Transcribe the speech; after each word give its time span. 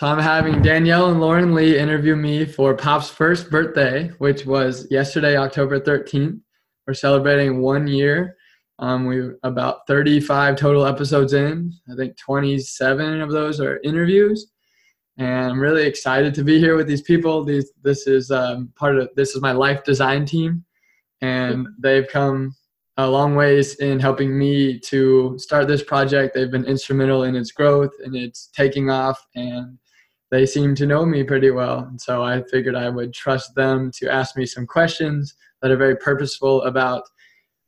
So 0.00 0.06
I'm 0.06 0.18
having 0.18 0.62
Danielle 0.62 1.10
and 1.10 1.20
Lauren 1.20 1.54
Lee 1.54 1.78
interview 1.78 2.16
me 2.16 2.46
for 2.46 2.74
Pop's 2.74 3.10
first 3.10 3.50
birthday, 3.50 4.08
which 4.16 4.46
was 4.46 4.86
yesterday, 4.90 5.36
October 5.36 5.78
13th. 5.78 6.40
We're 6.86 6.94
celebrating 6.94 7.60
one 7.60 7.86
year. 7.86 8.38
Um, 8.78 9.04
we're 9.04 9.38
about 9.42 9.86
35 9.86 10.56
total 10.56 10.86
episodes 10.86 11.34
in. 11.34 11.74
I 11.92 11.96
think 11.96 12.16
27 12.16 13.20
of 13.20 13.30
those 13.30 13.60
are 13.60 13.78
interviews, 13.84 14.50
and 15.18 15.50
I'm 15.50 15.60
really 15.60 15.84
excited 15.84 16.32
to 16.32 16.44
be 16.44 16.58
here 16.58 16.76
with 16.76 16.86
these 16.86 17.02
people. 17.02 17.44
These 17.44 17.70
this 17.82 18.06
is 18.06 18.30
um, 18.30 18.72
part 18.76 18.96
of 18.98 19.10
this 19.16 19.36
is 19.36 19.42
my 19.42 19.52
life 19.52 19.84
design 19.84 20.24
team, 20.24 20.64
and 21.20 21.68
they've 21.78 22.08
come 22.08 22.56
a 22.96 23.06
long 23.06 23.34
ways 23.34 23.74
in 23.80 24.00
helping 24.00 24.38
me 24.38 24.78
to 24.78 25.38
start 25.38 25.68
this 25.68 25.84
project. 25.84 26.34
They've 26.34 26.50
been 26.50 26.64
instrumental 26.64 27.24
in 27.24 27.36
its 27.36 27.52
growth 27.52 27.92
and 28.02 28.16
its 28.16 28.48
taking 28.56 28.88
off, 28.88 29.22
and 29.34 29.76
they 30.30 30.46
seem 30.46 30.74
to 30.76 30.86
know 30.86 31.04
me 31.04 31.22
pretty 31.24 31.50
well. 31.50 31.80
And 31.80 32.00
so 32.00 32.22
I 32.22 32.42
figured 32.44 32.76
I 32.76 32.88
would 32.88 33.12
trust 33.12 33.54
them 33.54 33.90
to 33.96 34.12
ask 34.12 34.36
me 34.36 34.46
some 34.46 34.66
questions 34.66 35.34
that 35.60 35.70
are 35.70 35.76
very 35.76 35.96
purposeful 35.96 36.62
about 36.62 37.02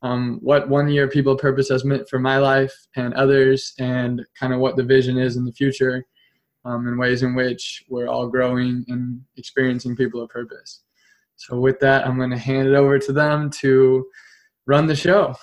um, 0.03 0.39
what 0.43 0.69
one 0.69 0.89
year 0.89 1.09
people 1.09 1.37
purpose 1.37 1.69
has 1.69 1.85
meant 1.85 2.09
for 2.09 2.19
my 2.19 2.39
life 2.39 2.75
and 2.97 3.15
others, 3.15 3.73
and 3.79 4.25
kind 4.39 4.53
of 4.53 4.59
what 4.59 4.77
the 4.77 4.83
vision 4.83 5.17
is 5.17 5.37
in 5.37 5.45
the 5.45 5.53
future, 5.53 6.05
um, 6.65 6.89
and 6.89 6.99
ways 6.99 7.23
in 7.23 7.35
which 7.37 7.85
we're 7.89 8.09
all 8.09 8.27
growing 8.27 8.85
and 8.89 9.21
experiencing 9.37 9.95
people 9.95 10.21
of 10.21 10.29
purpose. 10.29 10.83
So, 11.37 11.61
with 11.61 11.79
that, 11.81 12.05
I'm 12.05 12.17
going 12.17 12.31
to 12.31 12.39
hand 12.39 12.67
it 12.67 12.75
over 12.75 12.99
to 12.99 13.13
them 13.13 13.49
to 13.61 14.07
run 14.67 14.87
the 14.87 14.97
show. 14.97 15.37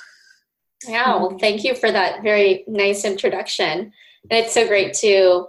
Yeah, 0.87 1.15
well, 1.15 1.37
thank 1.39 1.63
you 1.63 1.75
for 1.75 1.91
that 1.91 2.21
very 2.21 2.63
nice 2.67 3.05
introduction. 3.05 3.93
And 4.29 4.45
it's 4.45 4.53
so 4.53 4.67
great 4.67 4.93
to 4.95 5.47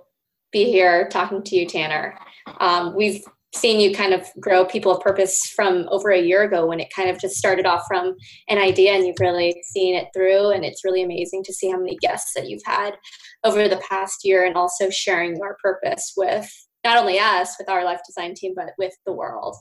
be 0.52 0.64
here 0.64 1.08
talking 1.08 1.42
to 1.42 1.56
you, 1.56 1.66
Tanner. 1.66 2.18
Um, 2.58 2.94
we've 2.94 3.22
seen 3.52 3.80
you 3.80 3.94
kind 3.94 4.14
of 4.14 4.24
grow 4.38 4.64
people 4.64 4.92
of 4.92 5.00
purpose 5.00 5.48
from 5.48 5.88
over 5.90 6.10
a 6.10 6.20
year 6.20 6.44
ago 6.44 6.66
when 6.66 6.78
it 6.78 6.92
kind 6.94 7.10
of 7.10 7.18
just 7.18 7.36
started 7.36 7.66
off 7.66 7.84
from 7.88 8.14
an 8.48 8.58
idea 8.58 8.92
and 8.92 9.04
you've 9.04 9.18
really 9.18 9.60
seen 9.64 9.96
it 9.96 10.08
through. 10.14 10.50
And 10.50 10.64
it's 10.64 10.84
really 10.84 11.02
amazing 11.02 11.42
to 11.44 11.52
see 11.52 11.70
how 11.70 11.78
many 11.78 11.96
guests 11.96 12.32
that 12.36 12.48
you've 12.48 12.62
had 12.64 12.96
over 13.42 13.68
the 13.68 13.82
past 13.88 14.24
year 14.24 14.44
and 14.44 14.56
also 14.56 14.88
sharing 14.88 15.36
your 15.36 15.56
purpose 15.62 16.12
with 16.16 16.48
not 16.84 16.96
only 16.96 17.18
us 17.18 17.56
with 17.58 17.68
our 17.68 17.84
life 17.84 18.00
design 18.06 18.34
team 18.34 18.52
but 18.54 18.70
with 18.78 18.94
the 19.04 19.12
world. 19.12 19.56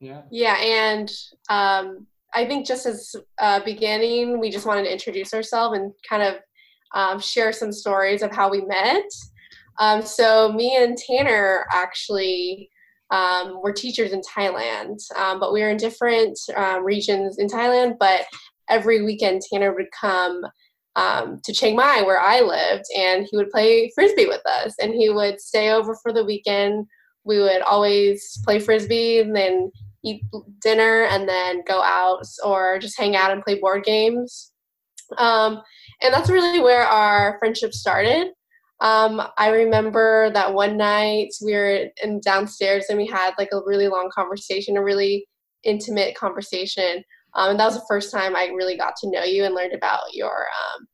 Yeah. 0.00 0.22
Yeah 0.30 0.56
and 0.56 1.10
um, 1.48 2.06
i 2.32 2.46
think 2.46 2.66
just 2.66 2.86
as 2.86 3.14
a 3.38 3.60
beginning 3.62 4.40
we 4.40 4.50
just 4.50 4.66
wanted 4.66 4.84
to 4.84 4.92
introduce 4.92 5.34
ourselves 5.34 5.76
and 5.76 5.92
kind 6.08 6.22
of 6.22 6.36
um, 6.94 7.20
share 7.20 7.52
some 7.52 7.72
stories 7.72 8.22
of 8.22 8.32
how 8.32 8.50
we 8.50 8.62
met 8.62 9.04
um, 9.78 10.02
so 10.02 10.52
me 10.52 10.76
and 10.76 10.96
tanner 10.96 11.66
actually 11.72 12.70
um, 13.10 13.60
we're 13.62 13.72
teachers 13.72 14.12
in 14.12 14.20
Thailand, 14.22 14.98
um, 15.16 15.40
but 15.40 15.52
we 15.52 15.62
were 15.62 15.70
in 15.70 15.76
different 15.76 16.38
um, 16.56 16.84
regions 16.84 17.38
in 17.38 17.48
Thailand. 17.48 17.96
But 17.98 18.26
every 18.68 19.02
weekend, 19.02 19.42
Tanner 19.42 19.74
would 19.74 19.90
come 19.98 20.42
um, 20.96 21.40
to 21.44 21.52
Chiang 21.52 21.76
Mai, 21.76 22.02
where 22.02 22.20
I 22.20 22.40
lived, 22.40 22.84
and 22.96 23.26
he 23.28 23.36
would 23.36 23.50
play 23.50 23.90
frisbee 23.94 24.26
with 24.26 24.42
us. 24.46 24.74
And 24.80 24.94
he 24.94 25.10
would 25.10 25.40
stay 25.40 25.70
over 25.70 25.96
for 26.02 26.12
the 26.12 26.24
weekend. 26.24 26.86
We 27.24 27.40
would 27.40 27.62
always 27.62 28.40
play 28.44 28.60
frisbee 28.60 29.20
and 29.20 29.34
then 29.34 29.70
eat 30.04 30.22
dinner 30.62 31.02
and 31.04 31.28
then 31.28 31.62
go 31.66 31.82
out 31.82 32.24
or 32.44 32.78
just 32.78 32.98
hang 32.98 33.16
out 33.16 33.32
and 33.32 33.42
play 33.42 33.58
board 33.58 33.84
games. 33.84 34.52
Um, 35.18 35.60
and 36.00 36.14
that's 36.14 36.30
really 36.30 36.60
where 36.60 36.84
our 36.84 37.36
friendship 37.38 37.74
started. 37.74 38.28
Um, 38.80 39.20
I 39.36 39.50
remember 39.50 40.30
that 40.30 40.54
one 40.54 40.76
night 40.76 41.28
we 41.44 41.52
were 41.52 41.86
in 42.02 42.20
downstairs 42.20 42.86
and 42.88 42.98
we 42.98 43.06
had 43.06 43.32
like 43.38 43.50
a 43.52 43.60
really 43.64 43.88
long 43.88 44.10
conversation, 44.14 44.76
a 44.76 44.82
really 44.82 45.26
intimate 45.64 46.14
conversation. 46.14 47.04
Um, 47.34 47.50
and 47.50 47.60
that 47.60 47.66
was 47.66 47.74
the 47.74 47.86
first 47.88 48.10
time 48.10 48.34
I 48.34 48.46
really 48.46 48.76
got 48.76 48.96
to 48.96 49.10
know 49.10 49.22
you 49.22 49.44
and 49.44 49.54
learned 49.54 49.74
about 49.74 50.14
your 50.14 50.46
um, 50.48 50.86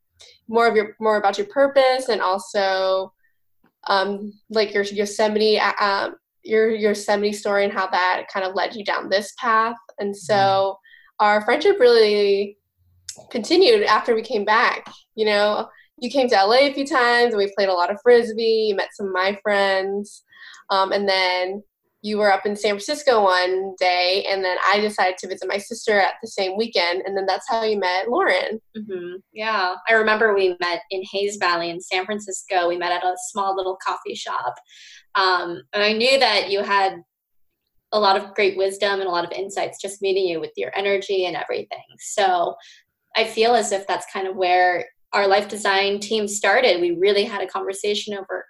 more 0.49 0.67
of 0.69 0.77
your 0.77 0.97
more 1.01 1.17
about 1.17 1.39
your 1.39 1.47
purpose 1.47 2.09
and 2.09 2.21
also 2.21 3.13
um, 3.89 4.33
like 4.51 4.75
your 4.75 4.83
Yosemite 4.83 5.59
uh, 5.59 5.73
um, 5.81 6.17
your 6.43 6.71
Yosemite 6.71 7.33
story 7.33 7.65
and 7.65 7.73
how 7.73 7.89
that 7.89 8.27
kind 8.33 8.45
of 8.45 8.55
led 8.55 8.75
you 8.75 8.85
down 8.85 9.09
this 9.09 9.33
path. 9.39 9.77
And 9.99 10.17
so 10.17 10.35
mm-hmm. 10.35 11.25
our 11.25 11.45
friendship 11.45 11.79
really 11.81 12.59
continued 13.31 13.85
after 13.85 14.15
we 14.15 14.23
came 14.23 14.45
back. 14.45 14.93
You 15.15 15.27
know, 15.27 15.69
you 15.99 16.11
came 16.11 16.29
to 16.29 16.37
LA 16.37 16.67
a 16.67 16.73
few 16.73 16.87
times 16.87 17.33
and 17.33 17.39
we 17.39 17.53
played 17.57 17.69
a 17.69 17.75
lot 17.75 17.91
of 17.91 17.99
frisbee. 18.03 18.69
You 18.69 18.77
met 18.77 18.91
some 18.95 19.07
of 19.07 19.13
my 19.13 19.39
friends. 19.43 20.25
Um, 20.71 20.93
and 20.93 21.09
then 21.09 21.63
you 22.03 22.19
were 22.19 22.31
up 22.33 22.47
in 22.47 22.55
San 22.55 22.73
Francisco 22.73 23.25
one 23.25 23.75
day, 23.81 24.25
and 24.31 24.45
then 24.45 24.57
I 24.65 24.79
decided 24.81 25.19
to 25.19 25.29
visit 25.29 25.49
my 25.49 25.59
sister 25.59 25.99
at 25.99 26.15
the 26.23 26.29
same 26.29 26.57
weekend, 26.57 27.03
and 27.05 27.17
then 27.17 27.27
that's 27.27 27.49
how 27.49 27.65
you 27.65 27.81
met 27.81 28.09
Lauren. 28.09 28.61
Mm-hmm. 28.77 29.17
Yeah, 29.33 29.75
I 29.89 29.93
remember 29.95 30.33
we 30.33 30.57
met 30.61 30.83
in 30.91 31.03
Hayes 31.11 31.37
Valley 31.41 31.69
in 31.69 31.81
San 31.81 32.05
Francisco. 32.05 32.69
We 32.69 32.77
met 32.77 32.93
at 32.93 33.03
a 33.03 33.17
small 33.33 33.57
little 33.57 33.77
coffee 33.85 34.15
shop, 34.15 34.55
um, 35.17 35.63
and 35.73 35.83
I 35.83 35.95
knew 35.95 36.17
that 36.21 36.49
you 36.49 36.63
had 36.63 36.97
a 37.91 37.99
lot 37.99 38.17
of 38.17 38.35
great 38.35 38.57
wisdom 38.57 39.01
and 39.01 39.09
a 39.09 39.13
lot 39.13 39.25
of 39.25 39.33
insights 39.33 39.81
just 39.81 40.03
meeting 40.03 40.27
you 40.27 40.39
with 40.39 40.53
your 40.57 40.71
energy 40.77 41.27
and 41.27 41.37
everything. 41.37 41.85
So 41.99 42.55
I 43.17 43.25
feel 43.25 43.55
as 43.55 43.73
if 43.73 43.87
that's 43.87 44.07
kind 44.13 44.29
of 44.29 44.37
where 44.37 44.87
our 45.13 45.27
life 45.27 45.49
design 45.49 46.01
team 46.01 46.29
started, 46.29 46.81
we 46.81 46.93
really 46.93 47.25
had 47.25 47.43
a 47.43 47.47
conversation 47.47 48.15
over 48.15 48.45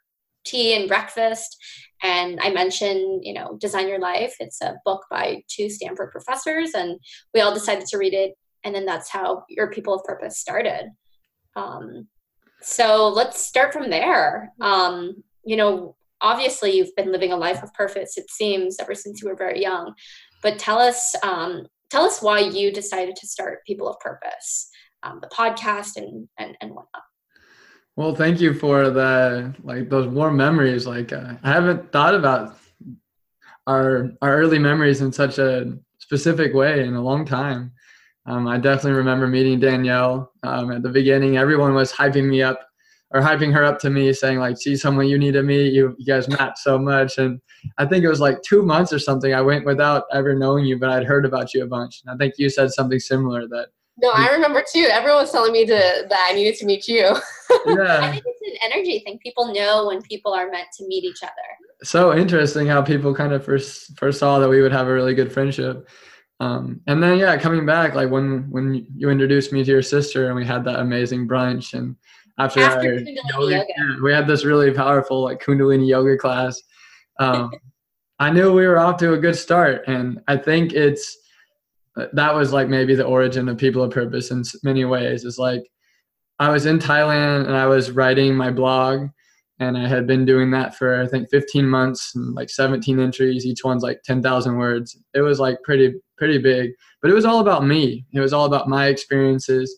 tea 0.44 0.75
and 0.75 0.89
breakfast. 0.89 1.56
And 2.03 2.39
I 2.41 2.50
mentioned, 2.50 3.25
you 3.25 3.34
know, 3.34 3.56
Design 3.61 3.89
Your 3.89 3.99
Life. 3.99 4.34
It's 4.41 4.61
a 4.62 4.77
book 4.84 5.05
by 5.11 5.43
two 5.49 5.69
Stanford 5.69 6.12
professors, 6.12 6.72
and 6.75 6.99
we 7.34 7.41
all 7.41 7.55
decided 7.55 7.87
to 7.87 7.99
read 7.99 8.15
it. 8.15 8.34
And 8.65 8.75
then 8.75 8.84
that's 8.84 9.11
how 9.11 9.44
your 9.49 9.71
People 9.71 9.94
of 9.94 10.05
Purpose 10.05 10.39
started. 10.39 10.91
Um, 11.55 12.09
so 12.62 13.09
let's 13.09 13.41
start 13.41 13.73
from 13.73 13.91
there. 13.91 14.53
Um, 14.61 15.23
you 15.44 15.56
know, 15.56 15.97
obviously, 16.21 16.77
you've 16.77 16.94
been 16.97 17.12
living 17.12 17.33
a 17.33 17.37
life 17.37 17.62
of 17.62 17.73
purpose, 17.75 18.19
it 18.19 18.31
seems, 18.31 18.77
ever 18.81 18.94
since 18.94 19.23
you 19.23 19.28
were 19.28 19.37
very 19.37 19.62
young. 19.62 19.94
But 20.43 20.59
tell 20.59 20.78
us, 20.78 21.15
um, 21.23 21.67
tell 21.91 22.05
us 22.05 22.21
why 22.21 22.41
you 22.41 22.73
decided 22.73 23.17
to 23.17 23.27
start 23.27 23.65
People 23.67 23.88
of 23.88 23.99
Purpose 24.00 24.71
um, 25.06 25.21
the 25.21 25.28
podcast 25.28 25.97
and, 25.97 26.28
and 26.39 26.56
and 26.61 26.71
whatnot. 26.71 27.03
Well, 27.97 28.15
thank 28.15 28.41
you 28.41 28.53
for 28.53 28.91
the 28.91 29.55
like 29.62 29.89
those 29.89 30.06
warm 30.06 30.37
memories. 30.37 30.87
Like 30.87 31.12
uh, 31.12 31.34
I 31.43 31.53
haven't 31.53 31.93
thought 31.93 32.15
about 32.15 32.59
our 33.67 34.11
our 34.21 34.37
early 34.37 34.59
memories 34.59 35.00
in 35.00 35.12
such 35.12 35.39
a 35.39 35.78
specific 35.99 36.55
way 36.55 36.84
in 36.84 36.94
a 36.94 37.03
long 37.03 37.25
time. 37.25 37.72
Um, 38.27 38.49
I 38.49 38.59
definitely 38.59 38.99
remember 38.99 39.27
meeting 39.28 39.61
Danielle 39.61 40.32
um, 40.43 40.73
at 40.73 40.82
the 40.82 40.88
beginning. 40.88 41.37
Everyone 41.37 41.75
was 41.75 41.93
hyping 41.93 42.29
me 42.29 42.43
up 42.43 42.61
or 43.12 43.20
hyping 43.20 43.53
her 43.53 43.64
up 43.64 43.79
to 43.79 43.91
me, 43.91 44.12
saying 44.12 44.41
like, 44.41 44.58
"See, 44.58 44.76
someone 44.76 45.08
you 45.08 45.17
need 45.17 45.32
to 45.32 45.43
meet. 45.43 45.73
You, 45.73 45.94
you 45.99 46.05
guys 46.05 46.29
match 46.29 46.58
so 46.58 46.79
much." 46.79 47.19
And 47.19 47.41
I 47.79 47.87
think 47.87 48.05
it 48.05 48.08
was 48.08 48.20
like 48.20 48.43
two 48.43 48.62
months 48.62 48.93
or 48.93 48.99
something. 48.99 49.32
I 49.32 49.41
went 49.41 49.64
without 49.64 50.05
ever 50.12 50.35
knowing 50.35 50.67
you, 50.67 50.79
but 50.79 50.91
I'd 50.91 51.06
heard 51.06 51.25
about 51.25 51.55
you 51.55 51.62
a 51.62 51.67
bunch. 51.67 52.03
And 52.05 52.14
I 52.14 52.17
think 52.19 52.35
you 52.37 52.50
said 52.50 52.73
something 52.73 52.99
similar 52.99 53.49
that 53.49 53.69
no, 53.98 54.10
I 54.10 54.28
remember 54.32 54.62
too. 54.72 54.88
Everyone 54.90 55.22
was 55.22 55.32
telling 55.32 55.52
me 55.52 55.64
to 55.66 56.06
that 56.08 56.28
I 56.31 56.34
needed 56.34 56.56
to 56.56 56.66
meet 56.66 56.87
you. 56.87 56.98
yeah. 57.66 58.00
I 58.02 58.10
think 58.10 58.25
it's 58.26 58.62
an 58.62 58.72
energy 58.72 59.00
thing. 59.00 59.19
People 59.19 59.52
know 59.52 59.87
when 59.87 60.02
people 60.02 60.32
are 60.32 60.50
meant 60.50 60.69
to 60.78 60.87
meet 60.87 61.04
each 61.04 61.22
other. 61.22 61.32
So 61.82 62.16
interesting 62.16 62.66
how 62.66 62.82
people 62.82 63.14
kind 63.14 63.32
of 63.32 63.44
first 63.44 63.96
first 63.98 64.19
saw 64.19 64.38
that 64.38 64.48
we 64.48 64.62
would 64.62 64.72
have 64.72 64.88
a 64.88 64.93
really 64.93 65.14
good 65.14 65.32
friendship. 65.32 65.88
Um, 66.40 66.81
and 66.87 67.02
then 67.02 67.19
yeah, 67.19 67.37
coming 67.38 67.64
back 67.64 67.94
like 67.94 68.10
when 68.10 68.50
when 68.50 68.87
you 68.94 69.08
introduced 69.08 69.52
me 69.52 69.64
to 69.64 69.70
your 69.70 69.82
sister 69.82 70.26
and 70.26 70.37
we 70.37 70.44
had 70.44 70.64
that 70.64 70.81
amazing 70.81 71.26
brunch 71.26 71.72
and 71.72 71.96
after, 72.38 72.60
after 72.60 72.96
that 72.96 73.25
yoga, 73.34 73.54
yoga. 73.56 74.02
We 74.02 74.12
had 74.12 74.26
this 74.26 74.44
really 74.44 74.70
powerful 74.72 75.22
like 75.22 75.43
Kundalini 75.43 75.88
yoga 75.88 76.19
class. 76.19 76.60
Um, 77.19 77.50
I 78.19 78.31
knew 78.31 78.52
we 78.52 78.66
were 78.66 78.78
off 78.78 78.98
to 78.98 79.12
a 79.12 79.19
good 79.19 79.37
start, 79.37 79.84
and 79.87 80.20
I 80.26 80.37
think 80.37 80.72
it's 80.72 81.16
that 82.12 82.34
was 82.34 82.52
like 82.52 82.69
maybe 82.69 82.94
the 82.94 83.04
origin 83.04 83.48
of 83.48 83.58
people 83.58 83.82
of 83.82 83.90
purpose 83.90 84.31
in 84.31 84.43
many 84.62 84.84
ways 84.84 85.25
is 85.25 85.38
like 85.38 85.62
i 86.38 86.50
was 86.50 86.66
in 86.66 86.78
thailand 86.78 87.46
and 87.46 87.56
i 87.56 87.66
was 87.66 87.90
writing 87.90 88.34
my 88.34 88.50
blog 88.50 89.08
and 89.58 89.78
I 89.78 89.88
had 89.88 90.06
been 90.06 90.25
doing 90.25 90.50
that 90.50 90.76
for 90.76 91.00
I 91.00 91.06
think 91.06 91.31
15 91.31 91.66
months 91.66 92.14
and 92.14 92.34
like 92.34 92.50
17 92.50 93.00
entries. 93.00 93.46
Each 93.46 93.64
one's 93.64 93.82
like 93.82 94.02
10,000 94.04 94.56
words. 94.56 94.98
It 95.14 95.22
was 95.22 95.40
like 95.40 95.62
pretty 95.64 95.94
pretty 96.19 96.38
big, 96.38 96.72
but 97.00 97.10
it 97.10 97.14
was 97.14 97.25
all 97.25 97.40
about 97.40 97.66
me. 97.66 98.04
It 98.12 98.20
was 98.20 98.32
all 98.32 98.44
about 98.44 98.69
my 98.69 98.88
experiences. 98.88 99.76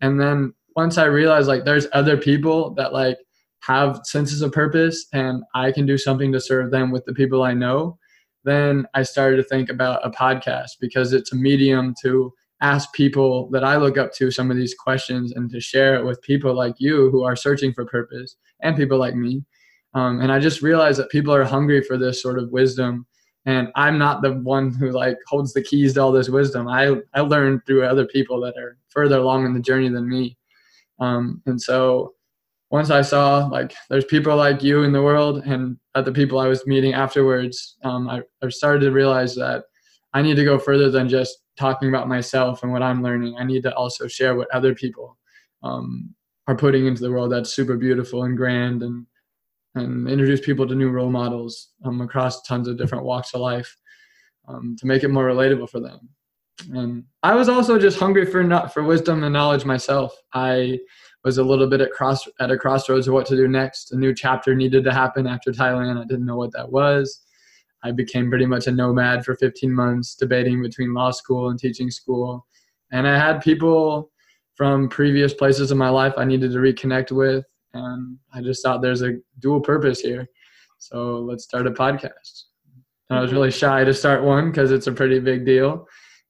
And 0.00 0.20
then 0.20 0.52
once 0.76 0.98
I 0.98 1.04
realized 1.04 1.48
like 1.48 1.64
there's 1.64 1.86
other 1.92 2.16
people 2.16 2.74
that 2.74 2.92
like 2.92 3.18
have 3.62 4.00
senses 4.04 4.42
of 4.42 4.52
purpose 4.52 5.06
and 5.12 5.42
I 5.54 5.70
can 5.70 5.86
do 5.86 5.98
something 5.98 6.32
to 6.32 6.40
serve 6.40 6.70
them 6.70 6.90
with 6.90 7.04
the 7.04 7.12
people 7.12 7.42
I 7.42 7.54
know, 7.54 7.98
then 8.44 8.86
I 8.94 9.02
started 9.02 9.36
to 9.36 9.42
think 9.42 9.68
about 9.68 10.04
a 10.04 10.10
podcast 10.10 10.78
because 10.80 11.12
it's 11.12 11.32
a 11.32 11.36
medium 11.36 11.94
to 12.02 12.32
ask 12.60 12.92
people 12.92 13.48
that 13.50 13.64
I 13.64 13.76
look 13.76 13.96
up 13.96 14.12
to 14.14 14.30
some 14.30 14.50
of 14.50 14.56
these 14.56 14.74
questions 14.74 15.32
and 15.32 15.50
to 15.50 15.60
share 15.60 15.94
it 15.96 16.04
with 16.04 16.20
people 16.22 16.54
like 16.54 16.74
you 16.78 17.10
who 17.10 17.24
are 17.24 17.36
searching 17.36 17.72
for 17.72 17.86
purpose 17.86 18.36
and 18.62 18.76
people 18.76 18.98
like 18.98 19.14
me. 19.14 19.44
Um, 19.94 20.20
and 20.20 20.30
I 20.30 20.38
just 20.38 20.62
realized 20.62 20.98
that 20.98 21.10
people 21.10 21.34
are 21.34 21.44
hungry 21.44 21.82
for 21.82 21.96
this 21.96 22.22
sort 22.22 22.38
of 22.38 22.50
wisdom. 22.50 23.06
And 23.46 23.68
I'm 23.74 23.98
not 23.98 24.22
the 24.22 24.34
one 24.34 24.72
who 24.74 24.90
like 24.90 25.16
holds 25.26 25.52
the 25.52 25.62
keys 25.62 25.94
to 25.94 26.00
all 26.00 26.12
this 26.12 26.28
wisdom. 26.28 26.68
I, 26.68 26.96
I 27.14 27.20
learned 27.20 27.62
through 27.66 27.84
other 27.84 28.06
people 28.06 28.40
that 28.42 28.56
are 28.58 28.76
further 28.88 29.18
along 29.18 29.46
in 29.46 29.54
the 29.54 29.60
journey 29.60 29.88
than 29.88 30.08
me. 30.08 30.36
Um, 31.00 31.42
and 31.46 31.60
so 31.60 32.12
once 32.70 32.90
I 32.90 33.02
saw 33.02 33.46
like 33.46 33.74
there's 33.88 34.04
people 34.04 34.36
like 34.36 34.62
you 34.62 34.84
in 34.84 34.92
the 34.92 35.02
world 35.02 35.42
and 35.44 35.76
other 35.94 36.12
people 36.12 36.38
I 36.38 36.46
was 36.46 36.66
meeting 36.66 36.94
afterwards, 36.94 37.76
um, 37.82 38.08
I, 38.08 38.22
I 38.42 38.48
started 38.48 38.80
to 38.80 38.92
realize 38.92 39.34
that 39.36 39.64
I 40.14 40.22
need 40.22 40.36
to 40.36 40.44
go 40.44 40.58
further 40.58 40.90
than 40.90 41.08
just 41.08 41.38
talking 41.58 41.88
about 41.88 42.08
myself 42.08 42.62
and 42.62 42.72
what 42.72 42.82
I'm 42.82 43.02
learning. 43.02 43.36
I 43.38 43.44
need 43.44 43.62
to 43.64 43.74
also 43.74 44.06
share 44.06 44.36
what 44.36 44.50
other 44.52 44.74
people 44.74 45.16
um, 45.62 46.14
are 46.46 46.56
putting 46.56 46.86
into 46.86 47.02
the 47.02 47.10
world 47.10 47.32
that's 47.32 47.52
super 47.52 47.76
beautiful 47.76 48.24
and 48.24 48.36
grand 48.36 48.82
and 48.82 49.06
and 49.76 50.08
introduce 50.08 50.40
people 50.40 50.66
to 50.66 50.74
new 50.74 50.90
role 50.90 51.10
models 51.10 51.68
um, 51.84 52.00
across 52.00 52.42
tons 52.42 52.66
of 52.66 52.76
different 52.76 53.04
walks 53.04 53.34
of 53.34 53.40
life 53.40 53.76
um, 54.48 54.74
to 54.78 54.86
make 54.86 55.04
it 55.04 55.08
more 55.08 55.26
relatable 55.26 55.68
for 55.68 55.78
them. 55.78 56.08
And 56.72 57.04
I 57.22 57.34
was 57.34 57.48
also 57.48 57.78
just 57.78 57.98
hungry 57.98 58.26
for 58.26 58.42
not 58.42 58.74
for 58.74 58.82
wisdom 58.82 59.22
and 59.22 59.32
knowledge 59.32 59.64
myself. 59.64 60.12
I 60.34 60.80
was 61.24 61.38
a 61.38 61.44
little 61.44 61.66
bit 61.66 61.80
at 61.80 61.92
cross 61.92 62.26
at 62.40 62.50
a 62.50 62.56
crossroads 62.56 63.08
of 63.08 63.14
what 63.14 63.26
to 63.26 63.36
do 63.36 63.46
next. 63.46 63.92
A 63.92 63.96
new 63.96 64.14
chapter 64.14 64.54
needed 64.54 64.84
to 64.84 64.92
happen 64.92 65.26
after 65.26 65.52
Thailand. 65.52 66.00
I 66.00 66.04
didn't 66.04 66.26
know 66.26 66.36
what 66.36 66.52
that 66.52 66.70
was. 66.70 67.24
I 67.82 67.92
became 67.92 68.28
pretty 68.28 68.46
much 68.46 68.66
a 68.66 68.72
nomad 68.72 69.24
for 69.24 69.34
15 69.36 69.72
months, 69.72 70.14
debating 70.14 70.62
between 70.62 70.94
law 70.94 71.10
school 71.10 71.48
and 71.48 71.58
teaching 71.58 71.90
school. 71.90 72.46
And 72.92 73.06
I 73.06 73.18
had 73.18 73.40
people 73.42 74.10
from 74.54 74.88
previous 74.88 75.32
places 75.32 75.72
in 75.72 75.78
my 75.78 75.88
life 75.88 76.12
I 76.16 76.24
needed 76.24 76.52
to 76.52 76.58
reconnect 76.58 77.12
with. 77.12 77.44
And 77.72 78.18
I 78.34 78.42
just 78.42 78.62
thought 78.62 78.82
there's 78.82 79.02
a 79.02 79.14
dual 79.38 79.60
purpose 79.60 80.00
here. 80.00 80.28
So 80.78 81.18
let's 81.20 81.44
start 81.44 81.66
a 81.66 81.70
podcast. 81.70 82.44
And 83.08 83.18
I 83.18 83.22
was 83.22 83.32
really 83.32 83.50
shy 83.50 83.84
to 83.84 83.94
start 83.94 84.22
one 84.22 84.50
because 84.50 84.72
it's 84.72 84.86
a 84.86 84.92
pretty 84.92 85.18
big 85.18 85.46
deal. 85.46 85.86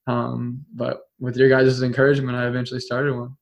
Um, 0.07 0.65
but 0.75 1.01
with 1.19 1.37
your 1.37 1.49
guys' 1.49 1.83
encouragement, 1.83 2.37
I 2.37 2.47
eventually 2.47 2.81
started 2.81 3.17
one. 3.17 3.37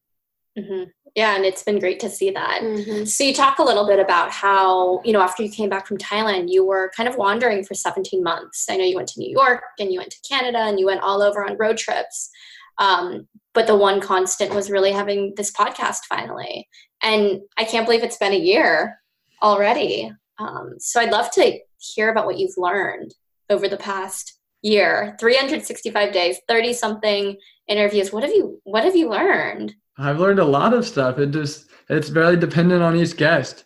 Mm-hmm. 0.58 0.84
Yeah, 1.14 1.36
and 1.36 1.44
it's 1.44 1.62
been 1.62 1.78
great 1.78 2.00
to 2.00 2.10
see 2.10 2.30
that. 2.30 2.60
Mm-hmm. 2.62 3.04
So 3.04 3.24
you 3.24 3.34
talk 3.34 3.58
a 3.58 3.64
little 3.64 3.86
bit 3.86 3.98
about 3.98 4.30
how, 4.30 5.02
you 5.04 5.12
know, 5.12 5.20
after 5.20 5.42
you 5.42 5.50
came 5.50 5.68
back 5.68 5.86
from 5.86 5.98
Thailand, 5.98 6.50
you 6.50 6.64
were 6.64 6.90
kind 6.96 7.08
of 7.08 7.16
wandering 7.16 7.64
for 7.64 7.74
17 7.74 8.22
months. 8.22 8.66
I 8.68 8.76
know 8.76 8.84
you 8.84 8.96
went 8.96 9.08
to 9.08 9.20
New 9.20 9.30
York 9.30 9.62
and 9.78 9.92
you 9.92 9.98
went 9.98 10.10
to 10.10 10.28
Canada 10.28 10.58
and 10.58 10.78
you 10.78 10.86
went 10.86 11.02
all 11.02 11.22
over 11.22 11.44
on 11.44 11.56
road 11.56 11.78
trips. 11.78 12.30
Um, 12.78 13.28
but 13.54 13.66
the 13.66 13.76
one 13.76 14.00
constant 14.00 14.54
was 14.54 14.70
really 14.70 14.92
having 14.92 15.34
this 15.36 15.50
podcast 15.50 16.04
finally. 16.08 16.68
And 17.02 17.40
I 17.56 17.64
can't 17.64 17.86
believe 17.86 18.02
it's 18.02 18.18
been 18.18 18.32
a 18.32 18.38
year 18.38 19.00
already. 19.42 20.12
Um, 20.38 20.74
so 20.78 21.00
I'd 21.00 21.10
love 21.10 21.30
to 21.32 21.58
hear 21.78 22.10
about 22.10 22.26
what 22.26 22.38
you've 22.38 22.56
learned 22.56 23.14
over 23.50 23.68
the 23.68 23.76
past 23.76 24.38
year 24.62 25.16
365 25.20 26.12
days 26.12 26.40
30 26.48 26.72
something 26.72 27.36
interviews 27.68 28.12
what 28.12 28.24
have 28.24 28.32
you 28.32 28.60
what 28.64 28.82
have 28.82 28.96
you 28.96 29.08
learned 29.08 29.72
I've 29.98 30.20
learned 30.20 30.38
a 30.38 30.44
lot 30.44 30.74
of 30.74 30.86
stuff. 30.86 31.18
It 31.18 31.30
just 31.30 31.70
it's 31.88 32.08
very 32.08 32.36
dependent 32.36 32.82
on 32.82 32.96
each 32.96 33.16
guest. 33.16 33.64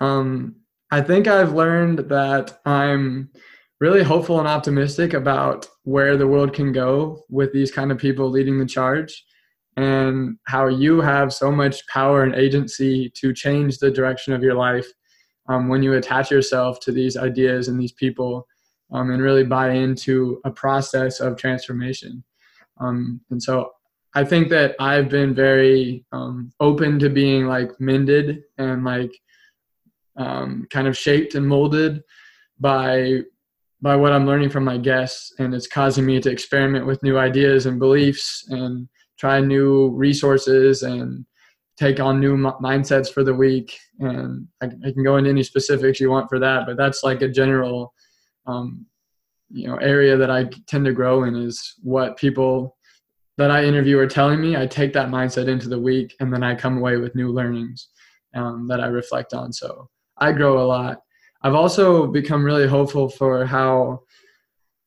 Um, 0.00 0.56
I 0.90 1.00
think 1.00 1.26
I've 1.26 1.52
learned 1.52 2.00
that 2.10 2.60
I'm 2.64 3.30
really 3.80 4.02
hopeful 4.02 4.38
and 4.38 4.48
optimistic 4.48 5.14
about 5.14 5.68
where 5.84 6.16
the 6.16 6.26
world 6.26 6.52
can 6.52 6.72
go 6.72 7.24
with 7.28 7.52
these 7.52 7.70
kind 7.70 7.92
of 7.92 7.98
people 7.98 8.28
leading 8.28 8.58
the 8.58 8.66
charge 8.66 9.24
and 9.76 10.36
how 10.46 10.66
you 10.66 11.00
have 11.00 11.32
so 11.32 11.52
much 11.52 11.86
power 11.86 12.24
and 12.24 12.34
agency 12.34 13.10
to 13.10 13.32
change 13.32 13.78
the 13.78 13.90
direction 13.90 14.32
of 14.32 14.42
your 14.42 14.54
life 14.54 14.86
um, 15.48 15.68
when 15.68 15.82
you 15.82 15.92
attach 15.92 16.30
yourself 16.30 16.80
to 16.80 16.90
these 16.90 17.16
ideas 17.16 17.68
and 17.68 17.78
these 17.78 17.92
people 17.92 18.46
um, 18.90 19.10
and 19.10 19.22
really 19.22 19.44
buy 19.44 19.70
into 19.70 20.40
a 20.44 20.50
process 20.50 21.20
of 21.20 21.36
transformation. 21.36 22.24
Um, 22.80 23.20
and 23.30 23.40
so 23.40 23.70
I 24.18 24.24
think 24.24 24.48
that 24.48 24.74
I've 24.80 25.08
been 25.08 25.32
very 25.32 26.04
um, 26.10 26.50
open 26.58 26.98
to 26.98 27.08
being 27.08 27.46
like 27.46 27.70
mended 27.78 28.42
and 28.58 28.82
like 28.82 29.12
um, 30.16 30.66
kind 30.70 30.88
of 30.88 30.98
shaped 30.98 31.36
and 31.36 31.46
molded 31.46 32.02
by 32.58 33.20
by 33.80 33.94
what 33.94 34.12
I'm 34.12 34.26
learning 34.26 34.50
from 34.50 34.64
my 34.64 34.76
guests, 34.76 35.34
and 35.38 35.54
it's 35.54 35.68
causing 35.68 36.04
me 36.04 36.18
to 36.18 36.30
experiment 36.32 36.84
with 36.84 37.00
new 37.04 37.16
ideas 37.16 37.66
and 37.66 37.78
beliefs 37.78 38.44
and 38.48 38.88
try 39.20 39.38
new 39.38 39.90
resources 39.90 40.82
and 40.82 41.24
take 41.76 42.00
on 42.00 42.18
new 42.18 42.34
m- 42.34 42.58
mindsets 42.60 43.12
for 43.12 43.22
the 43.22 43.32
week. 43.32 43.78
And 44.00 44.48
I, 44.60 44.66
I, 44.66 44.90
can 44.90 45.04
go 45.04 45.16
into 45.16 45.30
any 45.30 45.44
specifics 45.44 46.00
you 46.00 46.10
want 46.10 46.28
for 46.28 46.40
that, 46.40 46.66
but 46.66 46.76
that's 46.76 47.04
like 47.04 47.22
a 47.22 47.28
general, 47.28 47.94
um, 48.46 48.84
you 49.48 49.68
know, 49.68 49.76
area 49.76 50.16
that 50.16 50.28
I 50.28 50.50
tend 50.66 50.86
to 50.86 50.92
grow 50.92 51.22
in 51.22 51.36
is 51.36 51.74
what 51.84 52.16
people 52.16 52.77
that 53.38 53.52
I 53.52 53.64
interview 53.64 53.98
are 53.98 54.06
telling 54.06 54.40
me, 54.40 54.56
I 54.56 54.66
take 54.66 54.92
that 54.92 55.08
mindset 55.08 55.48
into 55.48 55.68
the 55.68 55.78
week 55.78 56.14
and 56.20 56.32
then 56.32 56.42
I 56.42 56.54
come 56.54 56.76
away 56.76 56.96
with 56.96 57.14
new 57.14 57.30
learnings 57.30 57.88
um, 58.34 58.66
that 58.68 58.80
I 58.80 58.86
reflect 58.86 59.32
on. 59.32 59.52
So 59.52 59.88
I 60.18 60.32
grow 60.32 60.60
a 60.60 60.66
lot. 60.66 61.00
I've 61.42 61.54
also 61.54 62.08
become 62.08 62.44
really 62.44 62.66
hopeful 62.66 63.08
for 63.08 63.46
how 63.46 64.00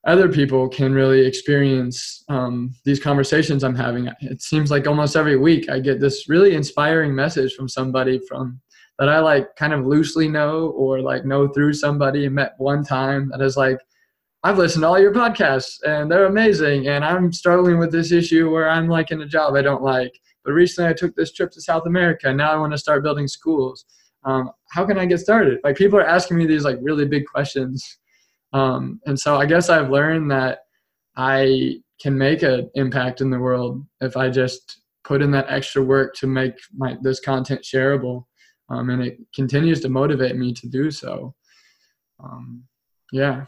other 0.06 0.28
people 0.28 0.68
can 0.68 0.92
really 0.92 1.24
experience 1.24 2.24
um, 2.28 2.74
these 2.84 3.00
conversations 3.00 3.64
I'm 3.64 3.74
having. 3.74 4.10
It 4.20 4.42
seems 4.42 4.70
like 4.70 4.86
almost 4.86 5.16
every 5.16 5.38
week 5.38 5.70
I 5.70 5.80
get 5.80 5.98
this 5.98 6.28
really 6.28 6.54
inspiring 6.54 7.14
message 7.14 7.54
from 7.54 7.70
somebody 7.70 8.20
from 8.28 8.60
that 8.98 9.08
I 9.08 9.20
like 9.20 9.56
kind 9.56 9.72
of 9.72 9.86
loosely 9.86 10.28
know 10.28 10.68
or 10.76 11.00
like 11.00 11.24
know 11.24 11.48
through 11.48 11.72
somebody 11.72 12.26
and 12.26 12.34
met 12.34 12.54
one 12.58 12.84
time 12.84 13.30
that 13.30 13.40
is 13.40 13.56
like 13.56 13.78
I've 14.44 14.58
listened 14.58 14.82
to 14.82 14.88
all 14.88 14.98
your 14.98 15.12
podcasts 15.12 15.82
and 15.84 16.10
they're 16.10 16.26
amazing. 16.26 16.88
And 16.88 17.04
I'm 17.04 17.32
struggling 17.32 17.78
with 17.78 17.92
this 17.92 18.10
issue 18.10 18.50
where 18.50 18.68
I'm 18.68 18.88
like 18.88 19.12
in 19.12 19.22
a 19.22 19.26
job 19.26 19.54
I 19.54 19.62
don't 19.62 19.82
like. 19.82 20.18
But 20.44 20.52
recently 20.52 20.90
I 20.90 20.94
took 20.94 21.14
this 21.14 21.32
trip 21.32 21.52
to 21.52 21.60
South 21.60 21.86
America. 21.86 22.28
And 22.28 22.38
now 22.38 22.50
I 22.50 22.56
want 22.56 22.72
to 22.72 22.78
start 22.78 23.04
building 23.04 23.28
schools. 23.28 23.84
Um, 24.24 24.50
how 24.70 24.84
can 24.84 24.98
I 24.98 25.06
get 25.06 25.20
started? 25.20 25.60
Like 25.62 25.76
people 25.76 25.98
are 25.98 26.06
asking 26.06 26.38
me 26.38 26.46
these 26.46 26.64
like 26.64 26.78
really 26.80 27.06
big 27.06 27.24
questions. 27.26 27.98
Um, 28.52 29.00
and 29.06 29.18
so 29.18 29.36
I 29.36 29.46
guess 29.46 29.68
I've 29.68 29.90
learned 29.90 30.30
that 30.32 30.60
I 31.16 31.76
can 32.00 32.18
make 32.18 32.42
an 32.42 32.68
impact 32.74 33.20
in 33.20 33.30
the 33.30 33.38
world 33.38 33.84
if 34.00 34.16
I 34.16 34.28
just 34.28 34.80
put 35.04 35.22
in 35.22 35.30
that 35.32 35.46
extra 35.48 35.82
work 35.82 36.14
to 36.16 36.26
make 36.26 36.54
my 36.76 36.96
this 37.00 37.20
content 37.20 37.62
shareable. 37.62 38.24
Um, 38.70 38.90
and 38.90 39.02
it 39.02 39.18
continues 39.34 39.80
to 39.80 39.88
motivate 39.88 40.36
me 40.36 40.52
to 40.54 40.68
do 40.68 40.90
so. 40.90 41.34
Um, 42.22 42.64
yeah 43.12 43.46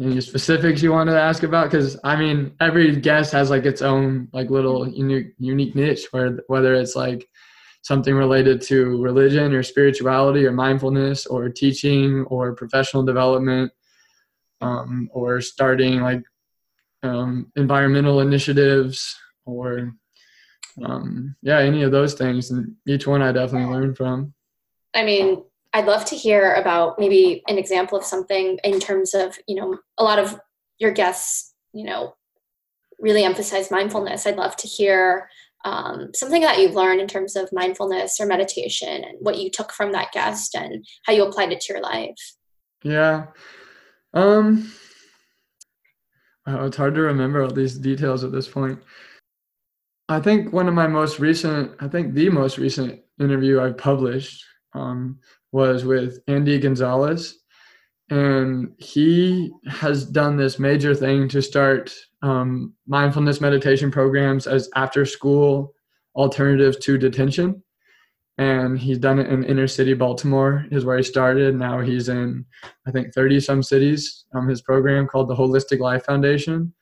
any 0.00 0.20
specifics 0.20 0.82
you 0.82 0.92
want 0.92 1.10
to 1.10 1.20
ask 1.20 1.42
about? 1.42 1.70
Because 1.70 1.98
i 2.04 2.16
mean 2.16 2.52
every 2.60 2.96
guest 2.96 3.32
has 3.32 3.50
like 3.50 3.66
its 3.66 3.82
own 3.82 4.28
like 4.32 4.50
little 4.50 4.88
unique 4.88 5.34
unique 5.38 5.74
niche 5.74 6.06
where 6.10 6.38
whether 6.46 6.74
it's 6.74 6.96
like 6.96 7.28
something 7.82 8.14
related 8.14 8.60
to 8.60 9.02
religion 9.02 9.54
or 9.54 9.62
spirituality 9.62 10.44
or 10.44 10.52
mindfulness 10.52 11.26
or 11.26 11.48
teaching 11.48 12.24
or 12.24 12.54
professional 12.54 13.02
development 13.02 13.72
um, 14.60 15.08
or 15.12 15.40
starting 15.40 16.00
like 16.00 16.22
um, 17.02 17.50
environmental 17.56 18.20
initiatives 18.20 19.16
or 19.46 19.92
um, 20.84 21.34
yeah 21.42 21.58
any 21.58 21.82
of 21.82 21.90
those 21.90 22.14
things 22.14 22.50
and 22.50 22.74
each 22.86 23.06
one 23.06 23.22
i 23.22 23.32
definitely 23.32 23.72
learned 23.72 23.96
from. 23.96 24.32
I 24.94 25.04
mean 25.04 25.42
I'd 25.72 25.86
love 25.86 26.04
to 26.06 26.16
hear 26.16 26.54
about 26.54 26.98
maybe 26.98 27.42
an 27.46 27.58
example 27.58 27.96
of 27.96 28.04
something 28.04 28.58
in 28.64 28.80
terms 28.80 29.14
of, 29.14 29.38
you 29.46 29.54
know, 29.54 29.78
a 29.98 30.04
lot 30.04 30.18
of 30.18 30.38
your 30.78 30.90
guests, 30.90 31.54
you 31.72 31.84
know, 31.84 32.14
really 32.98 33.24
emphasize 33.24 33.70
mindfulness. 33.70 34.26
I'd 34.26 34.36
love 34.36 34.56
to 34.56 34.66
hear 34.66 35.28
um, 35.64 36.10
something 36.14 36.42
that 36.42 36.58
you've 36.58 36.74
learned 36.74 37.00
in 37.00 37.06
terms 37.06 37.36
of 37.36 37.52
mindfulness 37.52 38.20
or 38.20 38.26
meditation 38.26 39.04
and 39.04 39.18
what 39.20 39.38
you 39.38 39.50
took 39.50 39.72
from 39.72 39.92
that 39.92 40.12
guest 40.12 40.54
and 40.54 40.84
how 41.04 41.12
you 41.12 41.24
applied 41.24 41.52
it 41.52 41.60
to 41.60 41.72
your 41.72 41.82
life. 41.82 42.34
Yeah. 42.82 43.26
Um, 44.12 44.72
it's 46.46 46.76
hard 46.76 46.94
to 46.94 47.02
remember 47.02 47.42
all 47.42 47.50
these 47.50 47.78
details 47.78 48.24
at 48.24 48.32
this 48.32 48.48
point. 48.48 48.80
I 50.08 50.18
think 50.18 50.52
one 50.52 50.66
of 50.66 50.74
my 50.74 50.88
most 50.88 51.20
recent, 51.20 51.72
I 51.78 51.86
think 51.86 52.14
the 52.14 52.28
most 52.30 52.58
recent 52.58 53.00
interview 53.20 53.60
I've 53.60 53.78
published 53.78 54.44
um, 54.72 55.20
was 55.52 55.84
with 55.84 56.20
Andy 56.28 56.58
Gonzalez. 56.58 57.38
And 58.10 58.72
he 58.78 59.52
has 59.68 60.04
done 60.04 60.36
this 60.36 60.58
major 60.58 60.94
thing 60.94 61.28
to 61.28 61.40
start 61.40 61.94
um, 62.22 62.74
mindfulness 62.86 63.40
meditation 63.40 63.90
programs 63.90 64.46
as 64.46 64.68
after 64.74 65.06
school 65.06 65.72
alternatives 66.16 66.76
to 66.78 66.98
detention. 66.98 67.62
And 68.38 68.78
he's 68.78 68.98
done 68.98 69.18
it 69.18 69.28
in 69.28 69.44
inner 69.44 69.68
city 69.68 69.94
Baltimore, 69.94 70.66
is 70.70 70.84
where 70.84 70.96
he 70.96 71.02
started. 71.02 71.54
Now 71.54 71.80
he's 71.80 72.08
in, 72.08 72.44
I 72.86 72.90
think, 72.90 73.14
30 73.14 73.38
some 73.38 73.62
cities. 73.62 74.24
Um, 74.34 74.48
his 74.48 74.62
program 74.62 75.06
called 75.06 75.28
the 75.28 75.36
Holistic 75.36 75.78
Life 75.78 76.04
Foundation. 76.04 76.72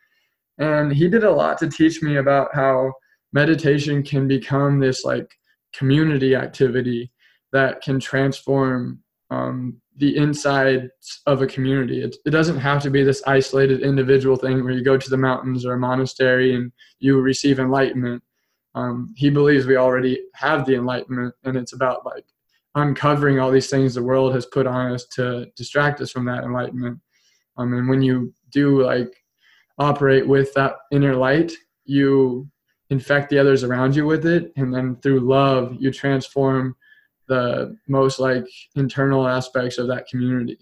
And 0.58 0.92
he 0.92 1.08
did 1.08 1.24
a 1.24 1.30
lot 1.30 1.58
to 1.58 1.68
teach 1.68 2.00
me 2.00 2.16
about 2.16 2.54
how 2.54 2.92
meditation 3.32 4.02
can 4.02 4.26
become 4.26 4.78
this 4.78 5.04
like 5.04 5.30
community 5.74 6.34
activity 6.34 7.10
that 7.52 7.82
can 7.82 7.98
transform 7.98 9.02
um, 9.30 9.80
the 9.96 10.16
insides 10.16 10.90
of 11.26 11.42
a 11.42 11.46
community. 11.46 12.02
It, 12.02 12.16
it 12.24 12.30
doesn't 12.30 12.58
have 12.58 12.82
to 12.82 12.90
be 12.90 13.02
this 13.02 13.22
isolated 13.26 13.82
individual 13.82 14.36
thing 14.36 14.62
where 14.62 14.72
you 14.72 14.82
go 14.82 14.96
to 14.96 15.10
the 15.10 15.16
mountains 15.16 15.66
or 15.66 15.74
a 15.74 15.78
monastery 15.78 16.54
and 16.54 16.72
you 17.00 17.20
receive 17.20 17.58
enlightenment. 17.58 18.22
Um, 18.74 19.12
he 19.16 19.28
believes 19.28 19.66
we 19.66 19.76
already 19.76 20.20
have 20.34 20.64
the 20.64 20.76
enlightenment, 20.76 21.34
and 21.44 21.56
it's 21.56 21.72
about 21.72 22.06
like 22.06 22.24
uncovering 22.74 23.40
all 23.40 23.50
these 23.50 23.70
things 23.70 23.94
the 23.94 24.02
world 24.02 24.34
has 24.34 24.46
put 24.46 24.66
on 24.66 24.92
us 24.92 25.04
to 25.06 25.46
distract 25.56 26.00
us 26.00 26.12
from 26.12 26.24
that 26.26 26.44
enlightenment. 26.44 27.00
Um, 27.56 27.72
and 27.74 27.88
when 27.88 28.02
you 28.02 28.32
do 28.50 28.82
like 28.82 29.12
operate 29.78 30.26
with 30.26 30.54
that 30.54 30.76
inner 30.92 31.16
light, 31.16 31.52
you 31.84 32.48
infect 32.90 33.30
the 33.30 33.38
others 33.38 33.64
around 33.64 33.96
you 33.96 34.06
with 34.06 34.26
it, 34.26 34.52
and 34.56 34.72
then 34.72 34.96
through 34.96 35.20
love, 35.20 35.76
you 35.78 35.90
transform 35.90 36.76
the 37.28 37.76
most 37.86 38.18
like 38.18 38.44
internal 38.74 39.28
aspects 39.28 39.78
of 39.78 39.86
that 39.88 40.06
community. 40.08 40.58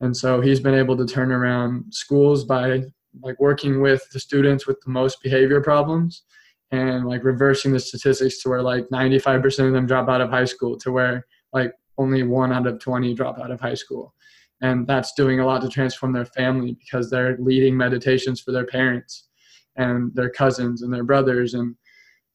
And 0.00 0.16
so 0.16 0.40
he's 0.40 0.60
been 0.60 0.74
able 0.74 0.96
to 0.96 1.06
turn 1.06 1.32
around 1.32 1.92
schools 1.92 2.44
by 2.44 2.82
like 3.22 3.38
working 3.40 3.80
with 3.80 4.08
the 4.10 4.20
students 4.20 4.66
with 4.66 4.78
the 4.84 4.90
most 4.90 5.22
behavior 5.22 5.60
problems 5.60 6.22
and 6.70 7.06
like 7.06 7.24
reversing 7.24 7.72
the 7.72 7.80
statistics 7.80 8.42
to 8.42 8.48
where 8.48 8.62
like 8.62 8.86
95% 8.88 9.66
of 9.66 9.72
them 9.72 9.86
drop 9.86 10.08
out 10.08 10.20
of 10.20 10.30
high 10.30 10.44
school 10.44 10.76
to 10.78 10.92
where 10.92 11.26
like 11.52 11.72
only 11.98 12.22
one 12.22 12.52
out 12.52 12.66
of 12.66 12.80
20 12.80 13.14
drop 13.14 13.38
out 13.38 13.50
of 13.50 13.60
high 13.60 13.74
school. 13.74 14.14
And 14.62 14.86
that's 14.86 15.12
doing 15.14 15.40
a 15.40 15.46
lot 15.46 15.62
to 15.62 15.68
transform 15.68 16.12
their 16.12 16.24
family 16.24 16.76
because 16.78 17.10
they're 17.10 17.36
leading 17.38 17.76
meditations 17.76 18.40
for 18.40 18.52
their 18.52 18.66
parents 18.66 19.28
and 19.76 20.14
their 20.14 20.30
cousins 20.30 20.82
and 20.82 20.92
their 20.92 21.04
brothers 21.04 21.54
and 21.54 21.74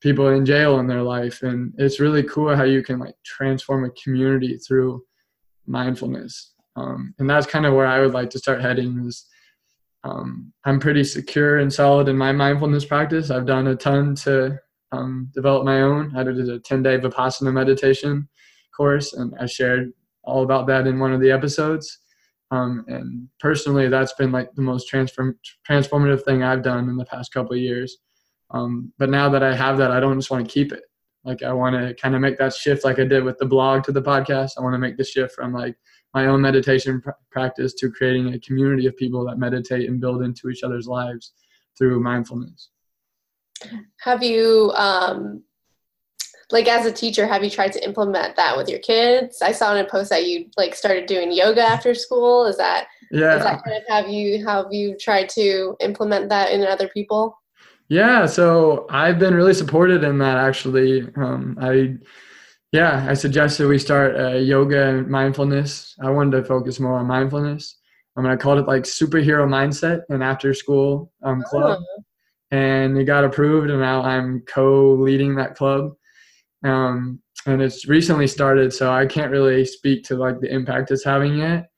people 0.01 0.29
in 0.29 0.45
jail 0.45 0.79
in 0.79 0.87
their 0.87 1.03
life. 1.03 1.43
And 1.43 1.73
it's 1.77 1.99
really 1.99 2.23
cool 2.23 2.55
how 2.55 2.63
you 2.63 2.83
can 2.83 2.99
like 2.99 3.15
transform 3.23 3.85
a 3.85 3.91
community 3.91 4.57
through 4.57 5.03
mindfulness. 5.67 6.53
Um, 6.75 7.13
and 7.19 7.29
that's 7.29 7.45
kind 7.45 7.65
of 7.65 7.73
where 7.73 7.85
i 7.85 7.99
would 7.99 8.13
like 8.13 8.29
to 8.31 8.39
start 8.39 8.61
heading 8.61 9.05
is 9.05 9.25
um, 10.03 10.51
i'm 10.65 10.79
pretty 10.79 11.03
secure 11.03 11.57
and 11.57 11.71
solid 11.71 12.07
in 12.07 12.17
my 12.17 12.31
mindfulness 12.31 12.85
practice. 12.85 13.29
I've 13.29 13.45
done 13.45 13.67
a 13.67 13.75
ton 13.75 14.15
to 14.15 14.57
um, 14.91 15.29
develop 15.33 15.63
my 15.63 15.81
own. 15.81 16.15
I 16.17 16.23
did 16.23 16.49
a 16.49 16.59
10 16.59 16.83
day 16.83 16.97
vipassana 16.97 17.53
meditation 17.53 18.27
course 18.75 19.13
and 19.13 19.33
i 19.39 19.45
shared 19.45 19.91
all 20.23 20.43
about 20.43 20.65
that 20.67 20.87
in 20.87 20.97
one 20.97 21.11
of 21.13 21.19
the 21.19 21.31
episodes. 21.31 21.99
Um, 22.51 22.85
and 22.87 23.27
personally 23.39 23.89
that's 23.89 24.13
been 24.13 24.31
like 24.31 24.53
the 24.55 24.61
most 24.61 24.87
transform- 24.87 25.39
transformative 25.69 26.23
thing 26.23 26.41
i've 26.43 26.63
done 26.63 26.89
in 26.89 26.97
the 26.97 27.05
past 27.05 27.33
couple 27.33 27.55
years 27.55 27.97
um, 28.53 28.91
but 28.97 29.09
now 29.09 29.29
that 29.29 29.43
I 29.43 29.55
have 29.55 29.77
that, 29.77 29.91
I 29.91 29.99
don't 29.99 30.17
just 30.17 30.31
want 30.31 30.45
to 30.45 30.51
keep 30.51 30.71
it. 30.71 30.83
Like 31.23 31.43
I 31.43 31.53
want 31.53 31.75
to 31.75 31.93
kind 31.95 32.15
of 32.15 32.21
make 32.21 32.37
that 32.39 32.53
shift, 32.53 32.83
like 32.83 32.99
I 32.99 33.05
did 33.05 33.23
with 33.23 33.37
the 33.37 33.45
blog 33.45 33.83
to 33.83 33.91
the 33.91 34.01
podcast. 34.01 34.51
I 34.57 34.61
want 34.61 34.73
to 34.73 34.79
make 34.79 34.97
the 34.97 35.03
shift 35.03 35.35
from 35.35 35.53
like 35.53 35.75
my 36.13 36.25
own 36.25 36.41
meditation 36.41 36.99
pr- 37.01 37.11
practice 37.29 37.73
to 37.75 37.91
creating 37.91 38.33
a 38.33 38.39
community 38.39 38.87
of 38.87 38.97
people 38.97 39.25
that 39.25 39.37
meditate 39.37 39.87
and 39.87 40.01
build 40.01 40.23
into 40.23 40.49
each 40.49 40.63
other's 40.63 40.87
lives 40.87 41.33
through 41.77 41.99
mindfulness. 42.01 42.69
Have 43.99 44.23
you, 44.23 44.71
um, 44.75 45.43
like 46.49 46.67
as 46.67 46.85
a 46.85 46.91
teacher, 46.91 47.27
have 47.27 47.43
you 47.43 47.49
tried 47.49 47.71
to 47.73 47.85
implement 47.85 48.35
that 48.35 48.57
with 48.57 48.67
your 48.67 48.79
kids? 48.79 49.41
I 49.41 49.51
saw 49.51 49.73
in 49.75 49.85
a 49.85 49.87
post 49.87 50.09
that 50.09 50.25
you 50.25 50.47
like 50.57 50.75
started 50.75 51.05
doing 51.05 51.31
yoga 51.31 51.61
after 51.61 51.93
school. 51.93 52.45
Is 52.45 52.57
that 52.57 52.87
yeah? 53.11 53.37
Is 53.37 53.43
that 53.43 53.63
kind 53.63 53.77
of 53.77 53.83
have 53.87 54.09
you 54.09 54.45
have 54.45 54.65
you 54.71 54.97
tried 54.97 55.29
to 55.29 55.75
implement 55.79 56.29
that 56.29 56.51
in 56.51 56.63
other 56.63 56.89
people? 56.89 57.40
Yeah, 57.91 58.25
so 58.25 58.87
I've 58.89 59.19
been 59.19 59.33
really 59.33 59.53
supported 59.53 60.05
in 60.05 60.17
that 60.19 60.37
actually. 60.37 61.01
Um, 61.17 61.57
I, 61.59 61.95
yeah, 62.71 63.05
I 63.09 63.13
suggested 63.15 63.67
we 63.67 63.79
start 63.79 64.17
a 64.17 64.39
yoga 64.39 64.87
and 64.87 65.09
mindfulness. 65.09 65.93
I 66.01 66.09
wanted 66.09 66.37
to 66.37 66.45
focus 66.45 66.79
more 66.79 66.93
on 66.99 67.05
mindfulness. 67.05 67.79
I 68.15 68.21
mean, 68.21 68.31
I 68.31 68.37
called 68.37 68.59
it 68.59 68.65
like 68.65 68.83
superhero 68.83 69.45
mindset 69.45 70.03
and 70.07 70.23
after 70.23 70.53
school 70.53 71.11
um, 71.21 71.43
club, 71.43 71.79
oh. 71.81 72.03
and 72.51 72.97
it 72.97 73.03
got 73.03 73.25
approved, 73.25 73.69
and 73.69 73.81
now 73.81 74.03
I'm 74.03 74.43
co-leading 74.47 75.35
that 75.35 75.55
club. 75.55 75.91
Um, 76.63 77.19
and 77.45 77.61
it's 77.61 77.89
recently 77.89 78.27
started, 78.27 78.71
so 78.71 78.89
I 78.89 79.05
can't 79.05 79.33
really 79.33 79.65
speak 79.65 80.05
to 80.05 80.15
like 80.15 80.39
the 80.39 80.49
impact 80.49 80.91
it's 80.91 81.03
having 81.03 81.39
yet 81.39 81.70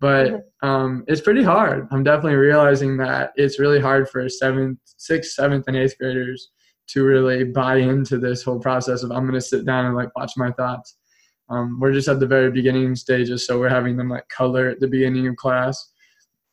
but 0.00 0.28
mm-hmm. 0.28 0.68
um, 0.68 1.04
it's 1.06 1.20
pretty 1.20 1.42
hard. 1.42 1.86
I'm 1.90 2.02
definitely 2.02 2.36
realizing 2.36 2.96
that 2.98 3.32
it's 3.36 3.58
really 3.58 3.80
hard 3.80 4.08
for 4.08 4.28
seventh, 4.28 4.78
sixth, 4.84 5.32
seventh, 5.32 5.68
and 5.68 5.76
eighth 5.76 5.96
graders 5.98 6.50
to 6.88 7.04
really 7.04 7.44
buy 7.44 7.76
into 7.76 8.18
this 8.18 8.42
whole 8.42 8.58
process 8.58 9.02
of 9.02 9.12
I'm 9.12 9.22
going 9.22 9.34
to 9.34 9.40
sit 9.40 9.64
down 9.64 9.86
and 9.86 9.94
like 9.94 10.14
watch 10.16 10.32
my 10.36 10.50
thoughts. 10.52 10.96
Um, 11.50 11.78
we're 11.80 11.92
just 11.92 12.08
at 12.08 12.18
the 12.18 12.26
very 12.26 12.50
beginning 12.50 12.96
stages, 12.96 13.46
so 13.46 13.58
we're 13.58 13.68
having 13.68 13.96
them 13.96 14.08
like 14.08 14.28
color 14.28 14.68
at 14.68 14.80
the 14.80 14.88
beginning 14.88 15.26
of 15.28 15.36
class. 15.36 15.92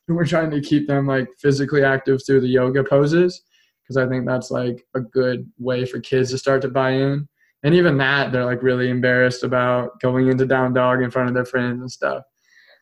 And 0.07 0.17
we're 0.17 0.25
trying 0.25 0.51
to 0.51 0.61
keep 0.61 0.87
them 0.87 1.07
like 1.07 1.27
physically 1.39 1.83
active 1.83 2.21
through 2.25 2.41
the 2.41 2.47
yoga 2.47 2.83
poses 2.83 3.43
because 3.83 3.97
I 3.97 4.07
think 4.07 4.25
that's 4.25 4.51
like 4.51 4.85
a 4.95 4.99
good 4.99 5.49
way 5.57 5.85
for 5.85 5.99
kids 5.99 6.31
to 6.31 6.37
start 6.37 6.61
to 6.63 6.69
buy 6.69 6.91
in. 6.91 7.27
And 7.63 7.73
even 7.73 7.97
that, 7.97 8.31
they're 8.31 8.45
like 8.45 8.63
really 8.63 8.89
embarrassed 8.89 9.43
about 9.43 9.99
going 10.01 10.27
into 10.27 10.45
down 10.45 10.73
dog 10.73 11.01
in 11.01 11.11
front 11.11 11.29
of 11.29 11.35
their 11.35 11.45
friends 11.45 11.79
and 11.79 11.91
stuff. 11.91 12.23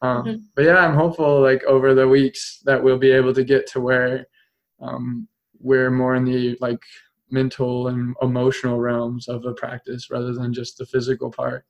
Um, 0.06 0.26
mm-hmm. 0.26 0.36
But 0.56 0.66
yeah, 0.66 0.78
I'm 0.78 0.96
hopeful 0.96 1.42
like 1.42 1.64
over 1.64 1.94
the 1.94 2.08
weeks 2.08 2.62
that 2.66 2.82
we'll 2.82 2.98
be 2.98 3.12
able 3.12 3.34
to 3.34 3.44
get 3.44 3.68
to 3.68 3.80
where 3.80 4.28
um, 4.82 5.28
we're 5.60 5.92
more 5.92 6.16
in 6.16 6.26
the 6.26 6.58
like 6.62 6.82
mental 7.32 7.88
and 7.88 8.16
emotional 8.22 8.80
realms 8.80 9.28
of 9.28 9.42
the 9.42 9.54
practice 9.54 10.10
rather 10.12 10.34
than 10.34 10.54
just 10.54 10.78
the 10.78 10.86
physical 10.86 11.32
part. 11.32 11.66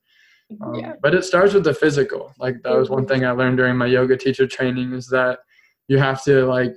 Um, 0.60 0.74
yeah. 0.74 0.92
But 1.00 1.14
it 1.14 1.24
starts 1.24 1.54
with 1.54 1.64
the 1.64 1.74
physical. 1.74 2.32
Like 2.38 2.62
that 2.62 2.76
was 2.76 2.90
one 2.90 3.04
mm-hmm. 3.04 3.14
thing 3.14 3.24
I 3.24 3.30
learned 3.30 3.56
during 3.56 3.76
my 3.76 3.86
yoga 3.86 4.16
teacher 4.16 4.46
training 4.46 4.92
is 4.92 5.08
that 5.08 5.40
you 5.88 5.98
have 5.98 6.22
to 6.24 6.46
like 6.46 6.74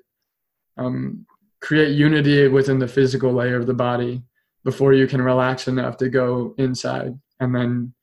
um, 0.77 1.25
create 1.61 1.95
unity 1.95 2.47
within 2.47 2.79
the 2.79 2.87
physical 2.87 3.33
layer 3.33 3.57
of 3.57 3.67
the 3.67 3.73
body 3.73 4.23
before 4.63 4.93
you 4.93 5.07
can 5.07 5.21
relax 5.21 5.67
enough 5.67 5.97
to 5.97 6.09
go 6.09 6.53
inside. 6.57 7.13
And 7.39 7.53
then 7.53 7.93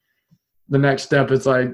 the 0.69 0.79
next 0.79 1.05
step 1.05 1.31
is 1.31 1.47
like 1.47 1.73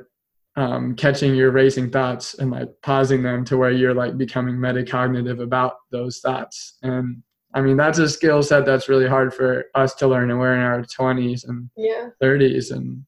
um, 0.56 0.94
catching 0.94 1.35
your 1.35 1.50
racing 1.50 1.90
thoughts 1.90 2.35
and 2.35 2.50
like 2.50 2.68
pausing 2.82 3.23
them 3.23 3.44
to 3.47 3.56
where 3.56 3.71
you're 3.71 3.94
like 3.94 4.18
becoming 4.18 4.56
metacognitive 4.56 5.42
about 5.42 5.76
those 5.90 6.18
thoughts. 6.21 6.78
And 6.82 7.23
I 7.54 7.61
mean, 7.61 7.76
that's 7.76 7.99
a 7.99 8.09
skill 8.09 8.42
set 8.42 8.64
that's 8.64 8.88
really 8.88 9.09
hard 9.09 9.35
for 9.35 9.64
us 9.75 9.94
to 9.97 10.06
learn, 10.06 10.30
and 10.30 10.38
we're 10.38 10.54
in 10.54 10.61
our 10.61 10.82
20s 10.82 11.47
and 11.49 11.71
yeah. 11.76 12.09
30s. 12.23 12.73
And 12.73 13.04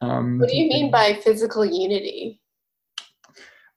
um, 0.00 0.38
what 0.38 0.50
do 0.50 0.56
you 0.56 0.68
mean 0.68 0.90
by 0.90 1.14
physical 1.14 1.64
unity? 1.64 2.40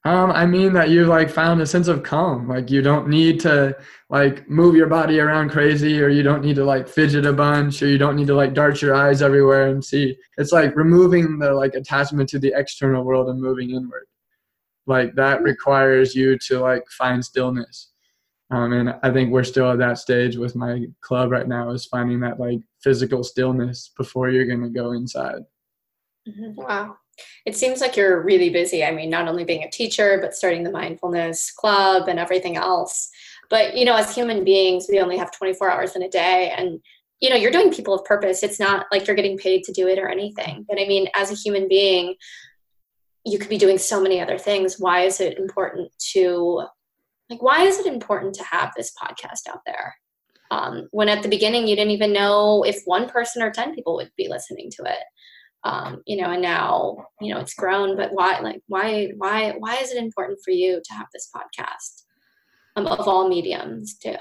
Um, 0.05 0.31
I 0.31 0.45
mean 0.45 0.73
that 0.73 0.89
you've 0.89 1.09
like 1.09 1.29
found 1.29 1.61
a 1.61 1.65
sense 1.65 1.87
of 1.87 2.03
calm. 2.03 2.47
Like 2.47 2.69
you 2.69 2.81
don't 2.81 3.09
need 3.09 3.39
to 3.41 3.75
like 4.09 4.49
move 4.49 4.75
your 4.75 4.87
body 4.87 5.19
around 5.19 5.49
crazy, 5.49 6.01
or 6.01 6.07
you 6.07 6.23
don't 6.23 6.43
need 6.43 6.55
to 6.55 6.63
like 6.63 6.87
fidget 6.87 7.25
a 7.25 7.33
bunch, 7.33 7.81
or 7.81 7.87
you 7.87 7.97
don't 7.97 8.15
need 8.15 8.27
to 8.27 8.35
like 8.35 8.53
dart 8.53 8.81
your 8.81 8.95
eyes 8.95 9.21
everywhere 9.21 9.67
and 9.67 9.83
see. 9.83 10.15
It's 10.37 10.53
like 10.53 10.75
removing 10.75 11.39
the 11.39 11.51
like 11.53 11.73
attachment 11.75 12.29
to 12.29 12.39
the 12.39 12.53
external 12.55 13.03
world 13.03 13.27
and 13.29 13.41
moving 13.41 13.71
inward. 13.71 14.07
Like 14.85 15.13
that 15.15 15.43
requires 15.43 16.15
you 16.15 16.37
to 16.47 16.59
like 16.59 16.83
find 16.89 17.23
stillness. 17.23 17.91
Um, 18.49 18.71
and 18.71 18.95
I 19.03 19.11
think 19.11 19.31
we're 19.31 19.43
still 19.43 19.69
at 19.71 19.79
that 19.79 19.97
stage 19.97 20.37
with 20.37 20.55
my 20.55 20.85
club 21.01 21.31
right 21.31 21.47
now 21.47 21.71
is 21.71 21.85
finding 21.85 22.21
that 22.21 22.39
like 22.39 22.59
physical 22.81 23.23
stillness 23.23 23.91
before 23.97 24.29
you're 24.29 24.45
gonna 24.45 24.69
go 24.69 24.93
inside. 24.93 25.41
Mm-hmm. 26.27 26.61
Wow. 26.61 26.95
It 27.45 27.55
seems 27.55 27.81
like 27.81 27.95
you're 27.95 28.21
really 28.21 28.49
busy. 28.49 28.83
I 28.83 28.91
mean, 28.91 29.09
not 29.09 29.27
only 29.27 29.43
being 29.43 29.63
a 29.63 29.69
teacher, 29.69 30.19
but 30.21 30.35
starting 30.35 30.63
the 30.63 30.71
mindfulness 30.71 31.51
club 31.51 32.07
and 32.07 32.19
everything 32.19 32.57
else. 32.57 33.09
But, 33.49 33.77
you 33.77 33.85
know, 33.85 33.95
as 33.95 34.13
human 34.13 34.43
beings, 34.43 34.87
we 34.89 34.99
only 34.99 35.17
have 35.17 35.31
24 35.31 35.71
hours 35.71 35.95
in 35.95 36.03
a 36.03 36.09
day. 36.09 36.53
And, 36.55 36.79
you 37.19 37.29
know, 37.29 37.35
you're 37.35 37.51
doing 37.51 37.71
people 37.71 37.93
of 37.93 38.03
purpose. 38.05 38.43
It's 38.43 38.59
not 38.59 38.85
like 38.91 39.07
you're 39.07 39.15
getting 39.15 39.37
paid 39.37 39.63
to 39.63 39.71
do 39.71 39.87
it 39.87 39.99
or 39.99 40.09
anything. 40.09 40.65
But 40.67 40.79
I 40.79 40.87
mean, 40.87 41.07
as 41.15 41.31
a 41.31 41.35
human 41.35 41.67
being, 41.67 42.15
you 43.25 43.39
could 43.39 43.49
be 43.49 43.57
doing 43.57 43.77
so 43.77 44.01
many 44.01 44.21
other 44.21 44.37
things. 44.37 44.75
Why 44.79 45.01
is 45.01 45.19
it 45.19 45.37
important 45.37 45.91
to, 46.13 46.63
like, 47.29 47.41
why 47.41 47.63
is 47.63 47.79
it 47.79 47.85
important 47.85 48.35
to 48.35 48.43
have 48.43 48.71
this 48.75 48.93
podcast 49.01 49.49
out 49.49 49.61
there? 49.65 49.95
Um, 50.49 50.87
when 50.91 51.09
at 51.09 51.23
the 51.23 51.29
beginning 51.29 51.67
you 51.67 51.75
didn't 51.75 51.91
even 51.91 52.13
know 52.13 52.63
if 52.63 52.81
one 52.85 53.09
person 53.09 53.41
or 53.41 53.51
10 53.51 53.75
people 53.75 53.95
would 53.95 54.11
be 54.15 54.29
listening 54.29 54.71
to 54.77 54.83
it 54.83 54.99
um, 55.63 56.01
you 56.05 56.17
know, 56.17 56.31
and 56.31 56.41
now 56.41 57.05
you 57.21 57.33
know 57.33 57.39
it's 57.39 57.53
grown. 57.53 57.95
But 57.97 58.13
why, 58.13 58.39
like, 58.39 58.61
why, 58.67 59.11
why, 59.17 59.55
why 59.57 59.77
is 59.77 59.91
it 59.91 59.97
important 59.97 60.39
for 60.43 60.51
you 60.51 60.81
to 60.83 60.93
have 60.93 61.07
this 61.13 61.29
podcast 61.35 62.03
um, 62.75 62.87
of 62.87 63.07
all 63.07 63.27
mediums 63.27 63.97
too? 63.97 64.15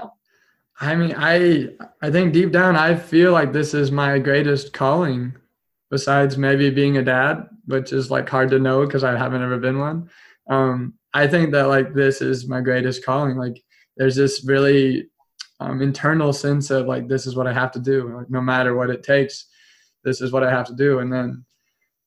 I 0.80 0.94
mean, 0.94 1.14
I 1.16 1.68
I 2.02 2.10
think 2.10 2.32
deep 2.32 2.52
down 2.52 2.76
I 2.76 2.94
feel 2.96 3.32
like 3.32 3.52
this 3.52 3.74
is 3.74 3.90
my 3.90 4.18
greatest 4.18 4.72
calling, 4.72 5.34
besides 5.90 6.36
maybe 6.36 6.70
being 6.70 6.98
a 6.98 7.02
dad, 7.02 7.48
which 7.66 7.92
is 7.92 8.10
like 8.10 8.28
hard 8.28 8.50
to 8.50 8.58
know 8.58 8.84
because 8.84 9.04
I 9.04 9.16
haven't 9.16 9.42
ever 9.42 9.58
been 9.58 9.78
one. 9.78 10.10
Um, 10.48 10.94
I 11.14 11.26
think 11.26 11.52
that 11.52 11.68
like 11.68 11.94
this 11.94 12.20
is 12.20 12.48
my 12.48 12.60
greatest 12.60 13.04
calling. 13.04 13.36
Like, 13.36 13.62
there's 13.96 14.16
this 14.16 14.44
really 14.44 15.08
um, 15.60 15.80
internal 15.80 16.32
sense 16.32 16.70
of 16.70 16.86
like 16.86 17.08
this 17.08 17.26
is 17.26 17.36
what 17.36 17.46
I 17.46 17.52
have 17.52 17.72
to 17.72 17.80
do. 17.80 18.14
Like, 18.14 18.30
no 18.30 18.42
matter 18.42 18.74
what 18.74 18.90
it 18.90 19.02
takes, 19.02 19.46
this 20.06 20.20
is 20.22 20.32
what 20.32 20.44
I 20.44 20.50
have 20.50 20.66
to 20.68 20.74
do. 20.74 21.00
And 21.00 21.12
then 21.12 21.44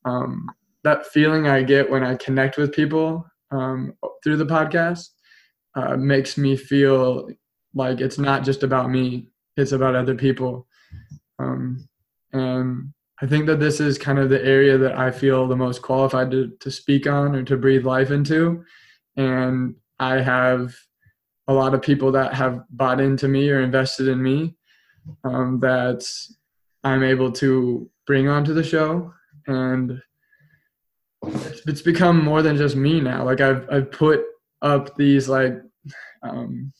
um, 0.04 0.48
that 0.82 1.06
feeling 1.06 1.46
I 1.46 1.62
get 1.62 1.88
when 1.88 2.02
I 2.02 2.16
connect 2.16 2.56
with 2.56 2.72
people 2.72 3.26
um, 3.52 3.92
through 4.24 4.38
the 4.38 4.46
podcast 4.46 5.08
uh, 5.76 5.96
makes 5.96 6.36
me 6.38 6.56
feel 6.56 7.28
like 7.74 8.00
it's 8.00 8.18
not 8.18 8.42
just 8.42 8.62
about 8.64 8.90
me; 8.90 9.28
it's 9.56 9.72
about 9.72 9.94
other 9.94 10.14
people. 10.14 10.66
Um, 11.38 11.88
and 12.32 12.92
I 13.22 13.26
think 13.26 13.46
that 13.46 13.60
this 13.60 13.80
is 13.80 13.98
kind 13.98 14.18
of 14.18 14.30
the 14.30 14.42
area 14.44 14.78
that 14.78 14.98
I 14.98 15.10
feel 15.10 15.46
the 15.46 15.56
most 15.56 15.82
qualified 15.82 16.30
to, 16.30 16.52
to 16.60 16.70
speak 16.70 17.06
on 17.06 17.36
or 17.36 17.42
to 17.44 17.56
breathe 17.56 17.84
life 17.84 18.10
into. 18.10 18.64
And 19.16 19.74
I 19.98 20.20
have 20.22 20.74
a 21.46 21.52
lot 21.52 21.74
of 21.74 21.82
people 21.82 22.12
that 22.12 22.32
have 22.32 22.62
bought 22.70 23.00
into 23.00 23.28
me 23.28 23.50
or 23.50 23.60
invested 23.60 24.08
in 24.08 24.22
me 24.22 24.56
um, 25.24 25.60
that 25.60 26.08
I'm 26.84 27.02
able 27.02 27.32
to 27.32 27.88
bring 28.06 28.28
onto 28.28 28.54
the 28.54 28.64
show. 28.64 29.12
And 29.46 30.00
it's, 31.26 31.60
it's 31.66 31.82
become 31.82 32.24
more 32.24 32.42
than 32.42 32.56
just 32.56 32.76
me 32.76 33.00
now. 33.00 33.24
Like 33.24 33.40
I've, 33.40 33.68
I've 33.70 33.90
put 33.90 34.22
up 34.62 34.96
these 34.96 35.28
like, 35.28 35.54
um, 36.22 36.72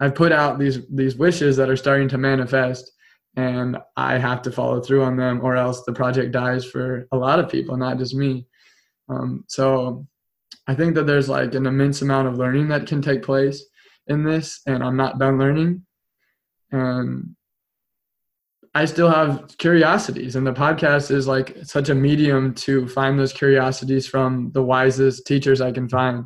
I've 0.00 0.14
put 0.14 0.32
out 0.32 0.58
these, 0.58 0.80
these 0.88 1.16
wishes 1.16 1.56
that 1.56 1.70
are 1.70 1.76
starting 1.76 2.08
to 2.08 2.18
manifest 2.18 2.90
and 3.36 3.78
I 3.96 4.18
have 4.18 4.42
to 4.42 4.52
follow 4.52 4.80
through 4.80 5.04
on 5.04 5.16
them 5.16 5.40
or 5.42 5.56
else 5.56 5.84
the 5.84 5.92
project 5.92 6.32
dies 6.32 6.64
for 6.64 7.06
a 7.12 7.16
lot 7.16 7.38
of 7.38 7.48
people, 7.48 7.76
not 7.76 7.98
just 7.98 8.14
me. 8.14 8.46
Um, 9.08 9.44
so 9.48 10.06
I 10.66 10.74
think 10.74 10.94
that 10.94 11.06
there's 11.06 11.28
like 11.28 11.54
an 11.54 11.66
immense 11.66 12.02
amount 12.02 12.28
of 12.28 12.36
learning 12.36 12.68
that 12.68 12.86
can 12.86 13.00
take 13.00 13.22
place 13.22 13.64
in 14.06 14.24
this 14.24 14.60
and 14.66 14.82
I'm 14.82 14.96
not 14.96 15.18
done 15.18 15.38
learning. 15.38 15.86
And 16.70 17.36
I 18.74 18.86
still 18.86 19.10
have 19.10 19.54
curiosities, 19.58 20.34
and 20.34 20.46
the 20.46 20.52
podcast 20.52 21.10
is 21.10 21.28
like 21.28 21.58
such 21.62 21.90
a 21.90 21.94
medium 21.94 22.54
to 22.54 22.88
find 22.88 23.18
those 23.18 23.32
curiosities 23.32 24.06
from 24.06 24.50
the 24.52 24.62
wisest 24.62 25.26
teachers 25.26 25.60
I 25.60 25.72
can 25.72 25.90
find. 25.90 26.24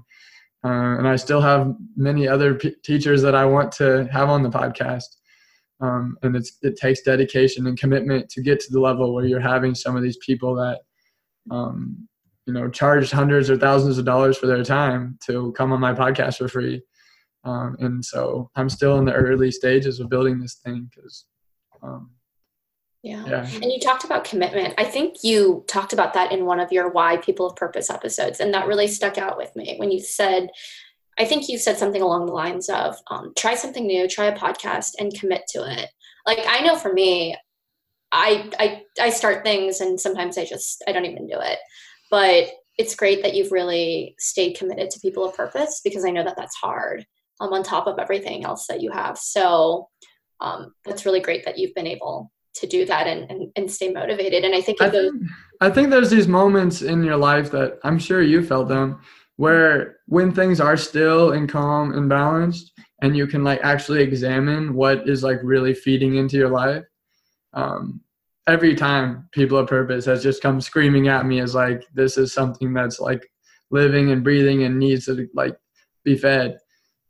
Uh, 0.64 0.98
and 0.98 1.08
I 1.08 1.16
still 1.16 1.40
have 1.40 1.74
many 1.96 2.28
other 2.28 2.54
p- 2.54 2.76
teachers 2.84 3.20
that 3.22 3.34
I 3.34 3.44
want 3.44 3.72
to 3.72 4.08
have 4.12 4.28
on 4.28 4.44
the 4.44 4.50
podcast. 4.50 5.16
Um, 5.80 6.16
and 6.22 6.36
it 6.36 6.76
takes 6.76 7.02
dedication 7.02 7.66
and 7.66 7.78
commitment 7.78 8.30
to 8.30 8.42
get 8.42 8.60
to 8.60 8.72
the 8.72 8.80
level 8.80 9.12
where 9.12 9.26
you're 9.26 9.40
having 9.40 9.74
some 9.74 9.96
of 9.96 10.02
these 10.02 10.18
people 10.18 10.54
that, 10.54 10.80
um, 11.50 12.08
you 12.46 12.52
know, 12.52 12.70
charge 12.70 13.10
hundreds 13.10 13.50
or 13.50 13.58
thousands 13.58 13.98
of 13.98 14.04
dollars 14.04 14.38
for 14.38 14.46
their 14.46 14.62
time 14.64 15.18
to 15.26 15.52
come 15.52 15.72
on 15.72 15.80
my 15.80 15.92
podcast 15.92 16.38
for 16.38 16.48
free. 16.48 16.80
Um, 17.44 17.76
and 17.80 18.04
so 18.04 18.50
I'm 18.54 18.68
still 18.68 18.98
in 18.98 19.04
the 19.04 19.12
early 19.12 19.50
stages 19.50 19.98
of 19.98 20.10
building 20.10 20.38
this 20.38 20.54
thing 20.64 20.88
because. 20.94 21.24
Um, 21.82 22.15
yeah. 23.06 23.24
yeah. 23.24 23.48
And 23.62 23.70
you 23.70 23.78
talked 23.78 24.04
about 24.04 24.24
commitment. 24.24 24.74
I 24.78 24.84
think 24.84 25.22
you 25.22 25.64
talked 25.68 25.92
about 25.92 26.12
that 26.14 26.32
in 26.32 26.44
one 26.44 26.58
of 26.58 26.72
your 26.72 26.90
Why 26.90 27.18
People 27.18 27.46
of 27.46 27.54
Purpose 27.54 27.88
episodes. 27.88 28.40
And 28.40 28.52
that 28.52 28.66
really 28.66 28.88
stuck 28.88 29.16
out 29.16 29.36
with 29.36 29.54
me 29.54 29.76
when 29.78 29.92
you 29.92 30.00
said, 30.00 30.48
I 31.16 31.24
think 31.24 31.48
you 31.48 31.56
said 31.56 31.78
something 31.78 32.02
along 32.02 32.26
the 32.26 32.32
lines 32.32 32.68
of 32.68 32.96
um, 33.08 33.32
try 33.38 33.54
something 33.54 33.86
new, 33.86 34.08
try 34.08 34.26
a 34.26 34.36
podcast 34.36 34.94
and 34.98 35.14
commit 35.14 35.42
to 35.50 35.60
it. 35.60 35.88
Like 36.26 36.40
I 36.48 36.62
know 36.62 36.74
for 36.74 36.92
me, 36.92 37.36
I, 38.10 38.50
I 38.58 38.82
I 39.00 39.10
start 39.10 39.44
things 39.44 39.80
and 39.80 40.00
sometimes 40.00 40.36
I 40.36 40.44
just 40.44 40.82
I 40.88 40.92
don't 40.92 41.04
even 41.04 41.28
do 41.28 41.38
it. 41.38 41.58
But 42.10 42.48
it's 42.76 42.96
great 42.96 43.22
that 43.22 43.34
you've 43.34 43.52
really 43.52 44.16
stayed 44.18 44.56
committed 44.56 44.90
to 44.90 45.00
people 45.00 45.24
of 45.24 45.36
purpose 45.36 45.80
because 45.82 46.04
I 46.04 46.10
know 46.10 46.24
that 46.24 46.36
that's 46.36 46.56
hard 46.56 47.06
um, 47.40 47.52
on 47.52 47.62
top 47.62 47.86
of 47.86 47.98
everything 48.00 48.44
else 48.44 48.66
that 48.66 48.82
you 48.82 48.90
have. 48.90 49.16
So 49.16 49.88
um, 50.40 50.74
that's 50.84 51.06
really 51.06 51.20
great 51.20 51.44
that 51.44 51.56
you've 51.56 51.74
been 51.74 51.86
able 51.86 52.30
to 52.60 52.66
do 52.66 52.84
that 52.86 53.06
and, 53.06 53.30
and, 53.30 53.52
and 53.56 53.70
stay 53.70 53.90
motivated. 53.90 54.44
And 54.44 54.54
I 54.54 54.60
think, 54.60 54.80
I 54.80 54.90
think, 54.90 55.14
I 55.60 55.70
think 55.70 55.90
there's 55.90 56.10
these 56.10 56.28
moments 56.28 56.82
in 56.82 57.02
your 57.02 57.16
life 57.16 57.50
that 57.52 57.78
I'm 57.84 57.98
sure 57.98 58.22
you 58.22 58.44
felt 58.44 58.68
them 58.68 59.00
where 59.36 59.98
when 60.06 60.32
things 60.32 60.60
are 60.60 60.76
still 60.76 61.32
and 61.32 61.48
calm 61.48 61.92
and 61.92 62.08
balanced 62.08 62.72
and 63.02 63.16
you 63.16 63.26
can 63.26 63.44
like 63.44 63.60
actually 63.62 64.02
examine 64.02 64.74
what 64.74 65.08
is 65.08 65.22
like 65.22 65.38
really 65.42 65.74
feeding 65.74 66.16
into 66.16 66.36
your 66.36 66.48
life. 66.48 66.84
Um, 67.52 68.00
every 68.46 68.74
time 68.74 69.28
people 69.32 69.58
of 69.58 69.66
purpose 69.66 70.04
has 70.06 70.22
just 70.22 70.42
come 70.42 70.60
screaming 70.60 71.08
at 71.08 71.26
me 71.26 71.40
as 71.40 71.54
like 71.54 71.84
this 71.92 72.16
is 72.16 72.32
something 72.32 72.72
that's 72.72 73.00
like 73.00 73.30
living 73.70 74.12
and 74.12 74.22
breathing 74.22 74.62
and 74.62 74.78
needs 74.78 75.06
to 75.06 75.28
like 75.34 75.56
be 76.04 76.16
fed 76.16 76.58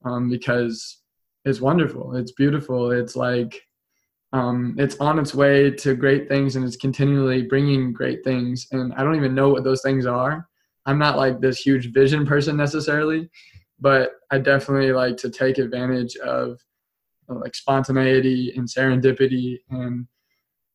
um, 0.04 0.28
because 0.28 1.02
it's 1.44 1.60
wonderful. 1.60 2.16
It's 2.16 2.32
beautiful. 2.32 2.90
It's 2.90 3.14
like 3.14 3.62
um, 4.32 4.74
it's 4.78 4.96
on 4.96 5.18
its 5.18 5.34
way 5.34 5.70
to 5.70 5.94
great 5.94 6.28
things 6.28 6.56
and 6.56 6.64
it's 6.64 6.76
continually 6.76 7.42
bringing 7.42 7.92
great 7.92 8.24
things. 8.24 8.66
And 8.72 8.92
I 8.94 9.02
don't 9.02 9.16
even 9.16 9.34
know 9.34 9.48
what 9.48 9.64
those 9.64 9.82
things 9.82 10.06
are. 10.06 10.48
I'm 10.84 10.98
not 10.98 11.16
like 11.16 11.40
this 11.40 11.58
huge 11.58 11.92
vision 11.92 12.26
person 12.26 12.56
necessarily, 12.56 13.28
but 13.80 14.12
I 14.30 14.38
definitely 14.38 14.92
like 14.92 15.16
to 15.18 15.30
take 15.30 15.58
advantage 15.58 16.16
of 16.16 16.58
uh, 17.28 17.34
like 17.34 17.54
spontaneity 17.54 18.52
and 18.56 18.68
serendipity 18.68 19.58
and 19.70 20.06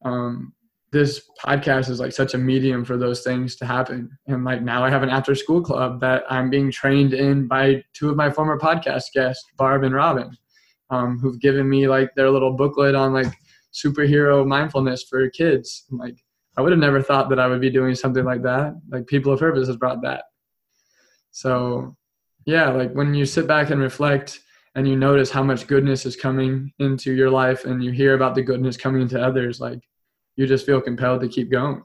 um, 0.03 0.53
this 0.91 1.29
podcast 1.41 1.89
is 1.89 1.99
like 1.99 2.11
such 2.11 2.33
a 2.33 2.37
medium 2.37 2.83
for 2.83 2.97
those 2.97 3.23
things 3.23 3.55
to 3.55 3.65
happen. 3.65 4.09
And 4.27 4.43
like 4.43 4.61
now 4.61 4.83
I 4.83 4.89
have 4.89 5.03
an 5.03 5.09
after 5.09 5.35
school 5.35 5.61
club 5.61 6.01
that 6.01 6.23
I'm 6.29 6.49
being 6.49 6.69
trained 6.69 7.13
in 7.13 7.47
by 7.47 7.83
two 7.93 8.09
of 8.09 8.17
my 8.17 8.29
former 8.29 8.59
podcast 8.59 9.05
guests, 9.13 9.45
Barb 9.57 9.83
and 9.83 9.95
Robin, 9.95 10.35
um, 10.91 11.17
who've 11.19 11.39
given 11.39 11.67
me 11.67 11.87
like 11.87 12.13
their 12.15 12.29
little 12.29 12.51
booklet 12.51 12.95
on 12.95 13.13
like 13.13 13.33
superhero 13.73 14.45
mindfulness 14.45 15.03
for 15.03 15.29
kids. 15.29 15.85
I'm 15.91 15.97
like 15.97 16.17
I 16.57 16.61
would 16.61 16.71
have 16.71 16.79
never 16.79 17.01
thought 17.01 17.29
that 17.29 17.39
I 17.39 17.47
would 17.47 17.61
be 17.61 17.69
doing 17.69 17.95
something 17.95 18.25
like 18.25 18.43
that. 18.43 18.79
Like 18.89 19.07
People 19.07 19.31
of 19.31 19.39
Purpose 19.39 19.67
has 19.67 19.77
brought 19.77 20.01
that. 20.03 20.25
So 21.31 21.95
yeah, 22.45 22.69
like 22.69 22.91
when 22.93 23.13
you 23.13 23.25
sit 23.25 23.47
back 23.47 23.69
and 23.69 23.79
reflect 23.81 24.41
and 24.75 24.87
you 24.87 24.95
notice 24.95 25.31
how 25.31 25.43
much 25.43 25.67
goodness 25.67 26.05
is 26.05 26.15
coming 26.15 26.71
into 26.79 27.13
your 27.13 27.29
life 27.29 27.65
and 27.65 27.83
you 27.83 27.91
hear 27.91 28.15
about 28.15 28.35
the 28.35 28.41
goodness 28.41 28.77
coming 28.77 29.01
into 29.01 29.21
others, 29.21 29.59
like 29.59 29.79
you 30.35 30.45
just 30.45 30.65
feel 30.65 30.81
compelled 30.81 31.21
to 31.21 31.27
keep 31.27 31.51
going. 31.51 31.83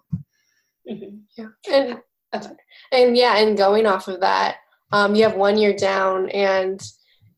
Mm-hmm. 0.88 1.16
Yeah, 1.37 1.49
and 1.73 2.01
and 2.92 3.16
yeah, 3.16 3.38
and 3.38 3.57
going 3.57 3.87
off 3.87 4.09
of 4.09 4.21
that, 4.21 4.57
um, 4.92 5.14
you 5.14 5.25
have 5.25 5.37
one 5.37 5.59
year 5.59 5.75
down, 5.75 6.29
and 6.31 6.81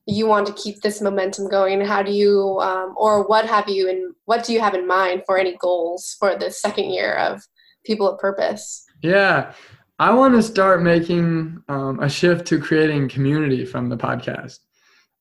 you 0.08 0.26
want 0.26 0.46
to 0.46 0.54
keep 0.54 0.80
this 0.80 1.02
momentum 1.02 1.48
going. 1.48 1.82
How 1.82 2.02
do 2.02 2.10
you, 2.10 2.58
um, 2.60 2.94
or 2.96 3.28
what 3.28 3.44
have 3.44 3.68
you, 3.68 3.90
and 3.90 4.14
what 4.24 4.42
do 4.42 4.54
you 4.54 4.60
have 4.60 4.74
in 4.74 4.86
mind 4.86 5.22
for 5.26 5.38
any 5.38 5.56
goals 5.58 6.16
for 6.18 6.34
the 6.34 6.50
second 6.50 6.90
year 6.90 7.16
of 7.16 7.42
People 7.84 8.08
of 8.08 8.18
Purpose? 8.18 8.86
Yeah, 9.02 9.52
I 9.98 10.14
want 10.14 10.34
to 10.34 10.42
start 10.42 10.82
making 10.82 11.62
um, 11.68 12.00
a 12.00 12.08
shift 12.08 12.46
to 12.46 12.58
creating 12.58 13.10
community 13.10 13.66
from 13.66 13.90
the 13.90 13.98
podcast. 13.98 14.60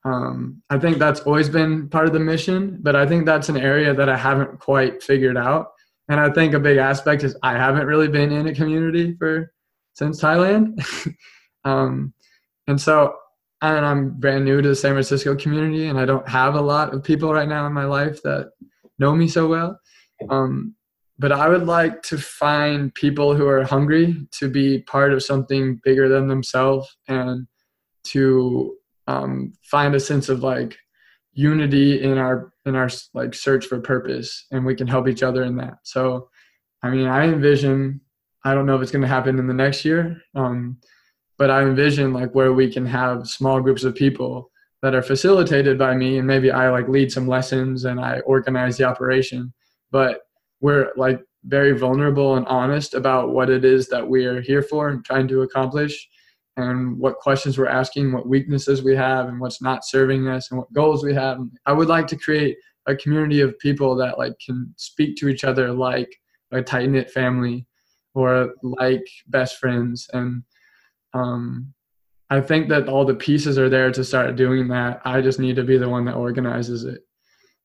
Um, 0.05 0.61
I 0.69 0.79
think 0.79 0.99
that's 0.99 1.19
always 1.21 1.49
been 1.49 1.89
part 1.89 2.07
of 2.07 2.13
the 2.13 2.19
mission, 2.19 2.77
but 2.81 2.95
I 2.95 3.05
think 3.05 3.25
that's 3.25 3.49
an 3.49 3.57
area 3.57 3.93
that 3.93 4.07
I 4.07 4.15
haven't 4.15 4.59
quite 4.61 5.03
figured 5.03 5.35
out. 5.35 5.73
And 6.07 6.17
I 6.17 6.29
think 6.29 6.53
a 6.53 6.59
big 6.59 6.77
aspect 6.77 7.23
is 7.23 7.35
I 7.43 7.53
haven't 7.57 7.87
really 7.87 8.07
been 8.07 8.31
in 8.31 8.47
a 8.47 8.55
community 8.55 9.15
for 9.15 9.51
since 9.95 10.21
Thailand. 10.21 10.81
um, 11.65 12.13
and 12.67 12.79
so, 12.79 13.15
and 13.61 13.85
I'm 13.85 14.11
brand 14.11 14.45
new 14.45 14.61
to 14.61 14.69
the 14.69 14.75
San 14.75 14.93
Francisco 14.93 15.35
community, 15.35 15.87
and 15.87 15.99
I 15.99 16.05
don't 16.05 16.27
have 16.27 16.55
a 16.55 16.61
lot 16.61 16.93
of 16.93 17.03
people 17.03 17.33
right 17.33 17.47
now 17.47 17.65
in 17.65 17.73
my 17.73 17.85
life 17.85 18.21
that 18.23 18.51
know 18.99 19.15
me 19.15 19.27
so 19.27 19.47
well. 19.47 19.79
Um, 20.29 20.75
but 21.19 21.31
I 21.31 21.49
would 21.49 21.65
like 21.65 22.03
to 22.03 22.17
find 22.17 22.93
people 22.93 23.35
who 23.35 23.47
are 23.47 23.63
hungry 23.63 24.15
to 24.39 24.49
be 24.49 24.79
part 24.83 25.13
of 25.13 25.23
something 25.23 25.81
bigger 25.83 26.07
than 26.07 26.27
themselves 26.27 26.95
and 27.07 27.47
to 28.05 28.75
um, 29.07 29.53
find 29.63 29.95
a 29.95 29.99
sense 29.99 30.29
of 30.29 30.43
like 30.43 30.77
unity 31.33 32.01
in 32.01 32.17
our 32.17 32.51
in 32.65 32.75
our 32.75 32.89
like 33.13 33.33
search 33.33 33.67
for 33.67 33.79
purpose 33.79 34.47
and 34.51 34.65
we 34.65 34.75
can 34.75 34.87
help 34.87 35.07
each 35.07 35.21
other 35.21 35.43
in 35.43 35.55
that 35.55 35.75
so 35.83 36.27
i 36.81 36.89
mean 36.89 37.05
i 37.05 37.25
envision 37.25 38.01
i 38.43 38.55
don't 38.55 38.65
know 38.65 38.75
if 38.75 38.81
it's 38.81 38.91
going 38.91 39.03
to 39.03 39.07
happen 39.07 39.37
in 39.37 39.45
the 39.45 39.53
next 39.53 39.85
year 39.85 40.19
um, 40.33 40.79
but 41.37 41.49
i 41.49 41.61
envision 41.61 42.13
like 42.13 42.33
where 42.33 42.53
we 42.53 42.71
can 42.71 42.85
have 42.85 43.27
small 43.27 43.59
groups 43.61 43.83
of 43.83 43.95
people 43.95 44.49
that 44.81 44.95
are 44.95 45.01
facilitated 45.01 45.77
by 45.77 45.95
me 45.95 46.17
and 46.17 46.27
maybe 46.27 46.51
i 46.51 46.69
like 46.69 46.87
lead 46.87 47.11
some 47.11 47.27
lessons 47.27 47.85
and 47.85 47.99
i 47.99 48.19
organize 48.21 48.77
the 48.77 48.83
operation 48.83 49.53
but 49.91 50.21
we're 50.61 50.91
like 50.95 51.21
very 51.45 51.77
vulnerable 51.77 52.35
and 52.35 52.45
honest 52.47 52.93
about 52.93 53.31
what 53.31 53.49
it 53.49 53.63
is 53.63 53.87
that 53.87 54.07
we 54.07 54.25
are 54.25 54.41
here 54.41 54.61
for 54.61 54.89
and 54.89 55.05
trying 55.05 55.27
to 55.27 55.41
accomplish 55.41 56.07
and 56.57 56.97
what 56.97 57.19
questions 57.19 57.57
we're 57.57 57.67
asking, 57.67 58.11
what 58.11 58.27
weaknesses 58.27 58.83
we 58.83 58.95
have, 58.95 59.27
and 59.27 59.39
what's 59.39 59.61
not 59.61 59.85
serving 59.85 60.27
us, 60.27 60.49
and 60.49 60.57
what 60.59 60.73
goals 60.73 61.03
we 61.03 61.13
have. 61.13 61.39
I 61.67 61.73
would 61.73 61.87
like 61.87 62.07
to 62.07 62.17
create 62.17 62.57
a 62.87 62.95
community 62.95 63.41
of 63.41 63.57
people 63.59 63.95
that 63.95 64.17
like 64.17 64.33
can 64.43 64.73
speak 64.75 65.15
to 65.17 65.29
each 65.29 65.43
other 65.43 65.71
like 65.71 66.09
a 66.51 66.61
tight 66.61 66.89
knit 66.89 67.11
family 67.11 67.67
or 68.15 68.55
like 68.63 69.05
best 69.27 69.57
friends. 69.57 70.09
And 70.13 70.43
um, 71.17 71.73
I 72.29 72.41
think 72.41 72.69
that 72.69 72.89
all 72.89 73.05
the 73.05 73.15
pieces 73.15 73.57
are 73.57 73.69
there 73.69 73.91
to 73.91 74.03
start 74.03 74.35
doing 74.35 74.67
that. 74.69 75.01
I 75.05 75.21
just 75.21 75.39
need 75.39 75.55
to 75.55 75.63
be 75.63 75.77
the 75.77 75.89
one 75.89 76.05
that 76.05 76.15
organizes 76.15 76.83
it. 76.83 77.01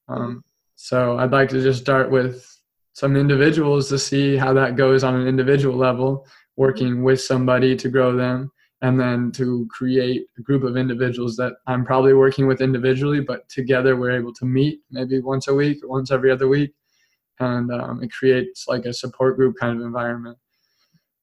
Um, 0.09 0.43
so 0.77 1.19
I'd 1.19 1.33
like 1.33 1.49
to 1.51 1.63
just 1.63 1.81
start 1.81 2.11
with 2.11 2.47
some 2.93 3.17
individuals 3.17 3.89
to 3.89 3.99
see 3.99 4.37
how 4.37 4.53
that 4.55 4.77
goes 4.77 5.03
on 5.03 5.15
an 5.15 5.27
individual 5.27 5.77
level, 5.77 6.27
working 6.57 7.03
with 7.03 7.21
somebody 7.21 7.75
to 7.77 7.89
grow 7.89 8.15
them 8.15 8.51
and 8.83 8.99
then 8.99 9.31
to 9.33 9.67
create 9.71 10.27
a 10.39 10.43
group 10.43 10.65
of 10.65 10.77
individuals 10.77 11.37
that 11.37 11.55
I'm 11.67 11.85
probably 11.85 12.15
working 12.15 12.47
with 12.47 12.61
individually, 12.61 13.21
but 13.21 13.49
together 13.49 13.97
we're 13.97 14.19
able 14.19 14.35
to 14.35 14.45
meet 14.45 14.81
maybe 14.91 15.21
once 15.21 15.49
a 15.49 15.55
week 15.55 15.83
or 15.83 15.89
once 15.89 16.11
every 16.11 16.31
other 16.31 16.49
week, 16.49 16.73
and 17.39 17.73
um, 17.73 18.03
it 18.03 18.13
creates 18.13 18.67
like 18.67 18.85
a 18.85 18.93
support 18.93 19.37
group 19.37 19.57
kind 19.59 19.79
of 19.79 19.87
environment. 19.87 20.37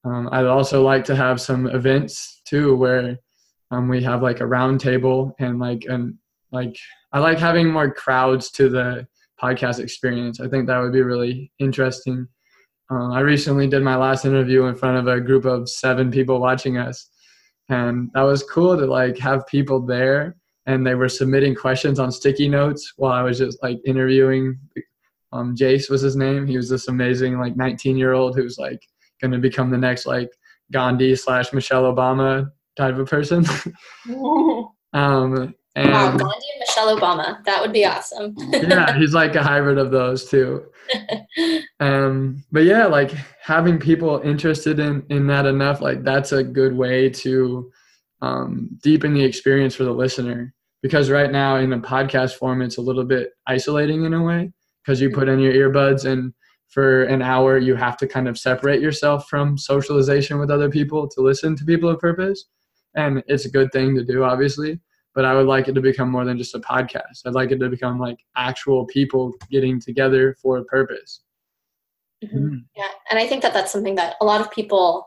Um, 0.06 0.30
I'd 0.32 0.46
also 0.46 0.84
like 0.84 1.04
to 1.06 1.16
have 1.16 1.42
some 1.42 1.68
events 1.68 2.42
too, 2.46 2.76
where 2.76 3.18
um, 3.72 3.88
we 3.88 4.02
have 4.04 4.22
like 4.22 4.40
a 4.40 4.48
round 4.48 4.80
table 4.80 5.36
and 5.40 5.60
like 5.60 5.86
and 5.88 6.16
like 6.52 6.76
I 7.12 7.20
like 7.20 7.38
having 7.38 7.70
more 7.70 7.92
crowds 7.92 8.50
to 8.52 8.70
the 8.70 9.08
podcast 9.42 9.80
experience. 9.80 10.40
I 10.40 10.48
think 10.48 10.68
that 10.68 10.80
would 10.80 10.94
be 10.94 11.02
really 11.02 11.52
interesting. 11.60 12.28
Um, 12.90 13.12
I 13.12 13.20
recently 13.20 13.68
did 13.68 13.84
my 13.84 13.96
last 13.96 14.26
interview 14.26 14.66
in 14.66 14.76
front 14.76 14.98
of 14.98 15.08
a 15.08 15.22
group 15.22 15.46
of 15.46 15.70
seven 15.70 16.10
people 16.12 16.40
watching 16.40 16.78
us 16.78 17.10
and 17.70 18.10
that 18.14 18.24
was 18.24 18.44
cool 18.44 18.78
to 18.78 18.86
like 18.86 19.18
have 19.20 19.48
people 19.48 19.80
there 19.80 20.36
and 20.66 20.86
they 20.86 20.96
were 20.96 21.10
submitting 21.10 21.56
questions 21.56 22.00
on 22.00 22.12
sticky 22.12 22.50
notes 22.50 22.94
while 22.98 23.14
I 23.14 23.22
was 23.22 23.38
just 23.38 23.62
like 23.64 23.80
interviewing. 23.86 24.60
Um, 25.32 25.56
Jace 25.56 25.90
was 25.90 26.02
his 26.02 26.16
name. 26.16 26.48
He 26.48 26.58
was 26.58 26.70
this 26.70 26.88
amazing 26.88 27.40
like 27.40 27.56
19 27.56 27.98
year 27.98 28.14
old 28.14 28.36
who's 28.36 28.58
like 28.58 28.82
going 29.22 29.32
to 29.32 29.38
become 29.38 29.70
the 29.70 29.78
next 29.78 30.06
like 30.06 30.30
Gandhi 30.72 31.16
slash 31.16 31.54
Michelle 31.54 31.84
Obama 31.84 32.52
type 32.78 32.98
of 32.98 33.08
person. 33.08 33.46
um, 34.94 35.54
and 35.76 35.92
wow, 35.92 36.10
Gandhi 36.10 36.24
and 36.24 36.60
Michelle 36.60 36.98
Obama. 36.98 37.44
That 37.46 37.62
would 37.62 37.74
be 37.74 37.86
awesome. 37.86 38.36
yeah, 38.52 38.98
he's 38.98 39.14
like 39.14 39.36
a 39.36 39.44
hybrid 39.44 39.78
of 39.78 39.92
those 39.92 40.30
two. 40.30 40.66
um, 41.80 42.44
but 42.52 42.64
yeah, 42.64 42.86
like 42.86 43.12
having 43.42 43.80
people 43.80 44.20
interested 44.24 44.80
in 44.80 45.06
in 45.10 45.28
that 45.28 45.46
enough, 45.46 45.82
like 45.82 46.04
that's 46.04 46.32
a 46.32 46.44
good 46.44 46.76
way 46.76 47.10
to 47.10 47.72
um, 48.22 48.70
deepen 48.84 49.14
the 49.14 49.24
experience 49.24 49.76
for 49.76 49.84
the 49.84 49.92
listener. 49.92 50.54
Because 50.82 51.10
right 51.10 51.32
now 51.32 51.58
in 51.58 51.70
the 51.70 51.78
podcast 51.78 52.36
form, 52.36 52.62
it's 52.62 52.78
a 52.78 52.82
little 52.82 53.04
bit 53.04 53.32
isolating 53.48 54.06
in 54.06 54.14
a 54.14 54.24
way 54.24 54.52
because 54.84 55.02
you 55.02 55.10
put 55.12 55.28
in 55.28 55.40
your 55.40 55.54
earbuds 55.54 56.06
and 56.06 56.34
for 56.70 57.04
an 57.04 57.22
hour 57.22 57.58
you 57.58 57.76
have 57.76 57.98
to 57.98 58.08
kind 58.08 58.28
of 58.28 58.38
separate 58.38 58.82
yourself 58.82 59.28
from 59.28 59.58
socialization 59.58 60.40
with 60.40 60.52
other 60.52 60.70
people 60.70 61.08
to 61.08 61.22
listen 61.22 61.56
to 61.56 61.66
people 61.66 61.90
of 61.90 62.00
purpose 62.00 62.46
and 62.96 63.24
it's 63.28 63.46
a 63.46 63.52
good 63.52 63.72
thing 63.72 63.96
to 63.96 64.04
do 64.04 64.24
obviously 64.24 64.80
but 65.16 65.26
I 65.26 65.36
would 65.36 65.48
like 65.48 65.68
it 65.68 65.74
to 65.74 65.82
become 65.82 66.10
more 66.10 66.24
than 66.24 66.38
just 66.38 66.56
a 66.56 66.60
podcast. 66.60 67.26
I'd 67.26 67.34
like 67.34 67.52
it 67.52 67.60
to 67.60 67.70
become 67.70 68.00
like 68.00 68.20
actual 68.38 68.86
people 68.86 69.34
getting 69.50 69.80
together 69.80 70.36
for 70.42 70.58
a 70.58 70.64
purpose. 70.64 71.22
Mm-hmm. 72.24 72.38
Mm. 72.38 72.64
Yeah, 72.76 72.88
and 73.10 73.20
I 73.20 73.28
think 73.28 73.42
that 73.42 73.54
that's 73.54 73.72
something 73.72 73.96
that 73.96 74.16
a 74.22 74.26
lot 74.26 74.42
of 74.42 74.52
people, 74.52 75.06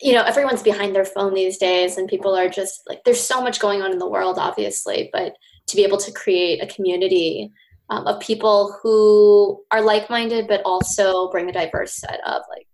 you 0.00 0.12
know, 0.12 0.22
everyone's 0.22 0.62
behind 0.62 0.94
their 0.94 1.04
phone 1.04 1.34
these 1.34 1.58
days, 1.58 1.98
and 1.98 2.08
people 2.08 2.34
are 2.34 2.48
just 2.48 2.82
like, 2.88 3.02
there's 3.04 3.20
so 3.20 3.42
much 3.42 3.60
going 3.60 3.82
on 3.82 3.92
in 3.92 3.98
the 3.98 4.08
world, 4.08 4.38
obviously, 4.38 5.10
but 5.12 5.34
to 5.66 5.76
be 5.76 5.84
able 5.84 5.98
to 5.98 6.12
create 6.12 6.62
a 6.62 6.72
community 6.72 7.50
um, 7.94 8.06
of 8.06 8.20
people 8.20 8.76
who 8.82 9.62
are 9.70 9.80
like-minded, 9.80 10.48
but 10.48 10.62
also 10.64 11.30
bring 11.30 11.48
a 11.48 11.52
diverse 11.52 11.94
set 11.96 12.20
of 12.26 12.42
like 12.50 12.66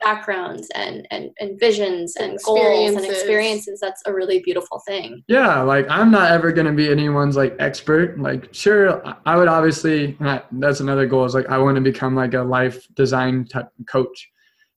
backgrounds 0.00 0.68
and 0.76 1.08
and, 1.10 1.30
and 1.40 1.58
visions 1.58 2.14
and 2.16 2.38
goals 2.44 2.94
and 2.94 3.04
experiences. 3.04 3.80
that's 3.80 4.00
a 4.06 4.14
really 4.14 4.40
beautiful 4.40 4.80
thing. 4.86 5.24
Yeah 5.26 5.60
like 5.62 5.86
i'm 5.90 6.12
not 6.12 6.30
ever 6.30 6.52
going 6.52 6.68
to 6.68 6.72
be 6.72 6.88
anyone's 6.88 7.36
like 7.36 7.56
expert. 7.58 8.16
Like 8.20 8.54
sure 8.54 9.02
i 9.26 9.36
would 9.36 9.48
obviously 9.48 10.16
that's 10.52 10.78
another 10.78 11.04
goal 11.06 11.24
is 11.24 11.34
like 11.34 11.48
i 11.48 11.58
want 11.58 11.74
to 11.74 11.80
become 11.80 12.14
like 12.14 12.34
a 12.34 12.42
life 12.42 12.86
design 12.94 13.44
type 13.46 13.68
coach. 13.88 14.28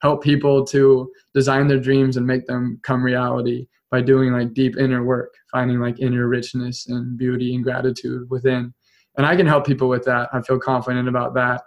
Help 0.02 0.24
people 0.24 0.66
to 0.66 1.12
design 1.36 1.68
their 1.68 1.80
dreams 1.80 2.18
and 2.18 2.26
make 2.26 2.48
them 2.48 2.80
come 2.82 3.04
reality 3.04 3.68
by 3.92 4.02
doing 4.02 4.32
like 4.32 4.56
deep 4.56 4.76
inner 4.78 5.04
work 5.04 5.32
finding 5.52 5.80
like 5.80 6.00
inner 6.00 6.28
richness 6.28 6.88
and 6.88 7.16
beauty 7.16 7.54
and 7.54 7.64
gratitude 7.64 8.28
within 8.32 8.74
and 9.18 9.26
i 9.26 9.36
can 9.36 9.46
help 9.46 9.66
people 9.66 9.90
with 9.90 10.06
that 10.06 10.30
i 10.34 10.42
feel 10.42 10.60
confident 10.60 11.08
about 11.08 11.34
that 11.34 11.62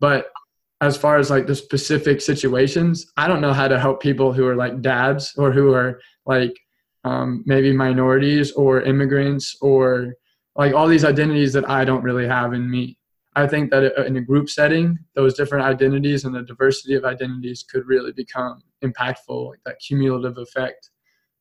but 0.00 0.30
as 0.80 0.96
far 0.96 1.18
as 1.18 1.30
like 1.30 1.46
the 1.46 1.54
specific 1.54 2.20
situations, 2.20 3.12
I 3.16 3.28
don't 3.28 3.42
know 3.42 3.52
how 3.52 3.68
to 3.68 3.78
help 3.78 4.00
people 4.00 4.32
who 4.32 4.46
are 4.46 4.56
like 4.56 4.80
dads 4.80 5.34
or 5.36 5.52
who 5.52 5.74
are 5.74 6.00
like 6.24 6.58
um, 7.04 7.42
maybe 7.46 7.72
minorities 7.72 8.52
or 8.52 8.82
immigrants 8.82 9.56
or 9.60 10.14
like 10.56 10.74
all 10.74 10.88
these 10.88 11.04
identities 11.04 11.52
that 11.52 11.68
I 11.68 11.84
don't 11.84 12.02
really 12.02 12.26
have 12.26 12.54
in 12.54 12.70
me. 12.70 12.96
I 13.36 13.46
think 13.46 13.70
that 13.70 14.06
in 14.06 14.16
a 14.16 14.20
group 14.20 14.48
setting, 14.48 14.98
those 15.14 15.34
different 15.34 15.64
identities 15.64 16.24
and 16.24 16.34
the 16.34 16.42
diversity 16.42 16.94
of 16.94 17.04
identities 17.04 17.62
could 17.62 17.86
really 17.86 18.12
become 18.12 18.62
impactful. 18.82 19.50
Like 19.50 19.60
that 19.66 19.78
cumulative 19.86 20.38
effect 20.38 20.90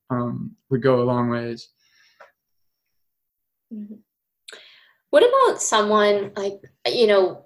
um, 0.09 0.55
would 0.69 0.83
go 0.83 1.01
a 1.01 1.03
long 1.03 1.29
ways. 1.29 1.69
Mm-hmm. 3.73 3.95
What 5.09 5.23
about 5.23 5.61
someone 5.61 6.31
like, 6.35 6.53
you 6.85 7.07
know, 7.07 7.45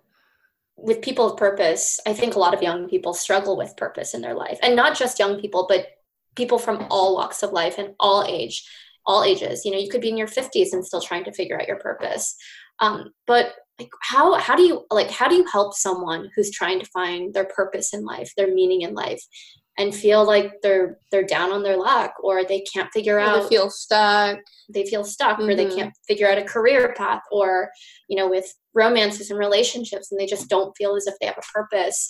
with 0.75 1.01
people 1.01 1.31
of 1.31 1.37
purpose, 1.37 1.99
I 2.05 2.13
think 2.13 2.35
a 2.35 2.39
lot 2.39 2.53
of 2.53 2.61
young 2.61 2.89
people 2.89 3.13
struggle 3.13 3.55
with 3.55 3.77
purpose 3.77 4.13
in 4.13 4.21
their 4.21 4.33
life, 4.33 4.59
and 4.61 4.75
not 4.75 4.97
just 4.97 5.19
young 5.19 5.39
people, 5.39 5.65
but 5.69 5.87
people 6.35 6.57
from 6.57 6.87
all 6.89 7.15
walks 7.15 7.43
of 7.43 7.51
life 7.51 7.77
and 7.77 7.93
all 7.99 8.25
age, 8.27 8.67
all 9.05 9.23
ages. 9.23 9.63
You 9.63 9.71
know, 9.71 9.77
you 9.77 9.89
could 9.89 10.01
be 10.01 10.09
in 10.09 10.17
your 10.17 10.27
50s 10.27 10.73
and 10.73 10.85
still 10.85 11.01
trying 11.01 11.23
to 11.25 11.31
figure 11.31 11.59
out 11.59 11.67
your 11.67 11.79
purpose. 11.79 12.35
Um, 12.79 13.11
but 13.27 13.53
like, 13.79 13.89
how 14.01 14.35
how 14.35 14.55
do 14.55 14.63
you 14.63 14.85
like 14.91 15.09
how 15.09 15.27
do 15.27 15.35
you 15.35 15.45
help 15.51 15.73
someone 15.73 16.29
who's 16.35 16.51
trying 16.51 16.79
to 16.79 16.85
find 16.87 17.33
their 17.33 17.45
purpose 17.45 17.93
in 17.93 18.03
life, 18.03 18.31
their 18.35 18.53
meaning 18.53 18.81
in 18.81 18.93
life, 18.93 19.23
and 19.77 19.93
feel 19.93 20.25
like 20.25 20.53
they're 20.61 20.97
they're 21.11 21.25
down 21.25 21.51
on 21.51 21.63
their 21.63 21.77
luck 21.77 22.13
or 22.23 22.43
they 22.43 22.61
can't 22.61 22.91
figure 22.93 23.17
or 23.17 23.19
out 23.19 23.43
they 23.43 23.55
feel 23.55 23.69
stuck 23.69 24.39
they 24.69 24.85
feel 24.85 25.03
stuck 25.03 25.39
mm-hmm. 25.39 25.49
or 25.49 25.55
they 25.55 25.65
mm-hmm. 25.65 25.77
can't 25.77 25.93
figure 26.07 26.29
out 26.29 26.37
a 26.37 26.43
career 26.43 26.93
path 26.95 27.21
or 27.31 27.69
you 28.07 28.15
know 28.15 28.29
with 28.29 28.53
romances 28.73 29.29
and 29.29 29.39
relationships 29.39 30.11
and 30.11 30.19
they 30.19 30.25
just 30.25 30.49
don't 30.49 30.75
feel 30.77 30.95
as 30.95 31.07
if 31.07 31.15
they 31.19 31.27
have 31.27 31.37
a 31.37 31.53
purpose 31.53 32.07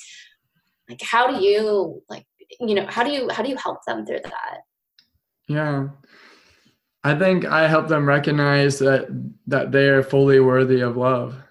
like 0.90 1.02
how 1.02 1.28
do 1.28 1.44
you 1.44 2.02
like 2.10 2.26
you 2.60 2.76
know 2.76 2.86
how 2.88 3.04
do 3.04 3.12
you 3.12 3.30
how 3.30 3.44
do 3.44 3.50
you 3.50 3.58
help 3.58 3.80
them 3.88 4.06
through 4.06 4.20
that 4.24 4.58
yeah 5.48 5.88
i 7.04 7.16
think 7.16 7.46
i 7.46 7.68
help 7.68 7.88
them 7.88 8.08
recognize 8.08 8.80
that 8.80 9.08
that 9.48 9.72
they 9.72 9.88
are 9.88 10.04
fully 10.04 10.40
worthy 10.40 10.82
of 10.82 10.98
love 10.98 11.36
like 11.36 11.43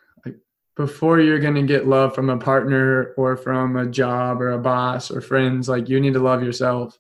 before 0.77 1.21
you're 1.21 1.39
going 1.39 1.55
to 1.55 1.63
get 1.63 1.87
love 1.87 2.15
from 2.15 2.31
a 2.31 2.39
partner 2.39 3.15
or 3.17 3.37
from 3.37 3.77
a 3.77 3.87
job 3.87 4.41
or 4.41 4.53
a 4.53 4.59
boss 4.59 5.11
or 5.11 5.21
friends 5.21 5.69
like 5.69 5.89
you 5.89 6.01
need 6.01 6.15
to 6.15 6.21
love 6.21 6.43
yourself. 6.43 6.99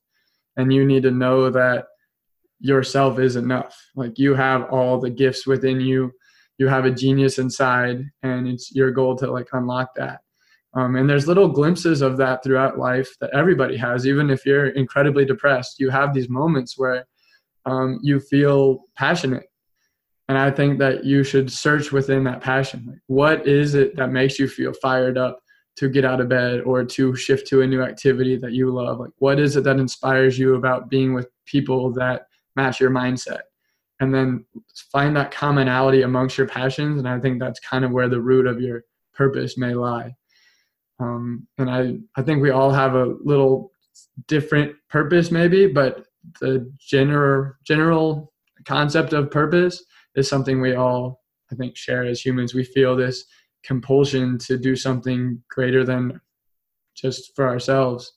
And 0.56 0.72
you 0.72 0.84
need 0.84 1.04
to 1.04 1.10
know 1.10 1.48
that 1.50 1.86
yourself 2.60 3.18
is 3.18 3.36
enough. 3.36 3.74
Like 3.96 4.18
you 4.18 4.34
have 4.34 4.70
all 4.70 5.00
the 5.00 5.10
gifts 5.10 5.46
within 5.46 5.80
you. 5.80 6.12
You 6.58 6.68
have 6.68 6.84
a 6.84 6.90
genius 6.90 7.38
inside 7.38 8.04
and 8.22 8.46
it's 8.46 8.74
your 8.74 8.90
goal 8.90 9.16
to 9.16 9.30
like 9.30 9.48
unlock 9.52 9.94
that. 9.96 10.20
Um, 10.74 10.96
and 10.96 11.08
there's 11.08 11.26
little 11.26 11.48
glimpses 11.48 12.02
of 12.02 12.16
that 12.18 12.44
throughout 12.44 12.78
life 12.78 13.16
that 13.20 13.30
everybody 13.34 13.76
has. 13.78 14.06
Even 14.06 14.28
if 14.30 14.44
you're 14.44 14.68
incredibly 14.68 15.24
depressed 15.24 15.80
you 15.80 15.88
have 15.88 16.12
these 16.12 16.28
moments 16.28 16.78
where 16.78 17.06
um, 17.64 17.98
you 18.02 18.20
feel 18.20 18.84
passionate 18.96 19.46
and 20.28 20.38
i 20.38 20.50
think 20.50 20.78
that 20.78 21.04
you 21.04 21.24
should 21.24 21.50
search 21.50 21.92
within 21.92 22.24
that 22.24 22.40
passion. 22.40 22.84
Like 22.86 22.98
what 23.06 23.46
is 23.46 23.74
it 23.74 23.96
that 23.96 24.12
makes 24.12 24.38
you 24.38 24.48
feel 24.48 24.72
fired 24.74 25.18
up 25.18 25.40
to 25.76 25.88
get 25.88 26.04
out 26.04 26.20
of 26.20 26.28
bed 26.28 26.60
or 26.62 26.84
to 26.84 27.16
shift 27.16 27.46
to 27.48 27.62
a 27.62 27.66
new 27.66 27.82
activity 27.82 28.36
that 28.36 28.52
you 28.52 28.70
love? 28.70 29.00
Like 29.00 29.10
what 29.18 29.40
is 29.40 29.56
it 29.56 29.64
that 29.64 29.78
inspires 29.78 30.38
you 30.38 30.54
about 30.54 30.90
being 30.90 31.14
with 31.14 31.28
people 31.46 31.92
that 31.94 32.26
match 32.56 32.78
your 32.78 32.90
mindset? 32.90 33.40
And 34.00 34.14
then 34.14 34.44
find 34.90 35.16
that 35.16 35.30
commonality 35.30 36.02
amongst 36.02 36.36
your 36.36 36.46
passions 36.46 36.98
and 36.98 37.08
i 37.08 37.18
think 37.18 37.38
that's 37.38 37.60
kind 37.60 37.84
of 37.84 37.92
where 37.92 38.08
the 38.08 38.20
root 38.20 38.46
of 38.46 38.60
your 38.60 38.84
purpose 39.14 39.56
may 39.58 39.74
lie. 39.74 40.14
Um, 41.00 41.46
and 41.58 41.70
i 41.70 41.96
i 42.16 42.22
think 42.22 42.42
we 42.42 42.50
all 42.50 42.70
have 42.70 42.94
a 42.94 43.16
little 43.22 43.70
different 44.26 44.74
purpose 44.88 45.30
maybe 45.30 45.66
but 45.66 46.04
the 46.40 46.70
general 46.78 47.52
general 47.64 48.32
concept 48.64 49.12
of 49.12 49.30
purpose 49.30 49.84
is 50.16 50.28
something 50.28 50.60
we 50.60 50.74
all 50.74 51.22
i 51.50 51.54
think 51.54 51.76
share 51.76 52.04
as 52.04 52.24
humans 52.24 52.54
we 52.54 52.64
feel 52.64 52.96
this 52.96 53.24
compulsion 53.62 54.38
to 54.38 54.58
do 54.58 54.74
something 54.76 55.42
greater 55.48 55.84
than 55.84 56.20
just 56.94 57.34
for 57.34 57.48
ourselves. 57.48 58.12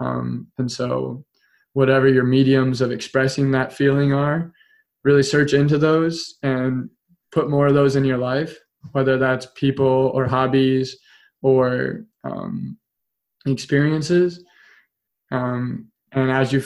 Um, 0.00 0.48
and 0.58 0.70
so, 0.70 1.24
whatever 1.72 2.08
your 2.08 2.24
mediums 2.24 2.80
of 2.80 2.92
expressing 2.92 3.50
that 3.50 3.72
feeling 3.72 4.12
are, 4.12 4.52
really 5.04 5.22
search 5.22 5.52
into 5.52 5.78
those 5.78 6.36
and 6.42 6.88
put 7.32 7.50
more 7.50 7.66
of 7.66 7.74
those 7.74 7.96
in 7.96 8.04
your 8.04 8.18
life, 8.18 8.58
whether 8.92 9.18
that's 9.18 9.46
people 9.54 10.10
or 10.14 10.26
hobbies 10.26 10.96
or 11.42 12.04
um, 12.24 12.78
experiences. 13.46 14.42
Um, 15.30 15.90
and 16.16 16.30
as 16.30 16.52
you 16.52 16.64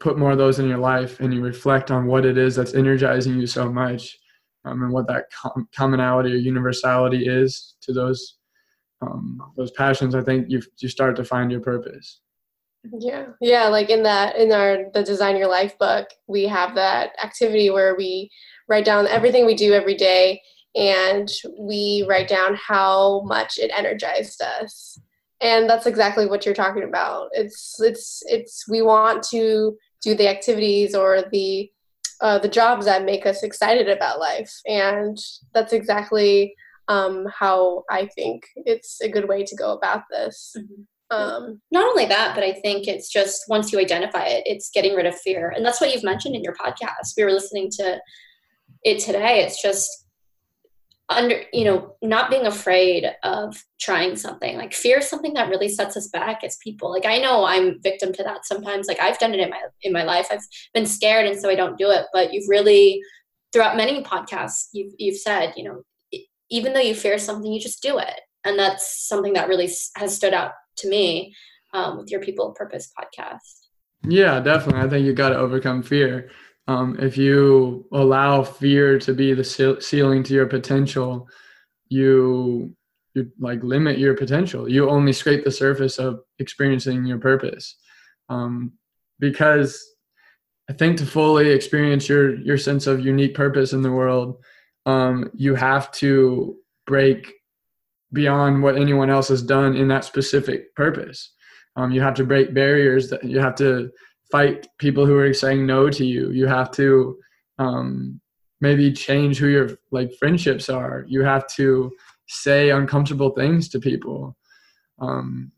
put 0.00 0.18
more 0.18 0.32
of 0.32 0.38
those 0.38 0.58
in 0.58 0.68
your 0.68 0.78
life 0.78 1.20
and 1.20 1.32
you 1.32 1.40
reflect 1.40 1.90
on 1.90 2.06
what 2.06 2.26
it 2.26 2.36
is 2.36 2.56
that's 2.56 2.74
energizing 2.74 3.38
you 3.38 3.46
so 3.46 3.72
much 3.72 4.18
um, 4.64 4.82
and 4.82 4.92
what 4.92 5.06
that 5.06 5.24
com- 5.30 5.68
commonality 5.74 6.32
or 6.32 6.36
universality 6.36 7.26
is 7.26 7.76
to 7.80 7.92
those 7.92 8.36
um, 9.02 9.52
those 9.56 9.72
passions, 9.72 10.14
I 10.14 10.22
think 10.22 10.46
you 10.48 10.62
you 10.78 10.88
start 10.88 11.16
to 11.16 11.24
find 11.24 11.50
your 11.50 11.60
purpose. 11.60 12.20
Yeah, 12.98 13.26
yeah. 13.40 13.68
Like 13.68 13.90
in 13.90 14.02
that 14.04 14.36
in 14.36 14.52
our 14.52 14.90
the 14.92 15.02
Design 15.02 15.36
Your 15.36 15.48
Life 15.48 15.78
book, 15.78 16.08
we 16.26 16.44
have 16.44 16.74
that 16.74 17.10
activity 17.22 17.70
where 17.70 17.96
we 17.96 18.30
write 18.68 18.84
down 18.84 19.06
everything 19.06 19.44
we 19.44 19.54
do 19.54 19.72
every 19.72 19.94
day, 19.94 20.40
and 20.74 21.28
we 21.58 22.04
write 22.08 22.28
down 22.28 22.54
how 22.54 23.22
much 23.22 23.58
it 23.58 23.70
energized 23.74 24.40
us. 24.40 25.00
And 25.42 25.68
that's 25.68 25.86
exactly 25.86 26.26
what 26.26 26.46
you're 26.46 26.54
talking 26.54 26.84
about. 26.84 27.28
It's 27.32 27.80
it's 27.80 28.22
it's 28.26 28.64
we 28.68 28.80
want 28.80 29.24
to 29.30 29.76
do 30.00 30.14
the 30.14 30.28
activities 30.28 30.94
or 30.94 31.24
the 31.32 31.70
uh, 32.20 32.38
the 32.38 32.48
jobs 32.48 32.86
that 32.86 33.04
make 33.04 33.26
us 33.26 33.42
excited 33.42 33.88
about 33.88 34.20
life, 34.20 34.52
and 34.66 35.18
that's 35.52 35.72
exactly 35.72 36.54
um, 36.88 37.26
how 37.36 37.82
I 37.90 38.06
think 38.14 38.44
it's 38.54 39.00
a 39.00 39.08
good 39.08 39.28
way 39.28 39.44
to 39.44 39.56
go 39.56 39.72
about 39.72 40.02
this. 40.10 40.54
Mm-hmm. 40.56 40.82
Um, 41.16 41.60
Not 41.70 41.84
only 41.84 42.06
that, 42.06 42.34
but 42.34 42.44
I 42.44 42.52
think 42.52 42.88
it's 42.88 43.10
just 43.10 43.42
once 43.48 43.70
you 43.72 43.78
identify 43.78 44.24
it, 44.24 44.44
it's 44.46 44.70
getting 44.70 44.94
rid 44.94 45.06
of 45.06 45.18
fear. 45.18 45.52
And 45.54 45.64
that's 45.64 45.80
what 45.80 45.92
you've 45.92 46.04
mentioned 46.04 46.34
in 46.34 46.42
your 46.42 46.54
podcast. 46.54 47.14
We 47.16 47.24
were 47.24 47.32
listening 47.32 47.68
to 47.72 48.00
it 48.82 49.00
today. 49.00 49.42
It's 49.42 49.60
just 49.60 50.06
under, 51.16 51.42
you 51.52 51.64
know, 51.64 51.94
not 52.02 52.30
being 52.30 52.46
afraid 52.46 53.06
of 53.22 53.56
trying 53.80 54.16
something. 54.16 54.56
Like 54.56 54.72
fear 54.72 54.98
is 54.98 55.08
something 55.08 55.34
that 55.34 55.48
really 55.48 55.68
sets 55.68 55.96
us 55.96 56.08
back 56.08 56.44
as 56.44 56.58
people. 56.62 56.90
Like 56.90 57.06
I 57.06 57.18
know 57.18 57.44
I'm 57.44 57.80
victim 57.82 58.12
to 58.12 58.22
that 58.22 58.44
sometimes. 58.44 58.86
Like 58.86 59.00
I've 59.00 59.18
done 59.18 59.34
it 59.34 59.40
in 59.40 59.50
my 59.50 59.60
in 59.82 59.92
my 59.92 60.04
life. 60.04 60.28
I've 60.30 60.46
been 60.74 60.86
scared 60.86 61.26
and 61.26 61.40
so 61.40 61.48
I 61.48 61.54
don't 61.54 61.78
do 61.78 61.90
it. 61.90 62.06
But 62.12 62.32
you've 62.32 62.48
really 62.48 63.00
throughout 63.52 63.76
many 63.76 64.02
podcasts 64.02 64.68
you've 64.72 64.92
you've 64.98 65.18
said, 65.18 65.54
you 65.56 65.64
know, 65.64 65.82
even 66.50 66.72
though 66.72 66.80
you 66.80 66.94
fear 66.94 67.18
something, 67.18 67.50
you 67.50 67.60
just 67.60 67.82
do 67.82 67.98
it. 67.98 68.20
And 68.44 68.58
that's 68.58 69.08
something 69.08 69.32
that 69.34 69.48
really 69.48 69.70
has 69.96 70.14
stood 70.14 70.34
out 70.34 70.52
to 70.78 70.88
me 70.88 71.34
um, 71.72 71.98
with 71.98 72.10
your 72.10 72.20
People 72.20 72.50
of 72.50 72.54
Purpose 72.54 72.92
podcast. 72.98 73.68
Yeah, 74.04 74.40
definitely. 74.40 74.82
I 74.82 74.88
think 74.88 75.06
you 75.06 75.12
got 75.12 75.30
to 75.30 75.36
overcome 75.36 75.82
fear. 75.82 76.30
Um, 76.68 76.96
if 77.00 77.16
you 77.16 77.86
allow 77.92 78.42
fear 78.42 78.98
to 79.00 79.12
be 79.12 79.34
the 79.34 79.78
ceiling 79.80 80.22
to 80.22 80.34
your 80.34 80.46
potential, 80.46 81.28
you 81.88 82.74
you 83.14 83.30
like 83.38 83.62
limit 83.62 83.98
your 83.98 84.14
potential. 84.14 84.68
You 84.68 84.88
only 84.88 85.12
scrape 85.12 85.44
the 85.44 85.50
surface 85.50 85.98
of 85.98 86.20
experiencing 86.38 87.04
your 87.04 87.18
purpose. 87.18 87.76
Um, 88.28 88.72
because 89.18 89.84
I 90.70 90.72
think 90.72 90.96
to 90.98 91.06
fully 91.06 91.50
experience 91.50 92.08
your 92.08 92.36
your 92.36 92.58
sense 92.58 92.86
of 92.86 93.04
unique 93.04 93.34
purpose 93.34 93.72
in 93.72 93.82
the 93.82 93.92
world, 93.92 94.42
um, 94.86 95.30
you 95.34 95.54
have 95.54 95.92
to 95.92 96.56
break 96.86 97.32
beyond 98.12 98.62
what 98.62 98.76
anyone 98.76 99.10
else 99.10 99.28
has 99.28 99.42
done 99.42 99.74
in 99.74 99.88
that 99.88 100.04
specific 100.04 100.74
purpose. 100.74 101.32
Um, 101.76 101.90
you 101.90 102.00
have 102.00 102.14
to 102.14 102.24
break 102.24 102.54
barriers. 102.54 103.10
That 103.10 103.24
you 103.24 103.40
have 103.40 103.54
to 103.56 103.90
fight 104.32 104.66
people 104.78 105.04
who 105.04 105.16
are 105.18 105.34
saying 105.34 105.66
no 105.66 105.90
to 105.90 106.06
you. 106.06 106.30
You 106.30 106.46
have 106.46 106.70
to 106.72 107.18
um, 107.58 108.20
maybe 108.62 108.90
change 108.90 109.38
who 109.38 109.48
your 109.48 109.70
like 109.90 110.14
friendships 110.18 110.70
are. 110.70 111.04
You 111.06 111.22
have 111.22 111.46
to 111.56 111.92
say 112.28 112.70
uncomfortable 112.70 113.30
things 113.30 113.68
to 113.68 113.78
people. 113.78 114.36
Um, 114.98 115.52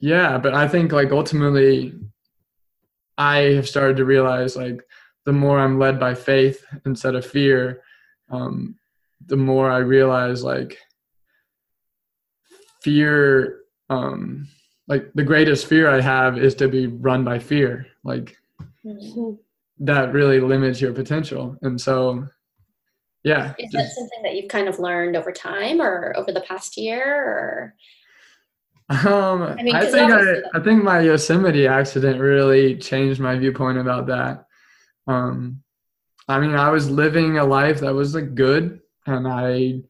yeah, 0.00 0.38
but 0.38 0.54
I 0.54 0.68
think 0.68 0.92
like 0.92 1.10
ultimately, 1.10 1.92
I 3.18 3.38
have 3.56 3.68
started 3.68 3.96
to 3.96 4.04
realize 4.04 4.56
like 4.56 4.80
the 5.24 5.32
more 5.32 5.58
I'm 5.58 5.78
led 5.78 5.98
by 5.98 6.14
faith 6.14 6.64
instead 6.84 7.16
of 7.16 7.26
fear, 7.26 7.82
um, 8.30 8.76
the 9.26 9.36
more 9.36 9.70
I 9.70 9.78
realize 9.78 10.44
like 10.44 10.78
fear, 12.82 13.60
um, 13.90 14.46
like 14.88 15.10
the 15.14 15.24
greatest 15.24 15.66
fear 15.66 15.88
I 15.88 16.00
have 16.00 16.38
is 16.38 16.54
to 16.56 16.68
be 16.68 16.86
run 16.86 17.24
by 17.24 17.38
fear. 17.38 17.86
Like 18.04 18.36
mm-hmm. 18.84 19.34
that 19.80 20.12
really 20.12 20.40
limits 20.40 20.80
your 20.80 20.92
potential. 20.92 21.56
And 21.62 21.80
so, 21.80 22.26
yeah. 23.24 23.54
Is 23.58 23.72
that 23.72 23.90
something 23.90 24.22
that 24.22 24.34
you've 24.34 24.48
kind 24.48 24.68
of 24.68 24.78
learned 24.78 25.16
over 25.16 25.32
time 25.32 25.80
or 25.80 26.14
over 26.16 26.32
the 26.32 26.42
past 26.42 26.76
year 26.76 27.02
or? 27.04 27.74
Um, 28.88 29.42
I, 29.42 29.62
mean, 29.62 29.74
I 29.74 29.84
think 29.86 30.12
I, 30.12 30.34
I 30.54 30.60
think 30.60 30.84
my 30.84 31.00
Yosemite 31.00 31.66
accident 31.66 32.20
really 32.20 32.76
changed 32.76 33.18
my 33.18 33.36
viewpoint 33.36 33.78
about 33.78 34.06
that. 34.06 34.46
Um, 35.08 35.62
I 36.28 36.38
mean, 36.38 36.54
I 36.54 36.70
was 36.70 36.88
living 36.88 37.38
a 37.38 37.44
life 37.44 37.80
that 37.80 37.94
was 37.94 38.14
like 38.14 38.36
good, 38.36 38.80
and 39.06 39.26
I 39.26 39.80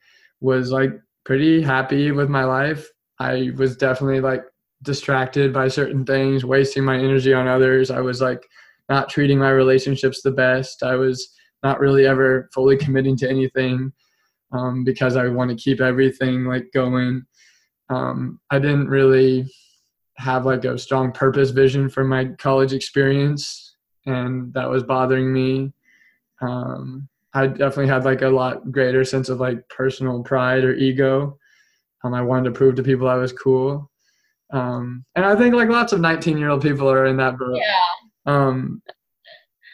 was 0.41 0.71
like 0.71 0.99
pretty 1.25 1.61
happy 1.61 2.11
with 2.11 2.31
my 2.31 2.45
life. 2.45 2.89
I 3.19 3.53
was 3.57 3.77
definitely 3.77 4.21
like 4.21 4.45
distracted 4.87 5.53
by 5.53 5.69
certain 5.69 6.07
things, 6.07 6.45
wasting 6.45 6.85
my 6.85 6.97
energy 6.97 7.35
on 7.35 7.47
others. 7.47 7.91
I 7.91 8.01
was 8.01 8.23
like 8.23 8.43
not 8.89 9.11
treating 9.11 9.39
my 9.39 9.51
relationships 9.51 10.23
the 10.23 10.31
best. 10.31 10.83
I 10.83 10.97
was 10.97 11.29
not 11.63 11.81
really 11.81 12.07
ever 12.07 12.49
fully 12.55 12.77
committing 12.85 13.17
to 13.19 13.29
anything 13.29 13.93
um, 14.53 14.85
because 14.85 15.17
I 15.17 15.27
want 15.29 15.51
to 15.51 15.57
keep 15.63 15.81
everything 15.81 16.45
like 16.45 16.69
going. 16.73 17.25
Um, 17.91 18.41
I 18.51 18.59
didn't 18.59 18.89
really 18.89 19.53
have 20.17 20.47
like 20.47 20.65
a 20.65 20.79
strong 20.79 21.13
purpose 21.13 21.51
vision 21.51 21.91
for 21.91 22.05
my 22.05 22.27
college 22.39 22.73
experience, 22.73 23.77
and 24.07 24.55
that 24.55 24.71
was 24.71 24.83
bothering 24.83 25.31
me 25.31 25.75
um, 26.41 27.09
I 27.35 27.47
definitely 27.47 27.89
had 27.89 28.05
like 28.05 28.23
a 28.23 28.29
lot 28.29 28.71
greater 28.73 29.05
sense 29.05 29.29
of 29.29 29.41
like 29.41 29.69
personal 29.69 30.23
pride 30.23 30.65
or 30.65 30.75
ego. 30.75 31.39
Um, 32.05 32.15
I 32.15 32.23
wanted 32.23 32.45
to 32.47 32.51
prove 32.53 32.77
to 32.77 32.83
people 32.83 33.09
I 33.09 33.17
was 33.17 33.33
cool. 33.33 33.91
Um, 34.53 35.05
and 35.15 35.25
I 35.25 35.37
think 35.37 35.55
like 35.55 35.69
lots 35.69 35.93
of 35.93 36.01
19 36.01 36.39
year 36.39 36.51
old 36.51 36.63
people 36.63 36.91
are 36.91 37.07
in 37.07 37.17
that 37.17 37.37
boat. 37.39 37.57
Yeah. 37.57 37.75
Um, 38.27 38.83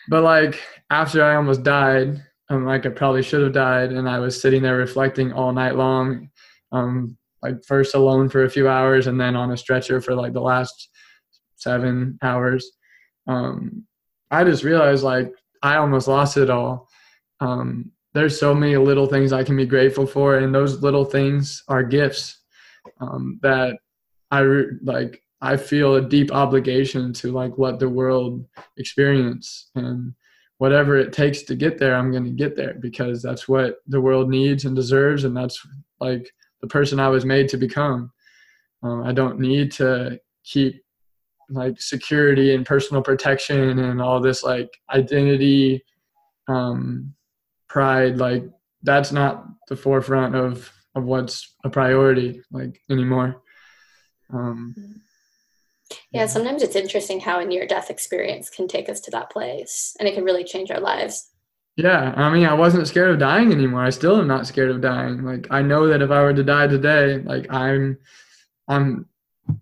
but 0.08 0.22
like 0.22 0.60
after 0.90 1.22
I 1.22 1.36
almost 1.36 1.62
died, 1.62 2.22
um, 2.48 2.66
like 2.66 2.84
I 2.86 2.90
probably 2.90 3.22
should 3.22 3.42
have 3.42 3.52
died, 3.52 3.92
and 3.92 4.08
I 4.08 4.18
was 4.18 4.40
sitting 4.40 4.62
there 4.62 4.76
reflecting 4.76 5.32
all 5.32 5.52
night 5.52 5.76
long, 5.76 6.28
um, 6.70 7.16
like 7.42 7.64
first 7.64 7.94
alone 7.94 8.28
for 8.28 8.44
a 8.44 8.50
few 8.50 8.68
hours, 8.68 9.06
and 9.06 9.20
then 9.20 9.36
on 9.36 9.52
a 9.52 9.56
stretcher 9.56 10.00
for 10.00 10.14
like 10.14 10.32
the 10.32 10.40
last 10.40 10.90
seven 11.56 12.18
hours. 12.22 12.70
Um, 13.26 13.86
I 14.30 14.44
just 14.44 14.64
realized 14.64 15.04
like 15.04 15.32
I 15.62 15.76
almost 15.76 16.08
lost 16.08 16.36
it 16.36 16.50
all. 16.50 16.88
Um, 17.40 17.90
there's 18.14 18.38
so 18.38 18.54
many 18.54 18.76
little 18.76 19.06
things 19.06 19.32
I 19.32 19.44
can 19.44 19.56
be 19.56 19.66
grateful 19.66 20.06
for, 20.06 20.38
and 20.38 20.54
those 20.54 20.82
little 20.82 21.04
things 21.04 21.62
are 21.68 21.82
gifts 21.82 22.38
um, 23.00 23.38
that 23.42 23.78
I 24.32 24.42
like. 24.82 25.22
I 25.44 25.56
feel 25.56 25.96
a 25.96 26.08
deep 26.08 26.32
obligation 26.32 27.12
to 27.14 27.32
like 27.32 27.52
let 27.58 27.78
the 27.80 27.88
world 27.88 28.46
experience, 28.76 29.70
and 29.74 30.14
whatever 30.58 30.96
it 30.96 31.12
takes 31.12 31.42
to 31.42 31.56
get 31.56 31.78
there, 31.78 31.96
I'm 31.96 32.12
going 32.12 32.24
to 32.24 32.30
get 32.30 32.56
there 32.56 32.74
because 32.74 33.22
that's 33.22 33.48
what 33.48 33.76
the 33.86 34.00
world 34.00 34.28
needs 34.28 34.64
and 34.64 34.74
deserves, 34.74 35.24
and 35.24 35.36
that's 35.36 35.60
like 36.00 36.32
the 36.60 36.68
person 36.68 36.98
I 36.98 37.08
was 37.08 37.24
made 37.24 37.48
to 37.50 37.56
become. 37.56 38.12
Um, 38.82 39.02
I 39.04 39.12
don't 39.12 39.38
need 39.38 39.72
to 39.72 40.18
keep 40.44 40.82
like 41.50 41.80
security 41.80 42.54
and 42.54 42.64
personal 42.64 43.02
protection 43.02 43.78
and 43.78 44.00
all 44.00 44.20
this 44.20 44.42
like 44.42 44.70
identity 44.90 45.84
um 46.48 47.14
pride 47.68 48.18
like 48.18 48.44
that's 48.82 49.12
not 49.12 49.44
the 49.68 49.76
forefront 49.76 50.34
of 50.34 50.72
of 50.94 51.04
what's 51.04 51.54
a 51.64 51.70
priority 51.70 52.42
like 52.50 52.80
anymore 52.90 53.41
um 54.32 54.74
yeah 56.10 56.26
sometimes 56.26 56.62
it's 56.62 56.76
interesting 56.76 57.20
how 57.20 57.38
a 57.38 57.44
near 57.44 57.66
death 57.66 57.90
experience 57.90 58.48
can 58.50 58.66
take 58.66 58.88
us 58.88 59.00
to 59.00 59.10
that 59.10 59.30
place 59.30 59.96
and 59.98 60.08
it 60.08 60.14
can 60.14 60.24
really 60.24 60.44
change 60.44 60.70
our 60.70 60.80
lives 60.80 61.30
yeah 61.76 62.12
i 62.16 62.32
mean 62.32 62.46
i 62.46 62.54
wasn't 62.54 62.86
scared 62.86 63.10
of 63.10 63.18
dying 63.18 63.52
anymore 63.52 63.82
i 63.82 63.90
still 63.90 64.18
am 64.18 64.26
not 64.26 64.46
scared 64.46 64.70
of 64.70 64.80
dying 64.80 65.22
like 65.24 65.46
i 65.50 65.62
know 65.62 65.86
that 65.86 66.02
if 66.02 66.10
i 66.10 66.20
were 66.22 66.34
to 66.34 66.44
die 66.44 66.66
today 66.66 67.18
like 67.18 67.46
i'm 67.50 67.96
i'm 68.68 69.06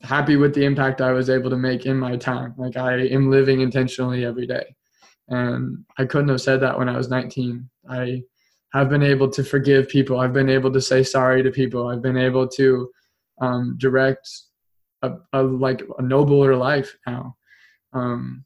happy 0.02 0.36
with 0.36 0.54
the 0.54 0.64
impact 0.64 1.00
I 1.00 1.12
was 1.12 1.30
able 1.30 1.50
to 1.50 1.56
make 1.56 1.86
in 1.86 1.98
my 1.98 2.16
time. 2.16 2.54
Like 2.56 2.76
I 2.76 2.98
am 3.06 3.30
living 3.30 3.60
intentionally 3.60 4.24
every 4.24 4.46
day. 4.46 4.74
And 5.28 5.84
I 5.98 6.04
couldn't 6.04 6.28
have 6.28 6.40
said 6.40 6.60
that 6.60 6.78
when 6.78 6.88
I 6.88 6.96
was 6.96 7.08
19. 7.08 7.68
I 7.88 8.22
have 8.72 8.88
been 8.88 9.02
able 9.02 9.28
to 9.30 9.44
forgive 9.44 9.88
people. 9.88 10.18
I've 10.18 10.32
been 10.32 10.50
able 10.50 10.72
to 10.72 10.80
say 10.80 11.02
sorry 11.02 11.42
to 11.42 11.50
people. 11.50 11.88
I've 11.88 12.02
been 12.02 12.16
able 12.16 12.48
to 12.48 12.90
um, 13.40 13.76
direct 13.78 14.28
a, 15.02 15.12
a 15.32 15.42
like 15.42 15.82
a 15.98 16.02
nobler 16.02 16.56
life 16.56 16.96
now. 17.06 17.36
Um, 17.92 18.44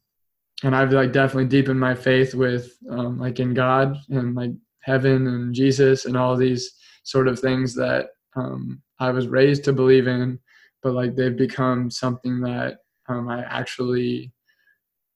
and 0.63 0.75
I've 0.75 0.91
like 0.91 1.11
definitely 1.11 1.49
deepened 1.49 1.79
my 1.79 1.93
faith 1.95 2.33
with 2.33 2.71
um, 2.89 3.19
like 3.19 3.39
in 3.39 3.53
God 3.53 3.97
and 4.09 4.35
like 4.35 4.51
heaven 4.81 5.27
and 5.27 5.53
Jesus 5.53 6.05
and 6.05 6.15
all 6.15 6.35
these 6.35 6.73
sort 7.03 7.27
of 7.27 7.39
things 7.39 7.75
that 7.75 8.07
um, 8.35 8.81
I 8.99 9.11
was 9.11 9.27
raised 9.27 9.63
to 9.65 9.73
believe 9.73 10.07
in, 10.07 10.39
but 10.81 10.93
like 10.93 11.15
they've 11.15 11.35
become 11.35 11.91
something 11.91 12.39
that 12.41 12.77
um, 13.07 13.27
I 13.29 13.43
actually 13.43 14.31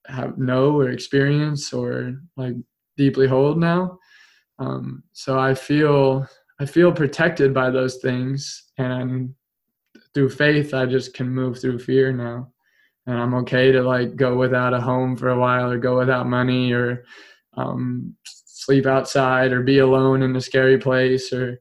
have 0.06 0.38
know 0.38 0.78
or 0.78 0.90
experience 0.90 1.72
or 1.72 2.20
like 2.36 2.54
deeply 2.96 3.26
hold 3.26 3.58
now. 3.58 3.98
Um, 4.58 5.02
so 5.12 5.38
I 5.38 5.54
feel 5.54 6.26
I 6.60 6.66
feel 6.66 6.92
protected 6.92 7.54
by 7.54 7.70
those 7.70 7.96
things, 7.96 8.70
and 8.76 9.34
through 10.14 10.30
faith, 10.30 10.74
I 10.74 10.86
just 10.86 11.14
can 11.14 11.28
move 11.28 11.60
through 11.60 11.78
fear 11.78 12.12
now, 12.12 12.52
and 13.06 13.18
I'm 13.18 13.34
okay 13.34 13.72
to 13.72 13.82
like 13.82 14.16
go 14.16 14.36
without 14.36 14.74
a 14.74 14.80
home 14.80 15.16
for 15.16 15.30
a 15.30 15.38
while, 15.38 15.70
or 15.70 15.78
go 15.78 15.98
without 15.98 16.26
money, 16.26 16.72
or 16.72 17.04
um, 17.56 18.14
sleep 18.24 18.86
outside, 18.86 19.52
or 19.52 19.62
be 19.62 19.78
alone 19.78 20.22
in 20.22 20.34
a 20.36 20.40
scary 20.40 20.78
place, 20.78 21.32
or 21.32 21.60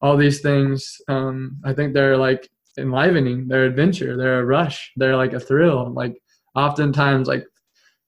all 0.00 0.16
these 0.16 0.40
things. 0.40 0.96
Um, 1.08 1.58
I 1.64 1.72
think 1.72 1.94
they're 1.94 2.16
like 2.16 2.48
enlivening. 2.78 3.48
They're 3.48 3.64
adventure. 3.64 4.16
They're 4.16 4.40
a 4.40 4.44
rush. 4.44 4.92
They're 4.96 5.16
like 5.16 5.32
a 5.32 5.40
thrill. 5.40 5.92
Like 5.92 6.20
oftentimes, 6.54 7.28
like 7.28 7.46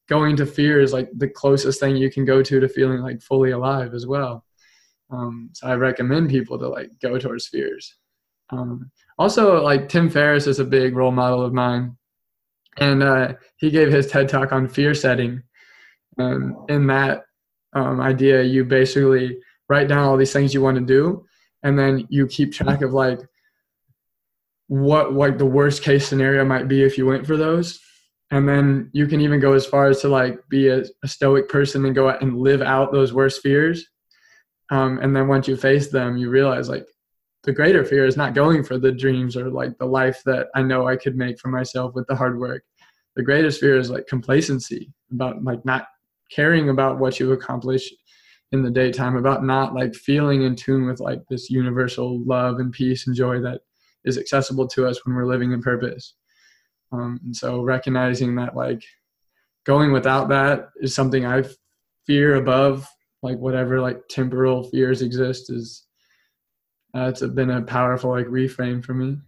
going 0.09 0.37
to 0.37 0.46
fear 0.46 0.81
is 0.81 0.92
like 0.92 1.11
the 1.16 1.29
closest 1.29 1.81
thing 1.81 1.96
you 1.96 2.11
can 2.11 2.24
go 2.24 2.42
to 2.42 2.61
to 2.61 2.68
feeling 2.68 3.01
like 3.01 3.20
fully 3.20 3.51
alive 3.51 3.94
as 3.94 4.07
well. 4.07 4.44
Um, 5.11 5.51
so 5.53 5.68
I 5.68 5.74
recommend 5.74 6.31
people 6.31 6.59
to 6.59 6.68
like 6.68 6.90
go 7.01 7.18
towards 7.18 7.48
fears. 7.48 7.94
Um, 8.51 8.90
also, 9.19 9.63
like 9.63 9.89
Tim 9.89 10.09
Ferriss 10.09 10.47
is 10.47 10.59
a 10.59 10.65
big 10.65 10.97
role 10.97 11.11
model 11.11 11.43
of 11.43 11.53
mine, 11.53 11.97
and 12.79 13.03
uh, 13.03 13.35
he 13.57 13.71
gave 13.71 13.91
his 13.91 14.07
TED 14.07 14.29
talk 14.29 14.53
on 14.53 14.69
fear 14.69 14.95
setting. 14.95 15.43
And 16.17 16.55
in 16.69 16.87
that 16.89 17.25
um, 17.73 18.01
idea, 18.01 18.43
you 18.43 18.65
basically 18.65 19.39
write 19.69 19.89
down 19.89 20.05
all 20.05 20.17
these 20.17 20.33
things 20.33 20.55
you 20.55 20.63
want 20.63 20.79
to 20.79 20.85
do, 20.85 21.27
and 21.63 21.79
then 21.79 22.07
you 22.11 22.27
keep 22.27 22.53
track 22.53 22.83
of 22.83 22.93
like 22.93 23.21
what 24.69 25.15
like 25.15 25.39
the 25.39 25.47
worst 25.47 25.83
case 25.83 26.07
scenario 26.07 26.45
might 26.45 26.69
be 26.69 26.83
if 26.85 26.99
you 26.99 27.07
went 27.07 27.27
for 27.27 27.37
those 27.37 27.81
and 28.31 28.47
then 28.47 28.91
you 28.93 29.07
can 29.07 29.21
even 29.21 29.41
go 29.41 29.55
as 29.55 29.65
far 29.65 29.89
as 29.89 30.03
to 30.03 30.09
like 30.09 30.39
be 30.51 30.69
a, 30.69 30.85
a 31.03 31.09
stoic 31.09 31.49
person 31.49 31.85
and 31.87 31.95
go 31.95 32.09
out 32.09 32.21
and 32.21 32.39
live 32.39 32.61
out 32.61 32.93
those 32.93 33.13
worst 33.13 33.41
fears 33.41 33.87
um, 34.71 34.99
and 34.99 35.17
then 35.17 35.27
once 35.27 35.49
you 35.49 35.57
face 35.57 35.89
them 35.89 36.19
you 36.19 36.29
realize 36.29 36.69
like 36.69 36.87
the 37.49 37.55
greater 37.55 37.83
fear 37.83 38.05
is 38.05 38.19
not 38.19 38.35
going 38.35 38.63
for 38.63 38.77
the 38.77 38.93
dreams 38.93 39.35
or 39.35 39.49
like 39.49 39.79
the 39.79 39.87
life 39.87 40.21
that 40.27 40.49
i 40.55 40.61
know 40.61 40.87
i 40.87 40.95
could 40.95 41.17
make 41.17 41.41
for 41.41 41.49
myself 41.49 41.95
with 41.95 42.07
the 42.07 42.15
hard 42.15 42.39
work. 42.39 42.63
The 43.17 43.23
greatest 43.23 43.59
fear 43.59 43.79
is 43.79 43.89
like 43.89 44.07
complacency 44.07 44.93
about 45.11 45.43
like 45.43 45.65
not 45.65 45.87
caring 46.31 46.69
about 46.69 46.99
what 46.99 47.19
you 47.19 47.33
accomplish 47.33 47.91
in 48.53 48.63
the 48.63 48.71
daytime 48.71 49.17
about 49.17 49.45
not 49.45 49.75
like 49.75 49.95
feeling 49.95 50.43
in 50.43 50.57
tune 50.57 50.85
with 50.85 51.01
like 51.01 51.23
this 51.31 51.49
universal 51.49 52.23
love 52.27 52.59
and 52.59 52.71
peace 52.71 53.07
and 53.07 53.17
joy 53.17 53.41
that 53.41 53.63
is 54.05 54.19
accessible 54.19 54.69
to 54.69 54.87
us 54.87 55.07
when 55.07 55.17
we're 55.17 55.25
living 55.25 55.53
in 55.53 55.63
purpose. 55.63 56.17
Um, 56.93 57.19
and 57.25 57.35
so 57.35 57.63
recognizing 57.63 58.35
that 58.35 58.55
like 58.55 58.85
going 59.65 59.91
without 59.91 60.29
that 60.29 60.69
is 60.83 60.95
something 60.95 61.25
I 61.25 61.45
fear 62.07 62.35
above 62.35 62.87
like 63.23 63.39
whatever 63.39 63.81
like 63.81 64.03
temporal 64.11 64.65
fears 64.65 65.01
exist 65.01 65.51
is 65.51 65.88
uh, 66.99 67.09
it's 67.09 67.23
been 67.23 67.51
a 67.51 67.63
powerful 67.63 68.11
like 68.11 68.27
reframe 68.27 68.85
for 68.85 68.95
me. 68.95 69.19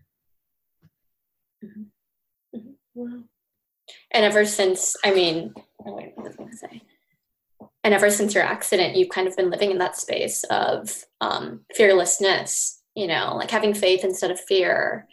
Mm-hmm. 1.65 2.57
Mm-hmm. 2.57 2.71
Wow. 2.95 3.23
And 4.13 4.25
ever 4.25 4.45
since, 4.45 4.97
I 5.05 5.13
mean, 5.13 5.55
wait, 5.85 6.13
what 6.17 6.39
was 6.39 6.63
I 6.63 6.69
say? 6.69 6.83
And 7.85 7.95
ever 7.95 8.11
since 8.11 8.35
your 8.35 8.45
accident, 8.45 8.97
you've 8.97 9.09
kind 9.09 9.27
of 9.27 9.37
been 9.37 9.51
living 9.51 9.71
in 9.71 9.79
that 9.79 9.97
space 9.97 10.45
of 10.51 11.05
um, 11.21 11.61
fearlessness, 11.75 12.83
you 12.95 13.07
know, 13.07 13.35
like 13.37 13.51
having 13.51 13.73
faith 13.73 14.05
instead 14.05 14.31
of 14.31 14.41
fear 14.41 15.07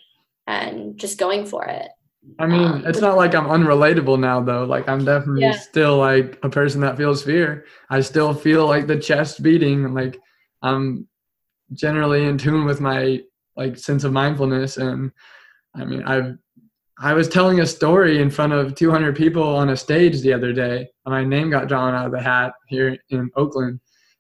and 0.48 0.98
just 0.98 1.18
going 1.18 1.46
for 1.46 1.66
it. 1.66 1.90
I 2.40 2.46
mean, 2.46 2.64
um, 2.64 2.86
it's 2.86 3.00
not 3.00 3.16
like 3.16 3.34
I'm 3.36 3.46
unrelatable 3.46 4.20
now, 4.20 4.42
though. 4.42 4.66
Like, 4.66 4.90
I'm 4.90 5.06
definitely 5.06 5.44
yeah. 5.44 5.54
still 5.54 5.98
like 5.98 6.38
a 6.44 6.50
person 6.50 6.82
that 6.82 6.98
feels 6.98 7.24
fear. 7.24 7.66
I 7.90 8.02
still 8.02 8.34
feel 8.34 8.66
like 8.68 8.88
the 8.88 9.00
chest 9.00 9.42
beating, 9.42 9.94
like 9.94 10.20
I'm 10.62 11.08
generally 11.74 12.26
in 12.26 12.38
tune 12.38 12.66
with 12.66 12.82
my 12.82 13.22
like 13.56 13.78
sense 13.78 14.04
of 14.04 14.14
mindfulness. 14.14 14.78
And 14.78 15.12
I 15.76 15.86
mean, 15.86 16.04
I've 16.04 16.38
I 17.00 17.14
was 17.14 17.30
telling 17.30 17.60
a 17.60 17.66
story 17.66 18.22
in 18.22 18.32
front 18.32 18.54
of 18.54 18.74
200 18.74 19.16
people 19.16 19.44
on 19.44 19.70
a 19.70 19.78
stage 19.78 20.22
the 20.22 20.34
other 20.34 20.52
day. 20.52 20.88
And 21.06 21.14
my 21.14 21.24
name 21.24 21.52
got 21.52 21.68
drawn 21.68 21.94
out 21.94 22.08
of 22.08 22.12
the 22.12 22.22
hat 22.22 22.54
here 22.68 22.98
in 23.10 23.30
Oakland. 23.36 23.80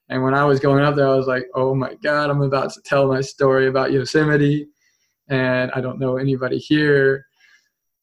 And 0.10 0.24
when 0.24 0.36
I 0.36 0.46
was 0.46 0.60
going 0.60 0.84
up 0.84 0.96
there, 0.96 1.08
I 1.08 1.16
was 1.16 1.28
like, 1.28 1.48
"Oh 1.56 1.76
my 1.76 1.96
God, 2.04 2.30
I'm 2.30 2.42
about 2.42 2.72
to 2.74 2.82
tell 2.84 3.08
my 3.08 3.22
story 3.22 3.68
about 3.68 3.92
Yosemite, 3.92 4.68
and 5.28 5.72
I 5.72 5.82
don't 5.82 6.00
know 6.00 6.18
anybody 6.18 6.58
here." 6.58 7.27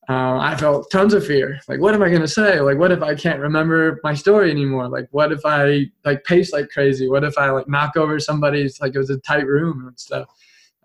Uh, 0.09 0.38
I 0.38 0.57
felt 0.57 0.90
tons 0.90 1.14
of 1.14 1.27
fear. 1.27 1.59
Like, 1.67 1.81
what 1.81 1.95
am 1.95 2.03
I 2.03 2.11
gonna 2.11 2.29
say? 2.29 2.61
Like, 2.61 2.79
what 2.79 2.93
if 2.93 3.03
I 3.03 3.14
can't 3.14 3.40
remember 3.40 4.01
my 4.05 4.14
story 4.14 4.51
anymore? 4.51 4.88
Like, 4.88 5.09
what 5.12 5.33
if 5.33 5.40
I 5.45 5.87
like 6.05 6.25
pace 6.25 6.53
like 6.53 6.69
crazy? 6.69 7.09
What 7.09 7.25
if 7.25 7.38
I 7.38 7.51
like 7.51 7.69
knock 7.69 7.97
over 7.97 8.19
somebody's 8.21 8.81
like 8.81 8.95
it 8.95 8.99
was 8.99 9.11
a 9.11 9.19
tight 9.19 9.47
room 9.47 9.87
and 9.87 9.99
stuff? 9.99 10.29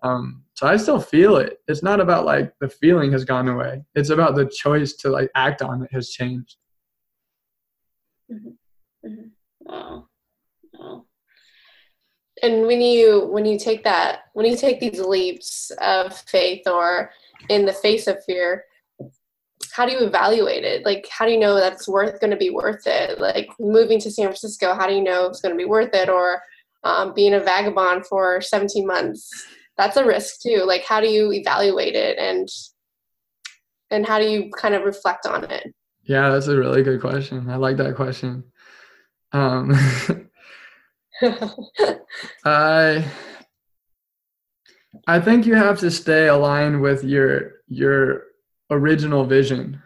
Um, 0.01 0.43
so 0.53 0.67
I 0.67 0.77
still 0.77 1.01
feel 1.01 1.35
it. 1.35 1.59
It's 1.67 1.83
not 1.83 1.99
about 1.99 2.25
like 2.25 2.53
the 2.59 2.69
feeling 2.69 3.11
has 3.11 3.25
gone 3.25 3.49
away. 3.49 3.83
It's 3.95 4.09
about 4.09 4.35
the 4.35 4.45
choice 4.45 4.93
to 4.93 5.09
like 5.09 5.29
act 5.35 5.61
on 5.61 5.83
it 5.83 5.89
has 5.91 6.09
changed. 6.09 6.55
Mm-hmm. 8.31 9.07
Mm-hmm. 9.09 9.27
Wow. 9.61 10.07
wow. 10.73 11.05
And 12.41 12.65
when 12.65 12.79
you 12.79 13.27
when 13.27 13.45
you 13.45 13.59
take 13.59 13.83
that 13.83 14.19
when 14.33 14.45
you 14.45 14.55
take 14.55 14.79
these 14.79 15.01
leaps 15.01 15.71
of 15.81 16.17
faith 16.17 16.67
or 16.67 17.11
in 17.49 17.65
the 17.65 17.73
face 17.73 18.07
of 18.07 18.23
fear, 18.23 18.63
how 19.71 19.85
do 19.85 19.91
you 19.91 19.99
evaluate 19.99 20.63
it? 20.63 20.85
Like, 20.85 21.07
how 21.09 21.25
do 21.25 21.31
you 21.31 21.39
know 21.39 21.55
that's 21.55 21.87
worth 21.87 22.19
going 22.19 22.31
to 22.31 22.37
be 22.37 22.49
worth 22.49 22.85
it? 22.85 23.19
Like 23.19 23.49
moving 23.59 23.99
to 24.01 24.11
San 24.11 24.25
Francisco, 24.25 24.73
how 24.73 24.87
do 24.87 24.93
you 24.93 25.03
know 25.03 25.27
it's 25.27 25.41
going 25.41 25.53
to 25.53 25.57
be 25.57 25.65
worth 25.69 25.93
it? 25.93 26.09
Or 26.09 26.41
um, 26.83 27.13
being 27.13 27.33
a 27.33 27.39
vagabond 27.39 28.05
for 28.05 28.41
17 28.41 28.85
months, 28.85 29.29
that's 29.77 29.97
a 29.97 30.05
risk 30.05 30.41
too. 30.41 30.63
Like, 30.65 30.83
how 30.83 31.01
do 31.01 31.07
you 31.07 31.31
evaluate 31.31 31.95
it 31.95 32.17
and 32.17 32.47
and 33.91 34.05
how 34.05 34.19
do 34.19 34.29
you 34.29 34.51
kind 34.51 34.75
of 34.75 34.83
reflect 34.83 35.25
on 35.25 35.49
it? 35.49 35.73
Yeah, 36.03 36.29
that's 36.29 36.47
a 36.47 36.57
really 36.57 36.83
good 36.83 37.01
question. 37.01 37.49
I 37.49 37.55
like 37.55 37.77
that 37.77 37.95
question. 37.95 38.43
Um, 39.31 39.73
I 42.45 43.05
I 45.07 45.19
think 45.19 45.45
you 45.45 45.55
have 45.55 45.79
to 45.79 45.91
stay 45.91 46.27
aligned 46.27 46.81
with 46.81 47.03
your 47.03 47.53
your 47.67 48.23
original 48.71 49.25
vision 49.25 49.81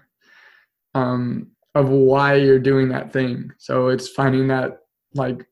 um, 0.95 1.51
of 1.75 1.89
why 1.89 2.35
you're 2.35 2.59
doing 2.59 2.89
that 2.89 3.11
thing. 3.11 3.51
So 3.57 3.87
it's 3.87 4.09
finding 4.09 4.47
that 4.47 4.79
like 5.15 5.45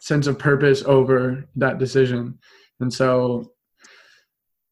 sense 0.00 0.26
of 0.26 0.38
purpose 0.38 0.82
over 0.84 1.48
that 1.56 1.78
decision. 1.78 2.38
And 2.80 2.92
so 2.92 3.52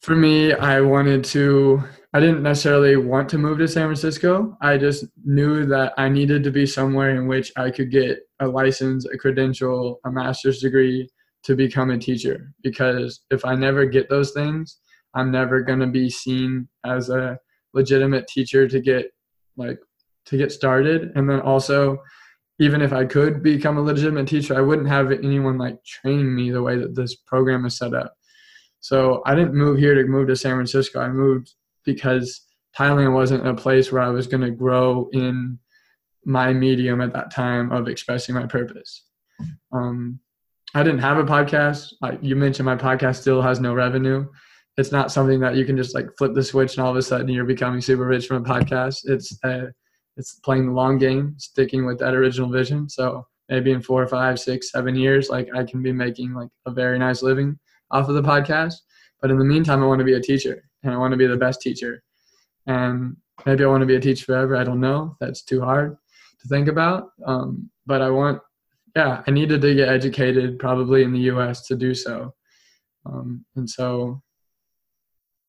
for 0.03 0.17
me, 0.17 0.53
I 0.53 0.81
wanted 0.81 1.25
to, 1.25 1.83
I 2.15 2.21
didn't 2.21 2.43
necessarily 2.43 2.97
want 2.97 3.29
to 3.31 3.39
move 3.39 3.59
to 3.59 3.69
San 3.69 3.87
Francisco. 3.87 4.57
I 4.61 4.79
just 4.79 5.05
knew 5.25 5.67
that 5.67 5.93
I 5.99 6.09
needed 6.09 6.43
to 6.45 6.51
be 6.51 6.67
somewhere 6.67 7.11
in 7.11 7.27
which 7.27 7.53
I 7.57 7.71
could 7.71 7.91
get 7.91 8.19
a 8.41 8.49
license, 8.49 9.05
a 9.07 9.17
credential, 9.19 10.01
a 10.05 10.11
master's 10.11 10.61
degree 10.61 11.09
to 11.45 11.55
become 11.55 11.91
a 11.91 11.99
teacher. 11.99 12.53
Because 12.63 13.21
if 13.31 13.45
I 13.45 13.55
never 13.55 13.85
get 13.85 14.09
those 14.09 14.33
things, 14.33 14.79
I'm 15.15 15.31
never 15.31 15.61
going 15.61 15.81
to 15.81 15.87
be 15.87 16.09
seen 16.09 16.69
as 16.85 17.11
a 17.11 17.39
legitimate 17.73 18.27
teacher 18.27 18.69
to 18.69 18.81
get 18.81 19.13
like 19.57 19.79
to 20.27 20.37
get 20.37 20.53
started. 20.53 21.13
And 21.15 21.29
then 21.29 21.41
also 21.41 21.99
even 22.59 22.83
if 22.83 22.93
i 22.93 23.05
could 23.05 23.43
become 23.43 23.79
a 23.79 23.83
legitimate 23.83 24.29
teacher 24.29 24.57
i 24.57 24.61
wouldn't 24.61 24.89
have 24.89 25.11
anyone 25.11 25.57
like 25.57 25.83
training 25.83 26.35
me 26.35 26.51
the 26.51 26.63
way 26.63 26.77
that 26.77 26.95
this 26.95 27.17
program 27.17 27.65
is 27.65 27.77
set 27.77 27.95
up. 27.95 28.15
So 28.81 29.23
i 29.27 29.35
didn't 29.35 29.55
move 29.55 29.79
here 29.79 29.95
to 29.95 30.05
move 30.05 30.29
to 30.29 30.37
san 30.37 30.55
francisco. 30.55 31.01
I 31.01 31.09
moved 31.09 31.55
because 31.85 32.47
thailand 32.79 33.15
wasn't 33.15 33.47
a 33.47 33.55
place 33.55 33.91
where 33.91 34.03
i 34.03 34.09
was 34.09 34.27
going 34.27 34.43
to 34.43 34.51
grow 34.51 35.09
in 35.13 35.59
my 36.25 36.53
medium 36.53 37.01
at 37.01 37.15
that 37.15 37.33
time 37.33 37.73
of 37.73 37.89
expressing 37.89 38.35
my 38.35 38.47
purpose. 38.47 39.05
Um, 39.73 40.21
i 40.75 40.83
didn't 40.83 41.01
have 41.01 41.19
a 41.19 41.25
podcast. 41.25 41.95
Like 42.01 42.19
you 42.23 42.37
mentioned 42.37 42.67
my 42.67 42.77
podcast 42.77 43.23
still 43.23 43.43
has 43.43 43.59
no 43.59 43.75
revenue 43.75 44.29
it's 44.77 44.93
not 44.93 45.13
something 45.13 45.41
that 45.41 45.57
you 45.57 45.65
can 45.65 45.77
just 45.77 45.95
like 45.95 46.07
flip 46.17 46.35
the 46.35 46.43
switch 46.43 46.77
and 46.77 46.85
all 46.85 46.91
of 46.91 46.97
a 46.97 47.03
sudden 47.03 47.29
you're 47.29 47.45
becoming 47.45 47.81
super 47.81 48.07
rich 48.07 48.27
from 48.27 48.45
a 48.45 48.49
podcast. 48.49 49.01
It's 49.05 49.37
a, 49.45 49.69
it's 50.17 50.35
playing 50.41 50.67
the 50.67 50.73
long 50.73 50.99
game, 50.99 51.35
sticking 51.39 51.87
with 51.87 51.99
that 51.99 52.15
original 52.15 52.51
vision. 52.51 52.89
So 52.89 53.27
maybe 53.49 53.73
in 53.73 53.83
four 53.83 54.07
five, 54.07 54.39
six, 54.39 54.71
seven 54.71 54.95
years, 54.95 55.29
like 55.29 55.49
I 55.55 55.65
can 55.65 55.83
be 55.83 55.93
making 55.93 56.35
like 56.35 56.49
a 56.67 56.71
very 56.71 56.99
nice 56.99 57.23
living 57.23 57.59
off 57.91 58.09
of 58.09 58.15
the 58.15 58.23
podcast. 58.23 58.75
But 59.21 59.31
in 59.31 59.39
the 59.39 59.45
meantime, 59.45 59.83
I 59.83 59.87
want 59.87 59.99
to 59.99 60.05
be 60.05 60.15
a 60.15 60.21
teacher 60.21 60.65
and 60.83 60.95
I 60.95 60.97
want 60.97 61.13
to 61.13 61.19
be 61.19 61.27
the 61.27 61.37
best 61.37 61.61
teacher. 61.61 62.03
and 62.67 63.17
maybe 63.47 63.65
I 63.65 63.69
want 63.69 63.81
to 63.83 63.87
be 63.87 63.97
a 63.97 64.01
teacher 64.01 64.25
forever. 64.27 64.57
I 64.57 64.65
don't 64.65 64.81
know. 64.81 65.17
That's 65.21 65.43
too 65.43 65.61
hard 65.61 65.97
to 66.41 66.49
think 66.49 66.69
about. 66.69 67.11
Um, 67.25 67.71
but 67.87 68.03
I 68.03 68.11
want, 68.11 68.41
yeah, 68.95 69.23
I 69.27 69.31
needed 69.31 69.61
to 69.63 69.75
get 69.75 69.89
educated 69.89 70.59
probably 70.59 71.03
in 71.03 71.13
the 71.13 71.21
U.S. 71.21 71.67
to 71.69 71.77
do 71.77 71.95
so, 71.95 72.35
um, 73.07 73.45
and 73.57 73.69
so 73.69 74.21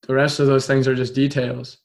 the 0.06 0.14
rest 0.14 0.40
of 0.40 0.46
those 0.46 0.66
things 0.66 0.88
are 0.88 0.94
just 0.94 1.14
details. 1.14 1.78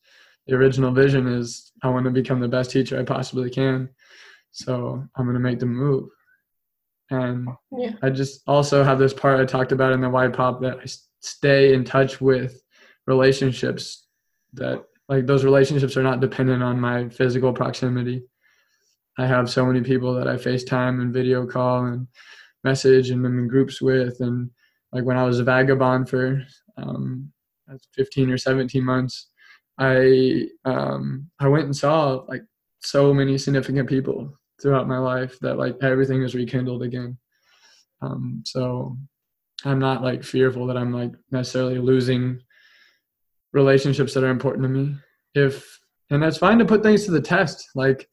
The 0.48 0.56
original 0.56 0.92
vision 0.92 1.28
is 1.28 1.72
I 1.84 1.90
want 1.90 2.06
to 2.06 2.12
become 2.12 2.40
the 2.40 2.48
best 2.48 2.72
teacher 2.72 3.00
I 3.00 3.04
possibly 3.04 3.50
can. 3.50 3.90
So 4.52 5.04
I'm 5.16 5.26
going 5.26 5.36
to 5.36 5.40
make 5.40 5.60
the 5.60 5.66
move. 5.66 6.10
And 7.10 7.48
yeah. 7.72 7.94
I 8.02 8.10
just 8.10 8.42
also 8.48 8.84
have 8.84 9.00
this 9.00 9.14
part 9.14 9.40
I 9.40 9.46
talked 9.46 9.72
about 9.72 9.94
in 9.94 10.02
the 10.02 10.08
YPOP 10.08 10.62
that 10.62 10.80
I 10.80 10.86
stay 11.22 11.74
in 11.74 11.84
touch 11.84 12.20
with 12.20 12.62
relationships 13.06 14.08
that 14.54 14.84
like 15.08 15.26
those 15.26 15.46
relationships 15.46 15.96
are 15.96 16.04
not 16.04 16.20
dependent 16.20 16.64
on 16.64 16.80
my 16.80 17.08
physical 17.10 17.54
proximity. 17.54 18.24
I 19.18 19.26
have 19.26 19.50
so 19.50 19.66
many 19.66 19.82
people 19.82 20.14
that 20.16 20.28
I 20.28 20.36
FaceTime 20.36 21.02
and 21.02 21.14
video 21.14 21.46
call 21.46 21.86
and 21.86 22.08
message 22.64 23.10
and 23.10 23.26
I'm 23.26 23.40
in 23.40 23.48
groups 23.48 23.82
with. 23.82 24.20
And 24.20 24.50
like 24.92 25.06
when 25.06 25.18
I 25.18 25.24
was 25.24 25.40
a 25.40 25.44
vagabond 25.44 26.10
for 26.10 26.44
um, 26.76 27.32
15 27.96 28.32
or 28.32 28.38
17 28.38 28.84
months, 28.84 29.30
I 29.80 30.48
um, 30.66 31.30
I 31.40 31.48
went 31.48 31.66
and 31.66 31.76
saw 31.76 32.24
like 32.28 32.44
so 32.80 33.14
many 33.14 33.38
significant 33.38 33.88
people 33.88 34.34
throughout 34.62 34.88
my 34.88 34.98
life 34.98 35.38
that 35.40 35.58
like 35.58 35.78
everything 35.82 36.24
is 36.24 36.36
rekindled 36.36 36.84
again. 36.84 37.18
Um, 38.02 38.44
so 38.46 38.98
I'm 39.66 39.80
not 39.80 40.04
like 40.04 40.24
fearful 40.24 40.68
that 40.68 40.78
I'm 40.78 40.94
like 40.94 41.12
necessarily 41.32 41.80
losing 41.80 42.42
relationships 43.54 44.14
that 44.14 44.24
are 44.24 44.30
important 44.30 44.64
to 44.64 44.70
me. 44.70 44.96
If 45.36 45.80
and 46.10 46.24
that's 46.24 46.38
fine 46.38 46.60
to 46.60 46.66
put 46.66 46.84
things 46.84 47.06
to 47.06 47.12
the 47.12 47.22
test. 47.22 47.70
Like 47.76 48.08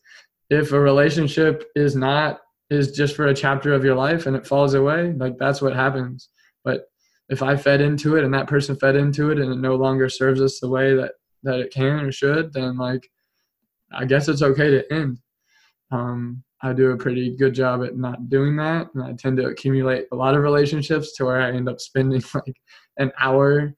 if 0.51 0.73
a 0.73 0.81
relationship 0.81 1.65
is 1.75 1.95
not 1.95 2.41
is 2.71 2.93
just 2.93 3.15
for 3.15 3.27
a 3.27 3.35
chapter 3.35 3.73
of 3.73 3.85
your 3.85 3.95
life 3.95 4.27
and 4.27 4.35
it 4.37 4.47
falls 4.47 4.75
away, 4.75 5.13
like 5.13 5.39
that's 5.39 5.63
what 5.63 5.75
happens. 5.75 6.29
But 6.65 6.87
if 7.29 7.43
I 7.43 7.57
fed 7.57 7.81
into 7.81 8.17
it 8.17 8.25
and 8.25 8.35
that 8.35 8.47
person 8.47 8.77
fed 8.77 8.97
into 8.97 9.31
it 9.31 9.39
and 9.39 9.53
it 9.53 9.59
no 9.59 9.77
longer 9.77 10.09
serves 10.09 10.41
us 10.41 10.61
the 10.61 10.69
way 10.69 10.95
that 10.95 11.13
that 11.43 11.61
it 11.61 11.73
can 11.73 12.01
or 12.01 12.13
should, 12.13 12.53
then 12.53 12.77
like 12.77 13.09
I 13.93 14.05
guess 14.05 14.29
it's 14.29 14.43
okay 14.43 14.71
to 14.71 14.93
end. 14.93 15.19
Um, 15.91 16.43
I 16.63 16.73
do 16.73 16.91
a 16.91 16.97
pretty 16.97 17.37
good 17.37 17.55
job 17.55 17.85
at 17.85 17.97
not 17.97 18.29
doing 18.31 18.57
that, 18.57 18.89
and 18.95 19.05
I 19.05 19.13
tend 19.13 19.37
to 19.37 19.47
accumulate 19.47 20.07
a 20.13 20.17
lot 20.17 20.35
of 20.35 20.43
relationships 20.43 21.13
to 21.15 21.27
where 21.27 21.41
I 21.41 21.53
end 21.53 21.69
up 21.69 21.81
spending 21.81 22.23
like 22.35 22.57
an 22.97 23.13
hour. 23.21 23.75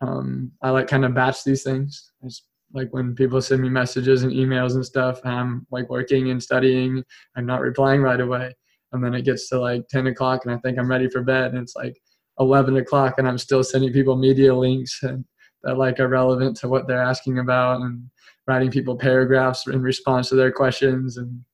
Um, 0.00 0.52
I 0.62 0.70
like 0.70 0.88
kind 0.88 1.04
of 1.04 1.14
batch 1.14 1.44
these 1.44 1.62
things. 1.62 2.12
It's 2.22 2.46
like 2.72 2.88
when 2.92 3.14
people 3.14 3.42
send 3.42 3.60
me 3.60 3.68
messages 3.68 4.22
and 4.22 4.32
emails 4.32 4.74
and 4.74 4.86
stuff, 4.86 5.20
I'm 5.24 5.66
like 5.70 5.90
working 5.90 6.30
and 6.30 6.42
studying. 6.42 7.04
I'm 7.36 7.46
not 7.46 7.60
replying 7.60 8.00
right 8.00 8.20
away, 8.20 8.54
and 8.92 9.04
then 9.04 9.14
it 9.14 9.22
gets 9.22 9.48
to 9.50 9.60
like 9.60 9.86
10 9.88 10.06
o'clock, 10.06 10.44
and 10.44 10.54
I 10.54 10.58
think 10.58 10.78
I'm 10.78 10.90
ready 10.90 11.10
for 11.10 11.22
bed, 11.22 11.52
and 11.52 11.58
it's 11.58 11.76
like 11.76 12.00
11 12.40 12.76
o'clock, 12.76 13.14
and 13.18 13.28
I'm 13.28 13.38
still 13.38 13.62
sending 13.62 13.92
people 13.92 14.16
media 14.16 14.54
links 14.54 15.02
and 15.02 15.24
that 15.62 15.76
like 15.76 16.00
are 16.00 16.08
relevant 16.08 16.56
to 16.56 16.68
what 16.68 16.88
they're 16.88 17.02
asking 17.02 17.38
about, 17.38 17.82
and 17.82 18.10
writing 18.46 18.70
people 18.70 18.96
paragraphs 18.96 19.66
in 19.66 19.82
response 19.82 20.28
to 20.30 20.34
their 20.34 20.50
questions 20.50 21.18
and 21.18 21.44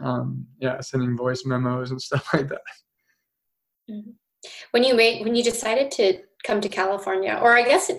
um, 0.00 0.46
yeah, 0.60 0.80
sending 0.80 1.16
voice 1.16 1.44
memos 1.44 1.90
and 1.90 2.00
stuff 2.08 2.28
like 2.32 2.48
that. 2.48 2.62
Mm-hmm. 3.90 4.10
When 4.70 4.84
you 4.84 4.94
made 4.94 5.24
when 5.24 5.34
you 5.34 5.42
decided 5.42 5.90
to 5.92 6.20
come 6.44 6.60
to 6.60 6.68
California, 6.68 7.38
or 7.42 7.56
I 7.56 7.62
guess 7.62 7.90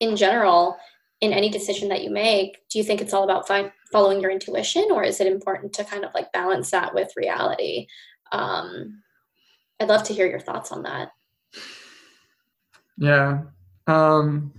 in 0.00 0.16
general, 0.16 0.76
in 1.20 1.32
any 1.32 1.48
decision 1.48 1.88
that 1.88 2.02
you 2.04 2.10
make, 2.10 2.58
do 2.70 2.78
you 2.78 2.84
think 2.84 3.00
it's 3.00 3.14
all 3.14 3.24
about 3.24 3.48
fi- 3.48 3.72
following 3.92 4.20
your 4.20 4.30
intuition, 4.30 4.88
or 4.90 5.02
is 5.02 5.20
it 5.20 5.26
important 5.26 5.72
to 5.74 5.84
kind 5.84 6.04
of 6.04 6.12
like 6.14 6.32
balance 6.32 6.70
that 6.70 6.94
with 6.94 7.12
reality? 7.16 7.86
Um, 8.32 9.02
I'd 9.80 9.88
love 9.88 10.02
to 10.04 10.12
hear 10.12 10.26
your 10.26 10.40
thoughts 10.40 10.72
on 10.72 10.82
that. 10.82 11.10
Yeah. 13.00 13.40
Um, 13.86 14.52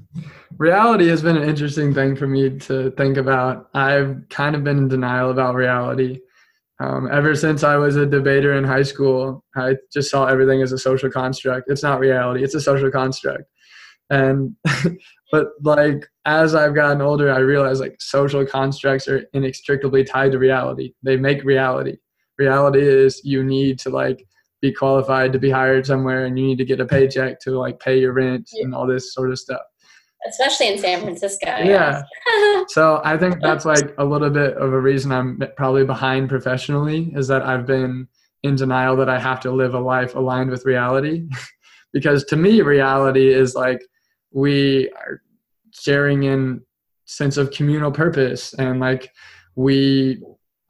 reality 0.57 1.07
has 1.07 1.21
been 1.21 1.37
an 1.37 1.47
interesting 1.47 1.93
thing 1.93 2.15
for 2.15 2.27
me 2.27 2.57
to 2.59 2.91
think 2.91 3.15
about. 3.17 3.69
I've 3.73 4.27
kind 4.29 4.55
of 4.55 4.63
been 4.63 4.79
in 4.79 4.87
denial 4.89 5.29
about 5.29 5.55
reality. 5.55 6.19
Um, 6.79 7.07
ever 7.11 7.35
since 7.35 7.63
I 7.63 7.77
was 7.77 7.95
a 7.95 8.07
debater 8.07 8.53
in 8.53 8.63
high 8.63 8.81
school, 8.81 9.45
I 9.55 9.75
just 9.93 10.09
saw 10.09 10.25
everything 10.25 10.63
as 10.63 10.71
a 10.71 10.79
social 10.79 11.11
construct. 11.11 11.69
It's 11.69 11.83
not 11.83 11.99
reality; 11.99 12.43
it's 12.43 12.55
a 12.55 12.59
social 12.59 12.89
construct. 12.89 13.43
And 14.09 14.55
but 15.31 15.49
like 15.61 16.07
as 16.25 16.55
I've 16.55 16.73
gotten 16.73 17.01
older, 17.01 17.31
I 17.31 17.39
realized 17.39 17.79
like 17.79 18.01
social 18.01 18.43
constructs 18.45 19.07
are 19.07 19.23
inextricably 19.33 20.03
tied 20.03 20.31
to 20.31 20.39
reality. 20.39 20.93
They 21.03 21.15
make 21.15 21.43
reality. 21.43 21.97
Reality 22.39 22.81
is 22.81 23.21
you 23.23 23.43
need 23.43 23.77
to 23.79 23.91
like 23.91 24.25
be 24.61 24.71
qualified 24.71 25.33
to 25.33 25.39
be 25.39 25.49
hired 25.49 25.85
somewhere, 25.85 26.25
and 26.25 26.37
you 26.37 26.45
need 26.45 26.57
to 26.57 26.65
get 26.65 26.79
a 26.79 26.85
paycheck 26.85 27.39
to 27.41 27.51
like 27.51 27.79
pay 27.79 27.99
your 27.99 28.13
rent 28.13 28.49
yeah. 28.53 28.65
and 28.65 28.75
all 28.75 28.87
this 28.87 29.13
sort 29.13 29.31
of 29.31 29.39
stuff 29.39 29.61
especially 30.27 30.67
in 30.67 30.77
San 30.77 31.01
Francisco. 31.01 31.47
Yeah. 31.47 32.03
so 32.67 33.01
I 33.03 33.17
think 33.17 33.41
that's 33.41 33.65
like 33.65 33.93
a 33.97 34.05
little 34.05 34.29
bit 34.29 34.55
of 34.55 34.73
a 34.73 34.79
reason 34.79 35.11
I'm 35.11 35.41
probably 35.57 35.83
behind 35.83 36.29
professionally 36.29 37.11
is 37.15 37.27
that 37.27 37.41
I've 37.41 37.65
been 37.65 38.07
in 38.43 38.55
denial 38.55 38.95
that 38.97 39.09
I 39.09 39.19
have 39.19 39.39
to 39.41 39.51
live 39.51 39.73
a 39.73 39.79
life 39.79 40.15
aligned 40.15 40.49
with 40.49 40.65
reality. 40.65 41.27
because 41.93 42.23
to 42.25 42.35
me, 42.35 42.61
reality 42.61 43.33
is 43.33 43.55
like 43.55 43.81
we 44.31 44.89
are 44.91 45.21
sharing 45.73 46.23
in 46.23 46.61
sense 47.05 47.37
of 47.37 47.51
communal 47.51 47.91
purpose 47.91 48.53
and 48.53 48.79
like 48.79 49.11
we 49.55 50.21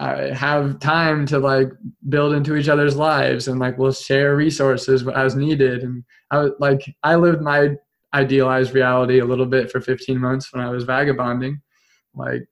uh, 0.02 0.34
have 0.34 0.80
time 0.80 1.26
to 1.28 1.38
like 1.38 1.70
build 2.10 2.34
into 2.34 2.56
each 2.56 2.68
other's 2.68 2.96
lives 2.96 3.48
and 3.48 3.60
like 3.60 3.78
we'll 3.78 3.94
share 3.94 4.36
resources 4.36 5.08
as 5.08 5.36
needed 5.36 5.84
and 5.84 6.04
I 6.32 6.40
was 6.40 6.52
like 6.60 6.82
I 7.04 7.16
lived 7.16 7.42
my 7.42 7.76
idealized 8.14 8.74
reality 8.74 9.20
a 9.20 9.26
little 9.26 9.46
bit 9.46 9.72
for 9.72 9.80
15 9.80 10.18
months 10.18 10.52
when 10.52 10.64
I 10.64 10.70
was 10.70 10.84
vagabonding. 10.84 11.62
Like, 12.14 12.46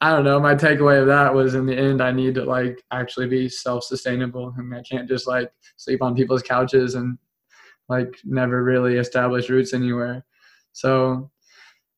I 0.00 0.10
don't 0.12 0.24
know. 0.24 0.38
My 0.38 0.54
takeaway 0.54 1.00
of 1.00 1.06
that 1.06 1.32
was 1.32 1.54
in 1.54 1.64
the 1.66 1.76
end, 1.76 2.02
I 2.02 2.12
need 2.12 2.34
to 2.34 2.44
like 2.44 2.82
actually 2.90 3.28
be 3.28 3.48
self 3.48 3.84
sustainable 3.84 4.54
and 4.58 4.74
I 4.74 4.82
can't 4.82 5.08
just 5.08 5.26
like 5.26 5.50
sleep 5.76 6.02
on 6.02 6.14
people's 6.14 6.42
couches 6.42 6.94
and 6.94 7.16
like 7.88 8.14
never 8.24 8.62
really 8.62 8.96
establish 8.96 9.48
roots 9.48 9.72
anywhere. 9.72 10.24
So 10.72 11.30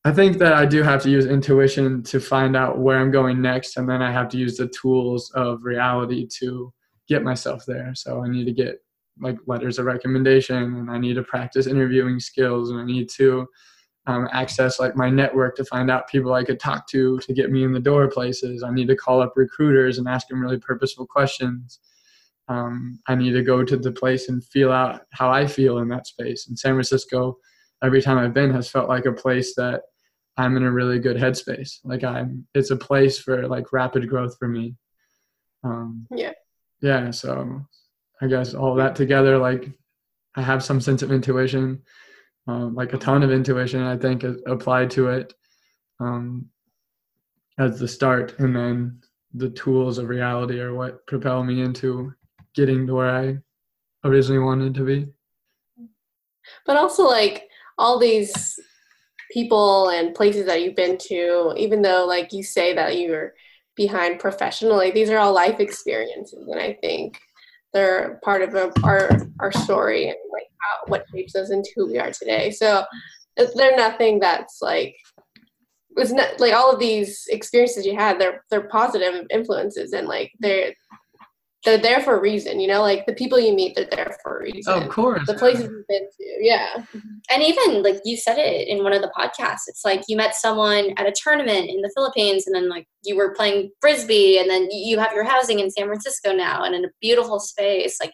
I 0.09 0.11
think 0.11 0.39
that 0.39 0.55
I 0.55 0.65
do 0.65 0.83
have 0.83 1.03
to 1.03 1.11
use 1.11 1.27
intuition 1.27 2.03
to 2.05 2.19
find 2.19 2.57
out 2.57 2.79
where 2.79 2.99
I'm 2.99 3.11
going 3.11 3.43
next. 3.43 3.77
And 3.77 3.87
then 3.87 4.01
I 4.01 4.11
have 4.11 4.31
to 4.31 4.39
use 4.39 4.57
the 4.57 4.69
tools 4.69 5.31
of 5.35 5.65
reality 5.65 6.27
to 6.39 6.73
get 7.09 7.23
myself 7.23 7.65
there. 7.67 7.95
So 7.95 8.25
I 8.25 8.29
need 8.31 8.47
to 8.47 8.53
get 8.53 8.77
like 9.21 9.37
letters 9.47 9.79
of 9.79 9.85
recommendation 9.85 10.57
and 10.57 10.91
I 10.91 10.97
need 10.97 11.17
to 11.17 11.23
practice 11.25 11.67
interviewing 11.67 12.21
skills 12.21 12.71
and 12.71 12.81
I 12.81 12.87
need 12.87 13.11
to 13.17 13.47
um, 14.07 14.31
access 14.33 14.81
like 14.81 14.97
my 14.97 15.11
network 15.11 15.57
to 15.57 15.65
find 15.67 15.91
out 15.91 16.09
people 16.09 16.33
I 16.33 16.43
could 16.43 16.59
talk 16.59 16.89
to 16.89 17.19
to 17.19 17.35
get 17.35 17.51
me 17.51 17.63
in 17.63 17.75
the 17.75 17.79
door 17.79 18.09
places. 18.09 18.63
I 18.63 18.73
need 18.73 18.89
to 18.89 18.97
call 18.97 19.21
up 19.21 19.35
recruiters 19.37 19.99
and 19.99 20.09
ask 20.09 20.29
them 20.29 20.41
really 20.41 20.59
purposeful 20.59 21.07
questions. 21.07 21.81
Um, 22.49 22.99
I 23.09 23.15
need 23.15 23.33
to 23.33 23.43
go 23.43 23.63
to 23.63 23.77
the 23.77 23.93
place 23.93 24.31
and 24.31 24.43
feel 24.43 24.73
out 24.73 25.03
how 25.13 25.31
I 25.31 25.47
feel 25.47 25.81
in 25.81 25.89
that 25.89 26.07
space. 26.07 26.49
And 26.49 26.59
San 26.59 26.73
Francisco, 26.73 27.37
every 27.85 28.01
time 28.01 28.17
I've 28.17 28.33
been, 28.33 28.55
has 28.55 28.71
felt 28.71 28.89
like 28.89 29.05
a 29.05 29.13
place 29.13 29.55
that 29.57 29.83
I'm 30.39 30.57
in 30.57 30.63
a 30.63 30.71
really 30.71 31.01
good 31.01 31.17
headspace. 31.17 31.81
Like 31.85 32.05
I'm, 32.05 32.47
it's 32.55 32.71
a 32.71 32.77
place 32.77 33.19
for 33.19 33.47
like 33.49 33.73
rapid 33.73 34.09
growth 34.09 34.37
for 34.39 34.47
me. 34.49 34.77
Um, 35.65 36.07
yeah. 36.11 36.33
Yeah. 36.81 37.11
So 37.11 37.67
I 38.23 38.29
guess 38.29 38.55
all 38.55 38.77
that 38.77 38.95
together, 38.95 39.37
like 39.37 39.69
I 40.37 40.43
have 40.43 40.63
some 40.63 40.81
sense 40.81 41.03
of 41.03 41.11
intuition, 41.11 41.83
um, 42.47 42.75
like 42.77 42.93
a 42.93 42.99
ton 42.99 43.25
of 43.25 43.33
intuition, 43.33 43.83
I 43.83 43.97
think, 43.97 44.23
applied 44.47 44.91
to 44.93 45.09
it 45.09 45.35
um, 45.99 46.47
as 47.59 47.81
the 47.81 47.89
start. 47.89 48.39
And 48.39 48.55
then 48.55 49.01
the 49.35 49.51
tools 49.51 49.99
of 49.99 50.09
reality 50.09 50.61
are 50.61 50.73
what 50.73 51.05
propel 51.07 51.43
me 51.43 51.63
into 51.63 52.15
getting 52.55 52.87
to 52.87 52.95
where 52.95 53.11
I 53.11 53.39
originally 54.05 54.39
wanted 54.39 54.75
to 54.77 54.85
be. 54.85 55.07
But 56.65 56.77
also, 56.77 57.03
like, 57.05 57.49
all 57.77 57.99
these 57.99 58.59
people 59.33 59.91
and 59.91 60.15
places 60.15 60.47
that 60.47 60.63
you've 60.63 60.77
been 60.77 60.99
to, 61.09 61.55
even 61.57 61.83
though, 61.83 62.07
like, 62.07 62.33
you 62.33 62.43
say 62.43 62.75
that 62.75 62.99
you're 62.99 63.35
behind 63.77 64.19
professionally, 64.19 64.91
these 64.91 65.11
are 65.11 65.19
all 65.19 65.33
life 65.33 65.61
experiences. 65.61 66.49
And 66.49 66.61
I 66.61 66.75
think 66.81 67.19
they're 67.73 68.21
part 68.25 68.43
of 68.43 68.55
a, 68.55 68.73
our 68.83 69.11
our 69.41 69.53
story 69.53 70.09
and 70.09 70.17
like 70.33 70.47
how, 70.61 70.91
what 70.91 71.05
shapes 71.15 71.35
us 71.37 71.51
into 71.51 71.71
who 71.77 71.87
we 71.87 71.99
are 71.99 72.11
today. 72.11 72.51
So 72.51 72.85
uh, 73.39 73.47
they're 73.55 73.77
nothing 73.77 74.19
that's 74.21 74.61
like 74.63 74.97
it's 75.97 76.13
not 76.13 76.41
like 76.41 76.55
all 76.55 76.73
of 76.73 76.79
these 76.79 77.27
experiences 77.29 77.85
you 77.85 77.95
had. 77.95 78.21
They're 78.21 78.45
they're 78.51 78.69
positive 78.69 79.27
influences 79.31 79.93
and 79.93 80.07
like 80.09 80.33
they're 80.39 80.73
they're 81.65 81.79
there 81.79 82.01
for 82.01 82.17
a 82.17 82.21
reason, 82.21 82.61
you 82.61 82.69
know, 82.69 82.81
like 82.81 83.05
the 83.07 83.13
people 83.13 83.39
you 83.39 83.53
meet, 83.53 83.75
they're 83.75 83.89
there 83.91 84.17
for 84.23 84.39
a 84.39 84.43
reason. 84.45 84.73
Oh, 84.73 84.81
of 84.81 84.89
course. 84.89 85.27
The 85.27 85.35
places 85.35 85.65
you've 85.65 85.87
been 85.89 86.03
to, 86.03 86.25
yeah. 86.41 86.69
Mm-hmm. 86.77 86.99
And 87.33 87.43
even 87.43 87.83
like 87.83 88.01
you 88.05 88.17
said 88.17 88.39
it 88.39 88.69
in 88.69 88.85
one 88.85 88.93
of 88.93 89.03
the 89.03 89.13
podcasts, 89.19 89.67
it's 89.67 89.85
like 89.85 90.03
you 90.07 90.17
met 90.17 90.37
someone 90.37 90.93
at 90.97 91.07
a 91.07 91.15
tournament 91.21 91.69
in 91.69 91.81
the 91.81 91.91
Philippines 91.95 92.47
and 92.47 92.55
then 92.55 92.69
like 92.69 92.87
you 93.03 93.17
were 93.17 93.35
playing 93.35 93.71
frisbee 93.81 94.39
and 94.39 94.49
then 94.49 94.69
you 94.71 94.99
have 94.99 95.13
your 95.13 95.25
housing 95.25 95.59
in 95.59 95.71
San 95.71 95.87
Francisco 95.87 96.33
now 96.33 96.63
and 96.63 96.77
in 96.77 96.85
a 96.85 96.91
beautiful 97.01 97.41
space. 97.41 97.99
Like 98.01 98.13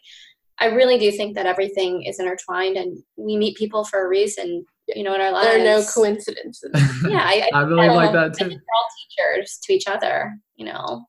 I 0.59 0.66
really 0.66 0.99
do 0.99 1.12
think 1.12 1.34
that 1.34 1.47
everything 1.47 2.03
is 2.05 2.18
intertwined 2.18 2.78
and 2.78 2.97
we 3.16 3.36
meet 3.36 3.59
people 3.59 3.84
for 3.84 4.07
a 4.07 4.09
reason, 4.09 4.64
you 4.88 5.03
know, 5.03 5.14
in 5.14 5.20
our 5.20 5.32
lives. 5.32 5.49
There 5.49 5.61
are 5.61 5.64
no 5.64 5.84
coincidences. 5.84 6.70
yeah, 7.07 7.20
I, 7.22 7.51
I, 7.53 7.59
I 7.59 7.62
really 7.64 7.88
like 7.88 8.12
that 8.12 8.38
too. 8.38 8.47
We're 8.47 8.55
all 8.55 8.88
teachers 9.36 9.59
to 9.64 9.72
each 9.74 9.86
other, 9.86 10.34
you 10.57 10.64
know 10.64 11.05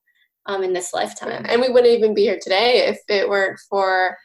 um, 0.46 0.62
in 0.62 0.72
this 0.72 0.92
lifetime. 0.92 1.44
And 1.48 1.60
we 1.60 1.68
wouldn't 1.68 1.92
even 1.92 2.14
be 2.14 2.22
here 2.22 2.38
today 2.40 2.86
if 2.86 2.98
it 3.08 3.28
weren't 3.28 3.58
for 3.68 4.16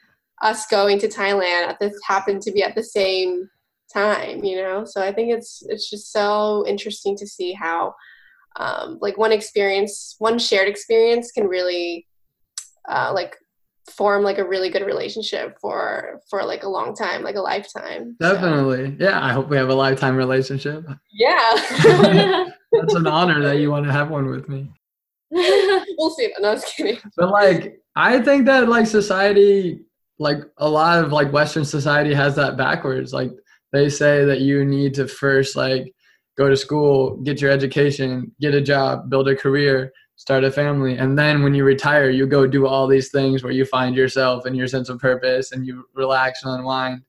us 0.41 0.65
going 0.67 0.99
to 0.99 1.07
Thailand 1.07 1.67
at 1.67 1.79
this 1.79 1.93
happened 2.05 2.41
to 2.43 2.51
be 2.51 2.63
at 2.63 2.75
the 2.75 2.83
same 2.83 3.49
time, 3.93 4.43
you 4.43 4.55
know. 4.55 4.85
So 4.85 5.01
I 5.01 5.11
think 5.11 5.31
it's 5.31 5.63
it's 5.67 5.89
just 5.89 6.11
so 6.11 6.65
interesting 6.67 7.15
to 7.17 7.27
see 7.27 7.53
how 7.53 7.93
um, 8.55 8.97
like 9.01 9.17
one 9.17 9.31
experience, 9.31 10.15
one 10.19 10.39
shared 10.39 10.67
experience 10.67 11.31
can 11.31 11.47
really 11.47 12.07
uh, 12.89 13.11
like 13.13 13.37
form 13.89 14.23
like 14.23 14.37
a 14.37 14.47
really 14.47 14.69
good 14.69 14.85
relationship 14.85 15.57
for 15.59 16.21
for 16.29 16.43
like 16.43 16.63
a 16.63 16.69
long 16.69 16.95
time 16.95 17.23
like 17.23 17.35
a 17.35 17.41
lifetime 17.41 18.15
definitely 18.19 18.85
so. 18.85 18.95
yeah 18.99 19.23
i 19.23 19.33
hope 19.33 19.49
we 19.49 19.57
have 19.57 19.69
a 19.69 19.75
lifetime 19.75 20.15
relationship 20.15 20.85
yeah 21.11 21.55
that's 22.71 22.93
an 22.93 23.07
honor 23.07 23.41
that 23.41 23.57
you 23.57 23.69
want 23.71 23.85
to 23.85 23.91
have 23.91 24.09
one 24.09 24.27
with 24.27 24.47
me 24.47 24.71
we'll 25.97 26.09
see. 26.11 26.33
No, 26.39 26.49
I 26.49 26.53
was 26.53 26.65
kidding. 26.65 26.97
But 27.17 27.29
like, 27.29 27.81
I 27.95 28.21
think 28.21 28.45
that 28.45 28.69
like 28.69 28.87
society, 28.87 29.81
like 30.19 30.39
a 30.57 30.69
lot 30.69 31.03
of 31.03 31.11
like 31.11 31.33
Western 31.33 31.65
society 31.65 32.13
has 32.13 32.35
that 32.35 32.57
backwards. 32.57 33.13
Like 33.13 33.31
they 33.71 33.89
say 33.89 34.25
that 34.25 34.41
you 34.41 34.65
need 34.65 34.93
to 34.95 35.07
first 35.07 35.55
like 35.55 35.93
go 36.37 36.49
to 36.49 36.57
school, 36.57 37.17
get 37.17 37.41
your 37.41 37.51
education, 37.51 38.31
get 38.39 38.53
a 38.53 38.61
job, 38.61 39.09
build 39.09 39.27
a 39.27 39.35
career, 39.35 39.91
start 40.15 40.43
a 40.43 40.51
family, 40.51 40.97
and 40.97 41.17
then 41.17 41.43
when 41.43 41.53
you 41.53 41.63
retire, 41.63 42.09
you 42.09 42.27
go 42.27 42.45
do 42.47 42.67
all 42.67 42.87
these 42.87 43.09
things 43.09 43.43
where 43.43 43.51
you 43.51 43.65
find 43.65 43.95
yourself 43.95 44.45
and 44.45 44.55
your 44.55 44.67
sense 44.67 44.87
of 44.89 44.99
purpose 44.99 45.51
and 45.51 45.65
you 45.65 45.83
relax 45.95 46.43
and 46.43 46.53
unwind. 46.59 47.01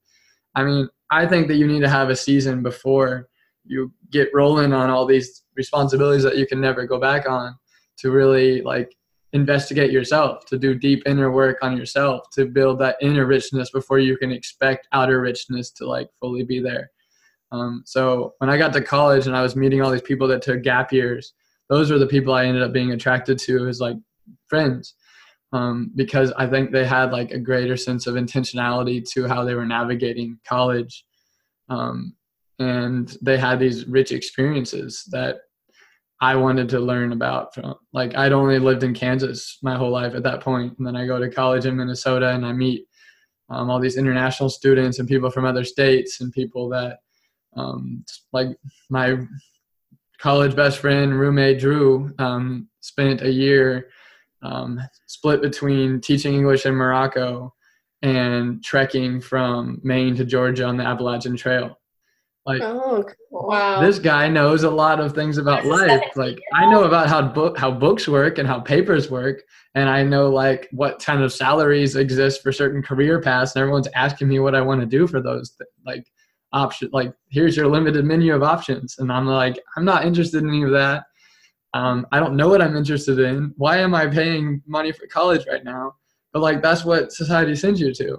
I 0.55 0.65
mean, 0.65 0.89
I 1.11 1.27
think 1.27 1.49
that 1.49 1.57
you 1.57 1.67
need 1.67 1.81
to 1.81 1.89
have 1.89 2.09
a 2.09 2.17
season 2.17 2.63
before 2.63 3.29
you 3.65 3.93
get 4.11 4.31
rolling 4.35 4.73
on 4.73 4.91
all 4.91 5.07
these 5.07 5.43
responsibilities 5.57 6.23
that 6.25 6.37
you 6.37 6.47
can 6.47 6.61
never 6.61 6.87
go 6.87 6.99
back 6.99 7.29
on 7.29 7.55
to 7.99 8.11
really 8.11 8.63
like 8.63 8.95
investigate 9.33 9.91
yourself, 9.91 10.45
to 10.47 10.59
do 10.59 10.75
deep 10.75 11.03
inner 11.07 11.31
work 11.31 11.59
on 11.63 11.77
yourself, 11.77 12.29
to 12.33 12.47
build 12.47 12.79
that 12.79 12.97
inner 13.01 13.27
richness 13.27 13.71
before 13.71 13.99
you 13.99 14.17
can 14.17 14.31
expect 14.31 14.89
outer 14.93 15.21
richness 15.21 15.71
to 15.71 15.87
like 15.87 16.09
fully 16.21 16.45
be 16.45 16.61
there. 16.61 16.91
Um, 17.51 17.83
so 17.85 18.35
when 18.39 18.51
I 18.51 18.57
got 18.57 18.73
to 18.75 18.81
college 18.81 19.27
and 19.27 19.37
I 19.37 19.43
was 19.43 19.57
meeting 19.57 19.83
all 19.83 19.91
these 19.91 20.03
people 20.03 20.27
that 20.29 20.43
took 20.43 20.63
gap 20.63 20.93
years, 20.93 21.35
those 21.69 21.91
were 21.91 21.99
the 21.99 22.07
people 22.07 22.35
I 22.35 22.47
ended 22.47 22.63
up 22.63 22.73
being 22.73 22.93
attracted 22.93 23.39
to 23.41 23.69
as 23.69 23.81
like 23.81 23.97
friends. 24.49 24.95
Um, 25.55 25.93
because 25.95 26.33
I 26.33 26.47
think 26.47 26.71
they 26.71 26.87
had 26.87 27.13
like 27.13 27.31
a 27.31 27.39
greater 27.39 27.77
sense 27.77 28.07
of 28.07 28.15
intentionality 28.15 29.07
to 29.11 29.29
how 29.29 29.45
they 29.45 29.55
were 29.55 29.67
navigating 29.67 30.39
college. 30.49 31.05
Um, 31.69 32.15
and 32.59 33.15
they 33.21 33.37
had 33.37 33.59
these 33.59 33.87
rich 33.87 34.13
experiences 34.13 35.07
that 35.11 35.41
I 36.23 36.37
wanted 36.37 36.69
to 36.69 36.79
learn 36.79 37.11
about. 37.11 37.53
Like 37.93 38.17
I'd 38.17 38.33
only 38.33 38.61
lived 38.61 38.85
in 38.85 38.95
Kansas 38.95 39.59
my 39.61 39.77
whole 39.77 39.91
life 39.91 40.15
at 40.15 40.23
that 40.23 40.41
point, 40.41 40.79
and 40.79 40.87
then 40.87 40.95
I 40.95 41.05
go 41.05 41.19
to 41.19 41.29
college 41.29 41.67
in 41.67 41.77
Minnesota 41.77 42.31
and 42.31 42.47
I 42.47 42.53
meet 42.53 42.87
um, 43.51 43.69
all 43.69 43.81
these 43.81 43.97
international 43.97 44.49
students 44.49 45.01
and 45.01 45.09
people 45.09 45.31
from 45.31 45.45
other 45.45 45.65
states 45.65 46.21
and 46.21 46.33
people 46.33 46.69
that 46.69 47.01
um, 47.57 48.05
like 48.33 48.57
my 48.89 49.19
college 50.19 50.55
best 50.55 50.79
friend 50.79 51.19
roommate 51.19 51.59
Drew 51.59 52.15
um, 52.21 52.69
spent 52.81 53.23
a 53.23 53.31
year 53.31 53.91
um, 54.43 54.81
split 55.09 55.43
between 55.43 56.01
teaching 56.01 56.35
English 56.35 56.67
in 56.67 56.75
Morocco 56.75 57.53
and 58.03 58.63
trekking 58.63 59.21
from 59.21 59.81
Maine 59.83 60.15
to 60.17 60.25
Georgia 60.25 60.67
on 60.67 60.77
the 60.77 60.85
Appalachian 60.85 61.37
Trail. 61.37 61.79
Like, 62.45 62.61
oh, 62.63 63.05
cool. 63.31 63.49
wow. 63.49 63.81
This 63.81 63.99
guy 63.99 64.29
knows 64.29 64.65
a 64.65 64.71
lot 64.71 64.99
of 64.99 65.15
things 65.15 65.39
about 65.39 65.65
life. 65.65 66.03
Like, 66.17 66.39
I 66.55 66.69
know 66.69 66.85
about 66.85 67.09
how 67.09 67.23
book 67.23 67.57
how 67.57 67.71
books 67.71 68.09
work 68.09 68.39
and 68.39 68.49
how 68.49 68.59
papers 68.59 69.11
work, 69.11 69.43
and 69.75 69.89
I 69.89 70.03
know 70.03 70.29
like 70.29 70.69
what 70.73 71.03
kind 71.03 71.23
of 71.23 71.33
salaries 71.33 71.95
exist 71.95 72.43
for 72.43 72.51
certain 72.51 72.83
career 72.83 73.21
paths. 73.21 73.55
And 73.55 73.63
everyone's 73.63 73.89
asking 73.95 74.29
me 74.29 74.41
what 74.41 74.57
I 74.57 74.61
want 74.61 74.81
to 74.81 74.87
do 74.87 75.07
for 75.07 75.23
those 75.23 75.57
like 75.87 76.05
option. 76.53 76.91
Like, 76.93 77.13
here's 77.31 77.57
your 77.57 77.69
limited 77.69 78.05
menu 78.05 78.35
of 78.35 78.43
options, 78.43 78.97
and 78.99 79.13
I'm 79.13 79.27
like, 79.27 79.61
I'm 79.77 79.85
not 79.85 80.05
interested 80.05 80.43
in 80.43 80.49
any 80.49 80.65
of 80.65 80.73
that. 80.73 81.05
Um, 81.75 82.07
I 82.13 82.19
don't 82.19 82.37
know 82.37 82.49
what 82.49 82.61
I'm 82.61 82.77
interested 82.77 83.19
in. 83.21 83.55
Why 83.57 83.79
am 83.79 83.95
I 83.95 84.07
paying 84.07 84.63
money 84.67 84.93
for 84.93 85.07
college 85.07 85.47
right 85.47 85.65
now? 85.65 85.95
But 86.33 86.41
like, 86.41 86.61
that's 86.61 86.85
what 86.85 87.13
society 87.13 87.55
sends 87.55 87.81
you 87.81 87.95
to. 87.95 88.19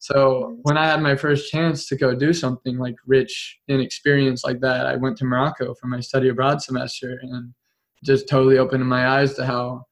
So 0.00 0.56
when 0.62 0.78
I 0.78 0.86
had 0.86 1.02
my 1.02 1.14
first 1.14 1.52
chance 1.52 1.86
to 1.88 1.96
go 1.96 2.14
do 2.14 2.32
something 2.32 2.78
like 2.78 2.96
rich 3.06 3.58
in 3.68 3.80
experience 3.80 4.44
like 4.44 4.60
that, 4.60 4.86
I 4.86 4.96
went 4.96 5.18
to 5.18 5.26
Morocco 5.26 5.74
for 5.74 5.88
my 5.88 6.00
study 6.00 6.30
abroad 6.30 6.62
semester 6.62 7.20
and 7.22 7.52
just 8.02 8.26
totally 8.26 8.56
opened 8.56 8.88
my 8.88 9.06
eyes 9.06 9.34
to 9.34 9.44
how 9.44 9.82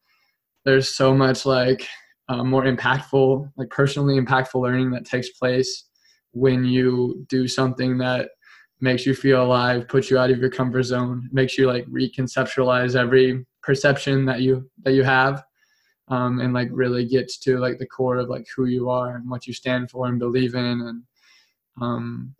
there's 0.65 0.95
so 0.95 1.13
much 1.13 1.45
like 1.45 1.87
uh, 2.27 2.43
more 2.43 2.63
impactful, 2.63 3.51
like 3.55 3.69
personally 3.69 4.19
impactful 4.19 4.59
learning 4.59 4.89
that 4.91 5.05
takes 5.05 5.29
place 5.29 5.85
when 6.31 6.65
you 6.65 7.23
do 7.29 7.47
something 7.47 7.99
that 7.99 8.29
makes 8.81 9.05
you 9.05 9.13
feel 9.13 9.43
alive, 9.43 9.87
puts 9.87 10.09
you 10.09 10.17
out 10.17 10.31
of 10.31 10.39
your 10.39 10.49
comfort 10.49 10.83
zone, 10.83 11.29
makes 11.31 11.55
you 11.55 11.67
like 11.67 11.85
reconceptualize 11.85 12.95
every 12.95 13.45
perception 13.61 14.25
that 14.25 14.41
you 14.41 14.67
that 14.83 14.93
you 14.93 15.03
have 15.03 15.43
um, 16.09 16.39
and 16.39 16.53
like 16.53 16.69
really 16.71 17.05
gets 17.05 17.37
to 17.37 17.57
like 17.59 17.77
the 17.77 17.85
core 17.85 18.17
of 18.17 18.29
like 18.29 18.47
who 18.55 18.65
you 18.65 18.89
are 18.89 19.15
and 19.15 19.29
what 19.29 19.47
you 19.47 19.53
stand 19.53 19.89
for 19.89 20.07
and 20.07 20.19
believe 20.19 20.55
in 20.55 20.65
and 20.65 21.03
um, 21.81 22.35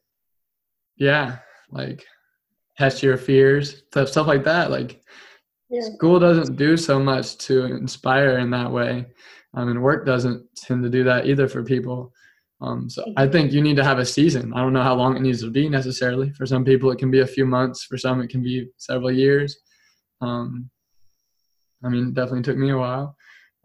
yeah 0.98 1.38
like 1.72 2.06
test 2.78 3.04
your 3.04 3.18
fears 3.18 3.84
stuff 3.88 4.10
stuff 4.10 4.28
like 4.28 4.44
that 4.44 4.72
like 4.72 5.02
yeah. 5.70 5.82
school 5.82 6.20
doesn't 6.20 6.56
do 6.56 6.76
so 6.76 7.00
much 7.00 7.38
to 7.38 7.66
inspire 7.66 8.40
in 8.40 8.50
that 8.50 8.72
way 8.72 9.06
um, 9.54 9.70
and 9.70 9.82
work 9.82 10.06
doesn't 10.06 10.44
tend 10.56 10.84
to 10.84 10.90
do 10.90 11.04
that 11.04 11.28
either 11.28 11.48
for 11.48 11.64
people 11.64 12.12
um, 12.62 12.90
so 12.90 13.06
I 13.16 13.26
think 13.26 13.54
you 13.54 13.62
need 13.62 13.78
to 13.78 13.86
have 13.86 14.00
a 14.00 14.06
season. 14.06 14.52
I 14.54 14.60
don't 14.60 14.74
know 14.74 14.84
how 14.84 14.94
long 14.94 15.16
it 15.16 15.22
needs 15.22 15.42
to 15.44 15.50
be 15.50 15.70
necessarily. 15.70 16.32
For 16.32 16.46
some 16.46 16.66
people, 16.66 16.92
it 16.92 17.00
can 17.00 17.10
be 17.10 17.22
a 17.22 17.26
few 17.26 17.46
months. 17.46 17.86
For 17.86 17.98
some, 17.98 18.20
it 18.20 18.30
can 18.30 18.44
be 18.44 18.68
several 18.76 19.14
years. 19.14 19.62
Um, 20.20 20.70
I 21.82 21.88
mean, 21.88 22.14
definitely 22.14 22.42
took 22.42 22.58
me 22.58 22.72
a 22.72 22.78
while 22.78 23.16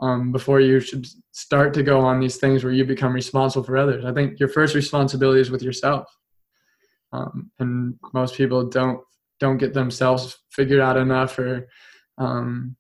um, 0.00 0.32
before 0.32 0.60
you 0.60 0.80
should 0.80 1.06
start 1.32 1.74
to 1.74 1.82
go 1.82 2.00
on 2.00 2.20
these 2.20 2.36
things 2.36 2.64
where 2.64 2.72
you 2.72 2.84
become 2.84 3.12
responsible 3.12 3.64
for 3.64 3.76
others. 3.76 4.04
I 4.04 4.12
think 4.12 4.40
your 4.40 4.48
first 4.48 4.74
responsibility 4.74 5.40
is 5.40 5.50
with 5.50 5.62
yourself, 5.62 6.06
um, 7.12 7.50
and 7.58 7.94
most 8.12 8.34
people 8.34 8.68
don't 8.68 9.00
don't 9.40 9.58
get 9.58 9.74
themselves 9.74 10.38
figured 10.50 10.80
out 10.80 10.96
enough, 10.96 11.38
or 11.38 11.68
um, 12.18 12.76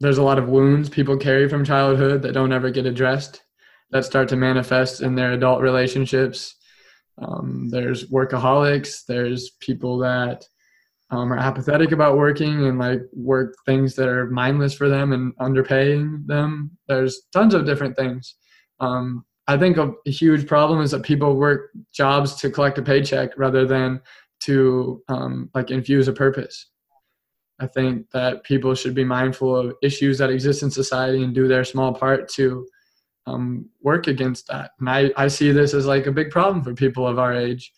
there's 0.00 0.18
a 0.18 0.22
lot 0.22 0.38
of 0.38 0.48
wounds 0.48 0.88
people 0.88 1.16
carry 1.16 1.48
from 1.48 1.64
childhood 1.64 2.22
that 2.22 2.32
don't 2.32 2.52
ever 2.52 2.70
get 2.70 2.86
addressed 2.86 3.42
that 3.90 4.04
start 4.04 4.28
to 4.28 4.36
manifest 4.36 5.00
in 5.00 5.14
their 5.14 5.32
adult 5.32 5.62
relationships. 5.62 6.56
Um, 7.20 7.68
there's 7.68 8.10
workaholics. 8.10 9.04
There's 9.06 9.50
people 9.60 9.98
that 9.98 10.46
um, 11.10 11.32
are 11.32 11.38
apathetic 11.38 11.92
about 11.92 12.18
working 12.18 12.66
and 12.66 12.78
like 12.78 13.00
work 13.12 13.54
things 13.64 13.94
that 13.94 14.08
are 14.08 14.26
mindless 14.26 14.74
for 14.74 14.88
them 14.88 15.12
and 15.12 15.34
underpaying 15.38 16.26
them. 16.26 16.70
There's 16.86 17.22
tons 17.32 17.54
of 17.54 17.64
different 17.64 17.96
things. 17.96 18.34
Um, 18.80 19.24
I 19.46 19.56
think 19.56 19.78
a, 19.78 19.92
a, 20.06 20.10
huge 20.10 20.46
problem 20.46 20.82
is 20.82 20.90
that 20.90 21.02
people 21.02 21.34
work 21.34 21.70
jobs 21.92 22.34
to 22.36 22.50
collect 22.50 22.76
a 22.78 22.82
paycheck 22.82 23.30
rather 23.38 23.66
than 23.66 24.00
to 24.40 25.02
um, 25.08 25.50
like 25.54 25.70
infuse 25.70 26.06
a 26.06 26.12
purpose. 26.12 26.66
I 27.58 27.66
think 27.66 28.10
that 28.10 28.44
people 28.44 28.74
should 28.74 28.94
be 28.94 29.04
mindful 29.04 29.56
of 29.56 29.74
issues 29.82 30.18
that 30.18 30.30
exist 30.30 30.62
in 30.62 30.70
society 30.70 31.24
and 31.24 31.34
do 31.34 31.48
their 31.48 31.64
small 31.64 31.92
part 31.92 32.28
to 32.34 32.66
um, 33.26 33.68
work 33.82 34.06
against 34.06 34.46
that. 34.48 34.72
And 34.78 34.88
I, 34.88 35.10
I 35.16 35.28
see 35.28 35.50
this 35.50 35.74
as 35.74 35.86
like 35.86 36.06
a 36.06 36.12
big 36.12 36.30
problem 36.30 36.62
for 36.62 36.74
people 36.74 37.06
of 37.06 37.18
our 37.18 37.34
age. 37.34 37.72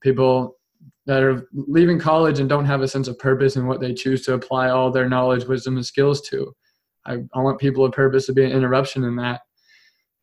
People 0.00 0.56
that 1.06 1.22
are 1.22 1.48
leaving 1.52 1.98
college 1.98 2.38
and 2.40 2.48
don't 2.48 2.66
have 2.66 2.82
a 2.82 2.88
sense 2.88 3.08
of 3.08 3.18
purpose 3.18 3.56
in 3.56 3.66
what 3.66 3.80
they 3.80 3.92
choose 3.92 4.24
to 4.24 4.34
apply 4.34 4.70
all 4.70 4.90
their 4.90 5.08
knowledge, 5.08 5.44
wisdom, 5.44 5.76
and 5.76 5.84
skills 5.84 6.20
to. 6.28 6.54
I, 7.06 7.18
I 7.34 7.40
want 7.40 7.58
people 7.58 7.84
of 7.84 7.92
purpose 7.92 8.26
to 8.26 8.32
be 8.32 8.44
an 8.44 8.52
interruption 8.52 9.04
in 9.04 9.16
that, 9.16 9.40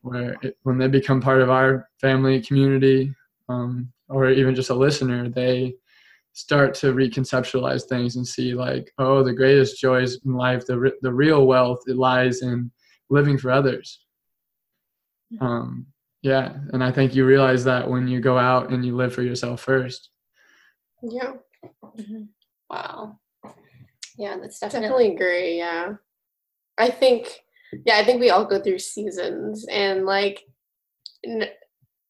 where 0.02 0.36
it, 0.42 0.58
when 0.64 0.78
they 0.78 0.88
become 0.88 1.22
part 1.22 1.42
of 1.42 1.50
our 1.50 1.90
family, 2.00 2.42
community, 2.42 3.14
um, 3.50 3.92
or 4.08 4.30
even 4.30 4.56
just 4.56 4.70
a 4.70 4.76
listener, 4.76 5.30
they 5.30 5.74
start 6.34 6.76
to 6.76 6.94
reconceptualize 6.94 7.86
things 7.86 8.16
and 8.16 8.26
see 8.26 8.54
like, 8.54 8.92
oh, 9.00 9.24
the 9.24 9.34
greatest 9.34 9.82
joys 9.82 10.20
in 10.26 10.36
life, 10.36 10.66
the, 10.66 10.92
the 11.02 11.12
real 11.12 11.48
wealth, 11.48 11.80
it 11.88 11.98
lies 11.98 12.44
in 12.44 12.72
living 13.10 13.38
for 13.38 13.52
others. 13.52 14.02
Um, 15.42 15.88
yeah, 16.22 16.54
and 16.74 16.84
I 16.84 16.92
think 16.92 17.16
you 17.16 17.26
realize 17.26 17.64
that 17.64 17.90
when 17.90 18.08
you 18.08 18.20
go 18.22 18.38
out 18.38 18.70
and 18.70 18.86
you 18.86 18.96
live 18.96 19.14
for 19.14 19.24
yourself 19.24 19.62
first. 19.62 20.12
Yeah. 21.02 21.34
Mm-hmm. 21.84 22.24
Wow. 22.70 23.20
Yeah, 24.18 24.38
that's 24.42 24.60
definitely, 24.60 24.88
definitely 24.88 25.16
agree. 25.16 25.58
Yeah. 25.58 25.94
I 26.78 26.90
think, 26.90 27.44
yeah, 27.86 27.98
I 27.98 28.04
think 28.04 28.20
we 28.20 28.30
all 28.30 28.46
go 28.46 28.60
through 28.60 28.80
seasons 28.80 29.66
and 29.70 30.06
like, 30.06 30.44
and 31.24 31.48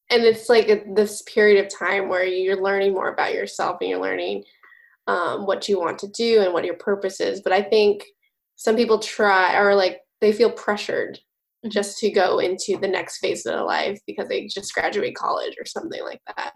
it's 0.10 0.50
like 0.50 0.70
a, 0.70 0.84
this 0.94 1.22
period 1.24 1.64
of 1.64 1.74
time 1.74 2.10
where 2.10 2.24
you're 2.24 2.62
learning 2.62 2.94
more 2.94 3.10
about 3.12 3.34
yourself 3.34 3.78
and 3.82 3.90
you're 3.90 4.02
learning 4.02 4.44
um, 5.08 5.46
what 5.46 5.68
you 5.68 5.80
want 5.80 6.00
to 6.00 6.08
do 6.10 6.42
and 6.42 6.54
what 6.54 6.66
your 6.66 6.76
purpose 6.76 7.20
is. 7.20 7.42
But 7.42 7.54
I 7.54 7.62
think 7.62 8.04
some 8.56 8.76
people 8.76 9.00
try 9.00 9.58
or 9.58 9.76
like 9.76 10.00
they 10.22 10.32
feel 10.32 10.52
pressured 10.52 11.20
just 11.70 11.98
to 12.00 12.12
go 12.12 12.40
into 12.40 12.78
the 12.78 12.88
next 12.88 13.20
phase 13.20 13.46
of 13.46 13.54
their 13.54 13.64
life 13.64 14.00
because 14.06 14.28
they 14.28 14.48
just 14.48 14.74
graduate 14.74 15.16
college 15.16 15.56
or 15.60 15.66
something 15.66 16.04
like 16.04 16.22
that. 16.28 16.54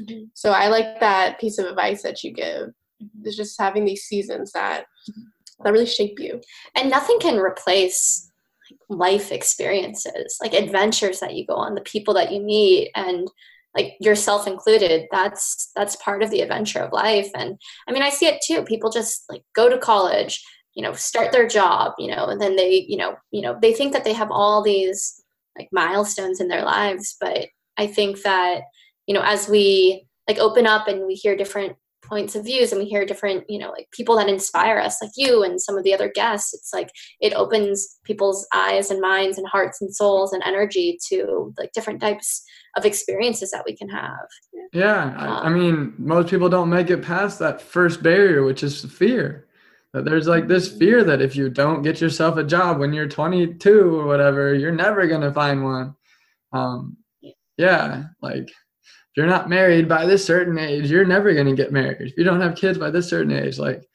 Mm-hmm. 0.00 0.24
So 0.34 0.50
I 0.50 0.68
like 0.68 1.00
that 1.00 1.38
piece 1.40 1.58
of 1.58 1.66
advice 1.66 2.02
that 2.02 2.22
you 2.22 2.32
give. 2.32 2.68
Mm-hmm. 3.02 3.26
Is 3.26 3.36
just 3.36 3.60
having 3.60 3.84
these 3.84 4.04
seasons 4.04 4.52
that 4.52 4.84
that 5.62 5.72
really 5.72 5.86
shape 5.86 6.18
you. 6.18 6.40
And 6.76 6.90
nothing 6.90 7.18
can 7.20 7.36
replace 7.36 8.30
life 8.88 9.32
experiences, 9.32 10.38
like 10.40 10.54
adventures 10.54 11.20
that 11.20 11.34
you 11.34 11.46
go 11.46 11.54
on, 11.54 11.74
the 11.74 11.82
people 11.82 12.14
that 12.14 12.32
you 12.32 12.40
meet 12.40 12.90
and 12.94 13.28
like 13.74 13.94
yourself 14.00 14.46
included 14.46 15.06
that's 15.10 15.70
that's 15.74 15.96
part 15.96 16.22
of 16.22 16.30
the 16.30 16.40
adventure 16.40 16.80
of 16.80 16.92
life 16.92 17.30
and 17.34 17.58
i 17.88 17.92
mean 17.92 18.02
i 18.02 18.10
see 18.10 18.26
it 18.26 18.40
too 18.44 18.62
people 18.64 18.90
just 18.90 19.24
like 19.30 19.42
go 19.54 19.68
to 19.68 19.78
college 19.78 20.44
you 20.74 20.82
know 20.82 20.92
start 20.92 21.32
their 21.32 21.46
job 21.46 21.92
you 21.98 22.08
know 22.08 22.26
and 22.26 22.40
then 22.40 22.56
they 22.56 22.84
you 22.88 22.96
know 22.96 23.16
you 23.30 23.42
know 23.42 23.58
they 23.60 23.72
think 23.72 23.92
that 23.92 24.04
they 24.04 24.12
have 24.12 24.30
all 24.30 24.62
these 24.62 25.22
like 25.56 25.68
milestones 25.72 26.40
in 26.40 26.48
their 26.48 26.64
lives 26.64 27.16
but 27.20 27.48
i 27.78 27.86
think 27.86 28.20
that 28.22 28.62
you 29.06 29.14
know 29.14 29.22
as 29.22 29.48
we 29.48 30.06
like 30.28 30.38
open 30.38 30.66
up 30.66 30.88
and 30.88 31.06
we 31.06 31.14
hear 31.14 31.36
different 31.36 31.76
points 32.02 32.34
of 32.34 32.44
views 32.44 32.72
and 32.72 32.80
we 32.80 32.88
hear 32.88 33.06
different 33.06 33.44
you 33.48 33.58
know 33.58 33.70
like 33.70 33.88
people 33.92 34.16
that 34.16 34.28
inspire 34.28 34.78
us 34.78 35.00
like 35.00 35.12
you 35.16 35.44
and 35.44 35.60
some 35.60 35.78
of 35.78 35.84
the 35.84 35.94
other 35.94 36.10
guests 36.12 36.52
it's 36.52 36.72
like 36.74 36.90
it 37.20 37.32
opens 37.32 37.98
people's 38.04 38.46
eyes 38.52 38.90
and 38.90 39.00
minds 39.00 39.38
and 39.38 39.46
hearts 39.46 39.80
and 39.80 39.94
souls 39.94 40.32
and 40.32 40.42
energy 40.44 40.98
to 41.08 41.54
like 41.56 41.70
different 41.72 42.00
types 42.00 42.42
of 42.76 42.84
experiences 42.84 43.50
that 43.50 43.64
we 43.66 43.76
can 43.76 43.88
have. 43.88 44.26
Yeah 44.72 45.04
um, 45.04 45.14
I, 45.16 45.40
I 45.44 45.48
mean 45.48 45.94
most 45.96 46.28
people 46.28 46.48
don't 46.48 46.70
make 46.70 46.90
it 46.90 47.02
past 47.02 47.38
that 47.38 47.62
first 47.62 48.02
barrier 48.02 48.42
which 48.44 48.62
is 48.62 48.84
fear. 48.84 49.46
That 49.92 50.04
there's 50.04 50.26
like 50.26 50.48
this 50.48 50.70
mm-hmm. 50.70 50.78
fear 50.78 51.04
that 51.04 51.22
if 51.22 51.36
you 51.36 51.50
don't 51.50 51.82
get 51.82 52.00
yourself 52.00 52.36
a 52.36 52.44
job 52.44 52.78
when 52.78 52.92
you're 52.92 53.08
22 53.08 54.00
or 54.00 54.06
whatever 54.06 54.54
you're 54.54 54.72
never 54.72 55.06
going 55.06 55.20
to 55.20 55.32
find 55.32 55.62
one. 55.62 55.94
Um 56.52 56.96
yeah 57.56 58.04
like 58.20 58.50
if 59.12 59.18
you're 59.18 59.26
not 59.26 59.50
married 59.50 59.88
by 59.88 60.06
this 60.06 60.24
certain 60.24 60.58
age, 60.58 60.90
you're 60.90 61.04
never 61.04 61.34
going 61.34 61.46
to 61.46 61.54
get 61.54 61.70
married. 61.70 62.00
If 62.00 62.16
you 62.16 62.24
don't 62.24 62.40
have 62.40 62.56
kids 62.56 62.78
by 62.78 62.90
this 62.90 63.10
certain 63.10 63.30
age, 63.32 63.58
like, 63.58 63.86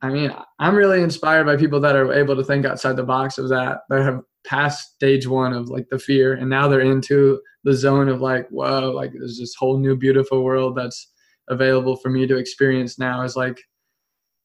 I 0.00 0.10
mean, 0.10 0.32
I'm 0.60 0.76
really 0.76 1.02
inspired 1.02 1.44
by 1.44 1.56
people 1.56 1.80
that 1.80 1.96
are 1.96 2.12
able 2.12 2.36
to 2.36 2.44
think 2.44 2.64
outside 2.64 2.94
the 2.94 3.02
box 3.02 3.36
of 3.38 3.48
that, 3.48 3.78
that 3.88 4.02
have 4.02 4.20
passed 4.46 4.94
stage 4.94 5.26
one 5.26 5.52
of 5.52 5.70
like 5.70 5.88
the 5.88 5.98
fear, 5.98 6.34
and 6.34 6.48
now 6.48 6.68
they're 6.68 6.82
into 6.82 7.40
the 7.64 7.72
zone 7.72 8.08
of 8.08 8.20
like, 8.20 8.48
whoa, 8.50 8.92
like 8.92 9.12
there's 9.12 9.38
this 9.38 9.56
whole 9.56 9.78
new 9.78 9.96
beautiful 9.96 10.44
world 10.44 10.76
that's 10.76 11.10
available 11.48 11.96
for 11.96 12.10
me 12.10 12.26
to 12.26 12.36
experience 12.36 12.96
now 12.96 13.22
as 13.22 13.34
like 13.34 13.60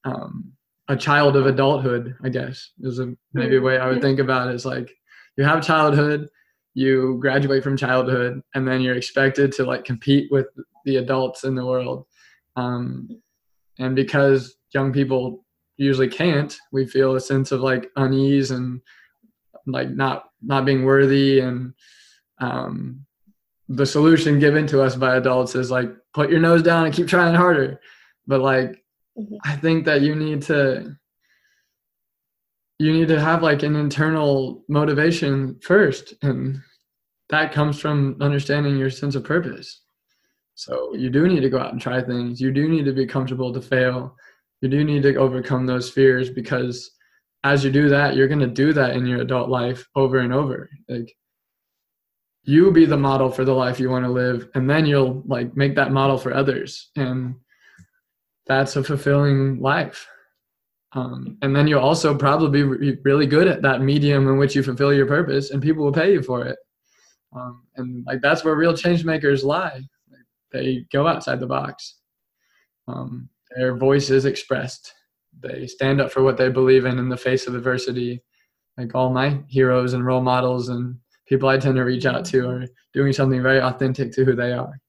um, 0.06 0.54
a 0.88 0.96
child 0.96 1.36
of 1.36 1.46
adulthood, 1.46 2.16
I 2.24 2.30
guess 2.30 2.72
is 2.80 3.00
a, 3.00 3.14
maybe 3.34 3.58
a 3.58 3.62
way 3.62 3.78
I 3.78 3.88
would 3.88 4.02
think 4.02 4.20
about 4.20 4.48
it. 4.48 4.56
Is 4.56 4.66
like 4.66 4.90
you 5.38 5.44
have 5.44 5.64
childhood, 5.64 6.30
you 6.74 7.18
graduate 7.20 7.64
from 7.64 7.78
childhood 7.78 8.42
and 8.56 8.68
then 8.68 8.82
you're 8.82 8.96
expected 8.96 9.52
to 9.52 9.66
like 9.66 9.86
compete 9.86 10.32
with 10.32 10.48
the 10.86 10.98
adults 10.98 11.44
in 11.44 11.56
the 11.56 11.66
world. 11.66 12.06
Um, 12.56 13.22
and 13.80 13.96
because 13.96 14.58
young 14.74 14.92
people 14.92 15.46
usually 15.78 16.10
can't 16.10 16.58
we 16.74 16.86
feel 16.86 17.16
a 17.16 17.22
sense 17.22 17.52
of 17.52 17.62
like 17.62 17.90
unease 17.96 18.52
and 18.52 18.82
like 19.66 19.90
not 19.90 20.26
not 20.42 20.66
being 20.66 20.84
worthy. 20.84 21.40
And 21.40 21.74
um, 22.40 23.06
the 23.68 23.86
solution 23.86 24.40
given 24.40 24.68
to 24.68 24.82
us 24.82 24.96
by 24.96 25.16
adults 25.16 25.56
is 25.56 25.72
like 25.72 25.92
put 26.14 26.30
your 26.30 26.40
nose 26.40 26.64
down 26.64 26.86
and 26.86 26.94
keep 26.94 27.08
trying 27.08 27.36
harder. 27.36 27.80
But 28.28 28.42
like 28.42 28.84
mm-hmm. 29.18 29.36
i 29.44 29.56
think 29.56 29.86
that 29.86 30.02
you 30.02 30.16
need 30.16 30.42
to 30.44 30.96
you 32.80 32.94
need 32.94 33.10
to 33.10 33.20
have 33.20 33.44
like 33.44 33.62
an 33.64 33.76
internal 33.76 34.64
motivation 34.70 35.60
first 35.62 36.14
and 36.22 36.62
that 37.30 37.52
comes 37.52 37.80
from 37.80 38.18
understanding 38.22 38.78
your 38.78 38.90
sense 38.90 39.16
of 39.16 39.24
purpose. 39.24 39.82
So 40.56 40.94
you 40.96 41.10
do 41.10 41.28
need 41.28 41.42
to 41.42 41.50
go 41.50 41.60
out 41.60 41.72
and 41.72 41.82
try 41.82 42.02
things. 42.02 42.42
You 42.42 42.52
do 42.52 42.68
need 42.68 42.86
to 42.86 42.92
be 42.92 43.06
comfortable 43.06 43.54
to 43.54 43.62
fail. 43.62 44.16
You 44.62 44.70
do 44.70 44.84
need 44.84 45.04
to 45.04 45.16
overcome 45.16 45.66
those 45.66 45.90
fears 45.90 46.30
because 46.30 46.92
as 47.44 47.64
you 47.64 47.72
do 47.72 47.88
that, 47.90 48.16
you're 48.16 48.28
going 48.28 48.40
to 48.40 48.48
do 48.48 48.74
that 48.74 48.96
in 48.96 49.06
your 49.06 49.22
adult 49.22 49.50
life 49.50 49.88
over 49.96 50.18
and 50.18 50.34
over. 50.34 50.70
Like 50.90 51.16
you 52.44 52.72
be 52.72 52.86
the 52.86 52.98
model 52.98 53.30
for 53.30 53.46
the 53.46 53.54
life 53.54 53.80
you 53.80 53.90
want 53.90 54.06
to 54.06 54.12
live 54.12 54.50
and 54.56 54.70
then 54.70 54.86
you'll 54.86 55.22
like 55.26 55.56
make 55.56 55.76
that 55.76 55.92
model 55.92 56.18
for 56.18 56.34
others 56.34 56.90
and 56.96 57.36
that's 58.48 58.76
a 58.76 58.84
fulfilling 58.84 59.60
life. 59.60 60.08
Um, 60.94 61.38
and 61.42 61.56
then 61.56 61.68
you'll 61.68 61.82
also 61.82 62.18
probably 62.18 62.64
be 62.64 62.98
really 63.04 63.28
good 63.28 63.48
at 63.48 63.62
that 63.62 63.82
medium 63.82 64.28
in 64.28 64.38
which 64.38 64.56
you 64.56 64.64
fulfill 64.64 64.94
your 64.94 65.06
purpose 65.06 65.52
and 65.52 65.62
people 65.62 65.84
will 65.84 65.92
pay 65.92 66.12
you 66.12 66.24
for 66.24 66.46
it. 66.46 66.58
Um, 67.36 67.64
and 67.76 68.04
like 68.08 68.22
that's 68.22 68.44
where 68.44 68.56
real 68.56 68.76
change 68.76 69.06
makers 69.06 69.44
lie. 69.44 69.82
They 70.52 70.86
go 70.92 71.08
outside 71.08 71.40
the 71.40 71.46
box. 71.46 71.98
Um, 72.88 73.30
their 73.56 73.76
voice 73.76 74.10
is 74.10 74.26
expressed. 74.26 74.94
They 75.40 75.68
stand 75.68 76.02
up 76.02 76.12
for 76.12 76.24
what 76.24 76.38
they 76.38 76.50
believe 76.50 76.86
in 76.86 76.98
in 76.98 77.08
the 77.08 77.18
face 77.18 77.46
of 77.46 77.54
adversity. 77.54 78.24
Like 78.78 78.96
all 78.96 79.12
my 79.12 79.42
heroes 79.48 79.94
and 79.94 80.04
role 80.04 80.22
models 80.22 80.70
and 80.70 80.98
people 81.28 81.48
i 81.48 81.58
tend 81.58 81.76
to 81.76 81.84
reach 81.84 82.06
out 82.08 82.26
to 82.26 82.50
are 82.50 82.66
doing 82.92 83.14
something 83.14 83.42
very 83.42 83.62
authentic 83.62 84.12
to 84.12 84.26
who 84.26 84.36
they 84.36 84.52
are. 84.52 84.82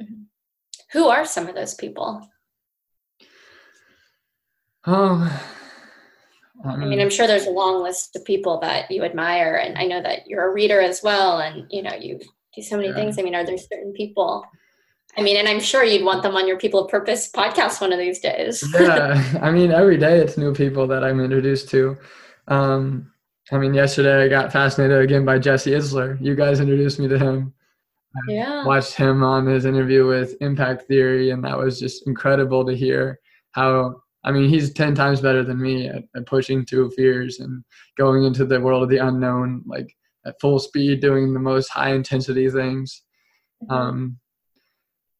Mm-hmm. 0.00 0.22
who 0.92 1.08
are 1.08 1.24
some 1.24 1.48
of 1.48 1.56
those 1.56 1.74
people 1.74 2.28
oh 4.88 5.44
I 6.64 6.76
mean, 6.76 7.00
I'm 7.00 7.10
sure 7.10 7.26
there's 7.26 7.46
a 7.46 7.50
long 7.50 7.82
list 7.82 8.16
of 8.16 8.24
people 8.24 8.58
that 8.60 8.90
you 8.90 9.04
admire, 9.04 9.56
and 9.56 9.78
I 9.78 9.84
know 9.84 10.02
that 10.02 10.26
you're 10.26 10.50
a 10.50 10.52
reader 10.52 10.80
as 10.80 11.02
well, 11.02 11.38
and 11.38 11.66
you 11.70 11.82
know 11.82 11.94
you 11.94 12.18
do 12.54 12.62
so 12.62 12.76
many 12.76 12.88
yeah. 12.88 12.94
things. 12.94 13.18
I 13.18 13.22
mean, 13.22 13.34
are 13.34 13.46
there 13.46 13.58
certain 13.58 13.92
people? 13.92 14.44
I 15.16 15.22
mean, 15.22 15.36
and 15.36 15.48
I'm 15.48 15.60
sure 15.60 15.84
you'd 15.84 16.04
want 16.04 16.22
them 16.22 16.36
on 16.36 16.46
your 16.46 16.58
People 16.58 16.84
of 16.84 16.90
Purpose 16.90 17.30
podcast 17.30 17.80
one 17.80 17.92
of 17.92 17.98
these 17.98 18.20
days. 18.20 18.64
yeah, 18.74 19.38
I 19.42 19.50
mean, 19.50 19.70
every 19.70 19.98
day 19.98 20.18
it's 20.18 20.36
new 20.36 20.52
people 20.52 20.86
that 20.88 21.04
I'm 21.04 21.20
introduced 21.20 21.68
to. 21.70 21.96
Um, 22.48 23.12
I 23.50 23.58
mean, 23.58 23.72
yesterday 23.72 24.24
I 24.24 24.28
got 24.28 24.52
fascinated 24.52 25.00
again 25.00 25.24
by 25.24 25.38
Jesse 25.38 25.70
Itzler. 25.70 26.18
You 26.20 26.34
guys 26.34 26.60
introduced 26.60 26.98
me 26.98 27.08
to 27.08 27.18
him. 27.18 27.54
I 28.14 28.32
yeah. 28.32 28.64
watched 28.64 28.94
him 28.94 29.22
on 29.22 29.46
his 29.46 29.64
interview 29.64 30.06
with 30.06 30.34
Impact 30.40 30.82
Theory, 30.88 31.30
and 31.30 31.44
that 31.44 31.56
was 31.56 31.78
just 31.78 32.06
incredible 32.06 32.64
to 32.66 32.74
hear 32.74 33.20
how 33.52 34.02
I 34.24 34.32
mean, 34.32 34.48
he's 34.48 34.72
10 34.72 34.94
times 34.94 35.20
better 35.20 35.44
than 35.44 35.60
me 35.60 35.88
at, 35.88 36.04
at, 36.16 36.26
pushing 36.26 36.64
through 36.64 36.90
fears 36.90 37.38
and 37.40 37.64
going 37.96 38.24
into 38.24 38.44
the 38.44 38.60
world 38.60 38.82
of 38.82 38.88
the 38.88 38.98
unknown, 38.98 39.62
like 39.66 39.94
at 40.26 40.40
full 40.40 40.58
speed, 40.58 41.00
doing 41.00 41.32
the 41.32 41.40
most 41.40 41.68
high 41.68 41.90
intensity 41.94 42.50
things. 42.50 43.02
Mm-hmm. 43.62 43.72
Um, 43.72 44.18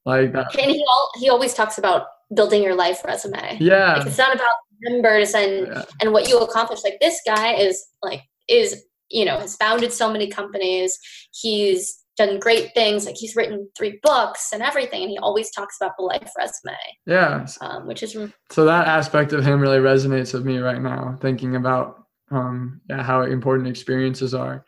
like 0.04 0.32
that. 0.32 0.54
And 0.58 0.70
he, 0.70 0.84
all, 0.88 1.10
he 1.18 1.28
always 1.28 1.54
talks 1.54 1.78
about 1.78 2.06
building 2.34 2.62
your 2.62 2.74
life 2.74 3.04
resume. 3.04 3.58
Yeah. 3.60 3.94
Like 3.94 4.06
it's 4.06 4.18
not 4.18 4.34
about 4.34 4.54
numbers 4.82 5.34
and, 5.34 5.66
yeah. 5.68 5.84
and 6.00 6.12
what 6.12 6.28
you 6.28 6.38
accomplish. 6.38 6.82
Like 6.82 6.98
this 7.00 7.20
guy 7.26 7.54
is 7.54 7.84
like, 8.02 8.22
is, 8.48 8.84
you 9.10 9.24
know, 9.24 9.38
has 9.38 9.56
founded 9.56 9.92
so 9.92 10.12
many 10.12 10.28
companies. 10.28 10.98
He's 11.32 12.02
done 12.18 12.38
great 12.38 12.74
things. 12.74 13.06
Like 13.06 13.16
he's 13.16 13.34
written 13.34 13.68
three 13.76 13.98
books 14.02 14.50
and 14.52 14.62
everything, 14.62 15.02
and 15.02 15.10
he 15.10 15.18
always 15.18 15.50
talks 15.50 15.76
about 15.80 15.92
the 15.96 16.04
life 16.04 16.30
resume. 16.36 16.76
Yeah. 17.06 17.46
Um, 17.60 17.86
which 17.86 18.02
is 18.02 18.16
so 18.50 18.64
that 18.66 18.88
aspect 18.88 19.32
of 19.32 19.44
him 19.44 19.60
really 19.60 19.78
resonates 19.78 20.34
with 20.34 20.44
me 20.44 20.58
right 20.58 20.82
now. 20.82 21.16
Thinking 21.20 21.56
about 21.56 22.04
um, 22.30 22.80
yeah, 22.90 23.02
how 23.02 23.22
important 23.22 23.68
experiences 23.68 24.34
are. 24.34 24.64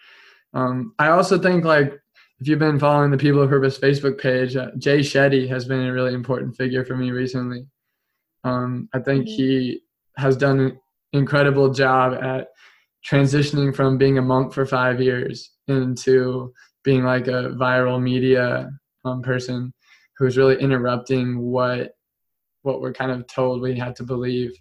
Um, 0.55 0.95
I 0.99 1.09
also 1.09 1.39
think 1.39 1.65
like 1.65 1.93
if 2.41 2.49
you've 2.49 2.59
been 2.59 2.79
following 2.79 3.11
the 3.11 3.19
People 3.19 3.43
of 3.43 3.51
Purpose 3.51 3.79
Facebook 3.79 4.19
page, 4.19 4.57
uh, 4.57 4.71
Jay 4.79 5.01
Shetty 5.01 5.47
has 5.49 5.67
been 5.67 5.87
a 5.87 5.93
really 5.93 6.15
important 6.15 6.57
figure 6.57 6.85
for 6.85 6.97
me 6.97 7.11
recently. 7.11 7.67
Um, 8.45 8.89
I 8.95 9.01
think 9.01 9.27
mm-hmm. 9.27 9.37
he 9.37 9.81
has 10.17 10.37
done 10.37 10.61
an 10.61 10.81
incredible 11.13 11.71
job 11.73 12.15
at 12.23 12.49
transitioning 13.07 13.75
from 13.75 13.99
being 13.99 14.19
a 14.19 14.23
monk 14.23 14.53
for 14.53 14.65
five 14.65 15.01
years 15.01 15.51
into 15.69 16.53
being 16.85 17.05
like 17.05 17.27
a 17.29 17.55
viral 17.59 18.01
media 18.01 18.71
um, 19.05 19.23
person 19.23 19.73
who's 20.17 20.37
really 20.37 20.61
interrupting 20.61 21.39
what 21.41 21.93
what 22.63 22.81
we're 22.81 22.93
kind 22.93 23.11
of 23.11 23.27
told 23.27 23.63
we 23.63 23.79
have 23.79 23.95
to 23.95 24.03
believe. 24.03 24.53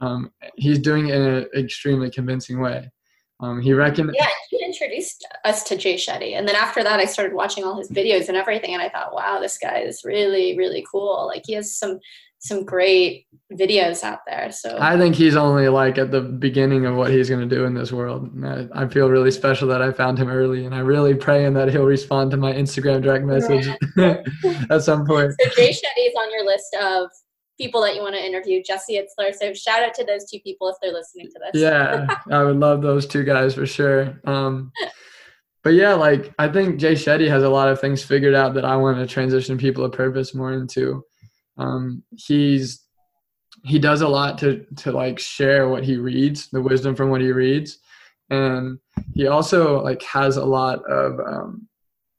Um, 0.00 0.32
he's 0.56 0.80
doing 0.80 1.08
it 1.08 1.14
in 1.14 1.22
an 1.22 1.46
extremely 1.56 2.10
convincing 2.10 2.60
way. 2.60 2.90
Um, 3.38 3.60
he 3.60 3.72
reckoned. 3.72 4.14
Yeah, 4.18 4.28
you 4.50 4.58
introduced 4.64 5.26
us 5.44 5.62
to 5.64 5.76
Jay 5.76 5.94
Shetty, 5.94 6.36
and 6.36 6.48
then 6.48 6.56
after 6.56 6.82
that, 6.82 7.00
I 7.00 7.04
started 7.04 7.34
watching 7.34 7.64
all 7.64 7.78
his 7.78 7.90
videos 7.90 8.28
and 8.28 8.36
everything, 8.36 8.72
and 8.72 8.82
I 8.82 8.88
thought, 8.88 9.14
wow, 9.14 9.38
this 9.40 9.58
guy 9.58 9.80
is 9.80 10.02
really, 10.04 10.56
really 10.56 10.84
cool. 10.90 11.26
Like 11.26 11.42
he 11.46 11.52
has 11.54 11.76
some 11.76 12.00
some 12.38 12.64
great 12.64 13.26
videos 13.52 14.02
out 14.02 14.20
there. 14.26 14.50
So 14.50 14.76
I 14.80 14.98
think 14.98 15.14
he's 15.14 15.36
only 15.36 15.68
like 15.68 15.98
at 15.98 16.10
the 16.10 16.20
beginning 16.20 16.84
of 16.86 16.96
what 16.96 17.10
he's 17.10 17.28
going 17.28 17.48
to 17.48 17.54
do 17.54 17.64
in 17.64 17.74
this 17.74 17.92
world. 17.92 18.30
I, 18.44 18.68
I, 18.74 18.88
feel 18.88 19.08
really 19.08 19.30
special 19.30 19.68
that 19.68 19.82
I 19.82 19.92
found 19.92 20.18
him 20.18 20.28
early, 20.28 20.66
and 20.66 20.74
I 20.74 20.80
really 20.80 21.14
pray 21.14 21.36
praying 21.36 21.54
that 21.54 21.68
he'll 21.68 21.84
respond 21.84 22.30
to 22.30 22.36
my 22.36 22.52
Instagram 22.52 23.02
direct 23.02 23.24
message 23.24 23.68
at 24.70 24.82
some 24.82 25.06
point. 25.06 25.32
So 25.40 25.50
Jay 25.56 25.70
Shetty 25.70 26.08
is 26.08 26.14
on 26.18 26.30
your 26.32 26.44
list 26.44 26.74
of 26.80 27.10
people 27.58 27.80
that 27.82 27.94
you 27.94 28.02
want 28.02 28.14
to 28.14 28.24
interview, 28.24 28.62
Jesse 28.62 28.94
Itzler. 28.94 29.34
So 29.34 29.52
shout 29.54 29.82
out 29.82 29.94
to 29.94 30.04
those 30.04 30.28
two 30.30 30.40
people 30.40 30.68
if 30.68 30.76
they're 30.82 30.92
listening 30.92 31.26
to 31.26 31.40
this. 31.40 31.62
Yeah, 31.62 32.06
I 32.30 32.42
would 32.42 32.56
love 32.56 32.82
those 32.82 33.06
two 33.06 33.24
guys 33.24 33.54
for 33.54 33.66
sure. 33.66 34.20
Um, 34.24 34.72
but 35.62 35.74
yeah, 35.74 35.94
like 35.94 36.34
I 36.38 36.48
think 36.48 36.78
Jay 36.78 36.94
Shetty 36.94 37.28
has 37.28 37.42
a 37.42 37.48
lot 37.48 37.68
of 37.68 37.80
things 37.80 38.02
figured 38.02 38.34
out 38.34 38.54
that 38.54 38.64
I 38.64 38.76
want 38.76 38.98
to 38.98 39.06
transition 39.06 39.58
people 39.58 39.84
of 39.84 39.92
purpose 39.92 40.34
more 40.34 40.52
into. 40.52 41.02
Um, 41.58 42.02
he's 42.16 42.82
he 43.64 43.78
does 43.78 44.02
a 44.02 44.08
lot 44.08 44.38
to 44.38 44.64
to 44.76 44.92
like 44.92 45.18
share 45.18 45.68
what 45.68 45.84
he 45.84 45.96
reads, 45.96 46.48
the 46.50 46.60
wisdom 46.60 46.94
from 46.94 47.10
what 47.10 47.20
he 47.20 47.32
reads, 47.32 47.78
and 48.30 48.78
he 49.14 49.26
also 49.26 49.82
like 49.82 50.02
has 50.02 50.36
a 50.36 50.44
lot 50.44 50.84
of 50.90 51.18
um, 51.20 51.68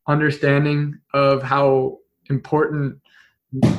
understanding 0.07 0.97
of 1.13 1.43
how 1.43 1.97
important 2.29 2.99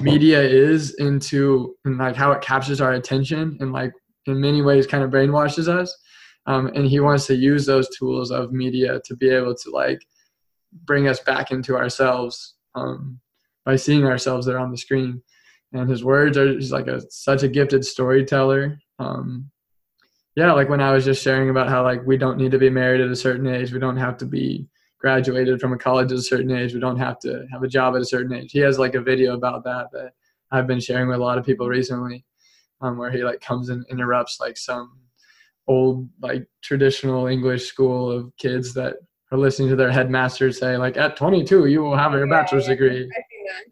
media 0.00 0.40
is 0.40 0.94
into 0.94 1.76
and 1.84 1.98
like 1.98 2.16
how 2.16 2.32
it 2.32 2.40
captures 2.40 2.80
our 2.80 2.94
attention 2.94 3.56
and 3.60 3.72
like 3.72 3.92
in 4.26 4.40
many 4.40 4.62
ways 4.62 4.86
kind 4.86 5.04
of 5.04 5.10
brainwashes 5.10 5.68
us. 5.68 5.96
Um, 6.46 6.68
and 6.68 6.86
he 6.86 7.00
wants 7.00 7.26
to 7.26 7.34
use 7.34 7.66
those 7.66 7.94
tools 7.96 8.30
of 8.30 8.52
media 8.52 9.00
to 9.04 9.16
be 9.16 9.28
able 9.28 9.54
to 9.54 9.70
like 9.70 10.00
bring 10.84 11.06
us 11.06 11.20
back 11.20 11.50
into 11.50 11.76
ourselves 11.76 12.54
um, 12.74 13.20
by 13.66 13.76
seeing 13.76 14.06
ourselves 14.06 14.46
there 14.46 14.58
on 14.58 14.70
the 14.70 14.78
screen 14.78 15.22
and 15.72 15.88
his 15.88 16.04
words 16.04 16.36
are 16.36 16.52
he's 16.52 16.72
like 16.72 16.86
a 16.86 17.00
such 17.10 17.42
a 17.42 17.48
gifted 17.48 17.84
storyteller 17.84 18.78
um, 18.98 19.50
yeah 20.36 20.52
like 20.52 20.68
when 20.68 20.80
i 20.80 20.92
was 20.92 21.04
just 21.04 21.22
sharing 21.22 21.50
about 21.50 21.68
how 21.68 21.82
like 21.82 22.04
we 22.06 22.16
don't 22.16 22.38
need 22.38 22.50
to 22.50 22.58
be 22.58 22.70
married 22.70 23.00
at 23.00 23.10
a 23.10 23.16
certain 23.16 23.46
age 23.46 23.72
we 23.72 23.78
don't 23.78 23.96
have 23.96 24.16
to 24.16 24.24
be 24.24 24.68
graduated 24.98 25.60
from 25.60 25.72
a 25.72 25.78
college 25.78 26.12
at 26.12 26.18
a 26.18 26.22
certain 26.22 26.50
age. 26.50 26.74
We 26.74 26.80
don't 26.80 26.98
have 26.98 27.18
to 27.20 27.46
have 27.52 27.62
a 27.62 27.68
job 27.68 27.94
at 27.94 28.02
a 28.02 28.06
certain 28.06 28.32
age. 28.32 28.52
He 28.52 28.58
has 28.60 28.78
like 28.78 28.94
a 28.94 29.00
video 29.00 29.34
about 29.34 29.64
that 29.64 29.86
that 29.92 30.12
I've 30.50 30.66
been 30.66 30.80
sharing 30.80 31.08
with 31.08 31.18
a 31.18 31.22
lot 31.22 31.38
of 31.38 31.46
people 31.46 31.68
recently, 31.68 32.24
um, 32.80 32.98
where 32.98 33.10
he 33.10 33.22
like 33.22 33.40
comes 33.40 33.68
and 33.68 33.84
interrupts 33.90 34.40
like 34.40 34.56
some 34.56 34.98
old 35.66 36.08
like 36.20 36.46
traditional 36.62 37.26
English 37.26 37.66
school 37.66 38.10
of 38.10 38.32
kids 38.38 38.74
that 38.74 38.96
are 39.30 39.38
listening 39.38 39.68
to 39.68 39.76
their 39.76 39.90
headmaster 39.90 40.50
say 40.50 40.78
like 40.78 40.96
at 40.96 41.14
22 41.14 41.66
you 41.66 41.82
will 41.82 41.96
have 41.96 42.12
your 42.12 42.26
bachelor's 42.26 42.66
degree. 42.66 43.10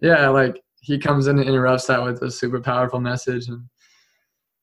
Yeah, 0.00 0.28
like 0.28 0.62
he 0.86 0.98
comes 0.98 1.26
in 1.26 1.38
and 1.38 1.48
interrupts 1.48 1.86
that 1.86 2.02
with 2.02 2.22
a 2.22 2.30
super 2.30 2.60
powerful 2.60 3.00
message 3.00 3.48
and 3.48 3.64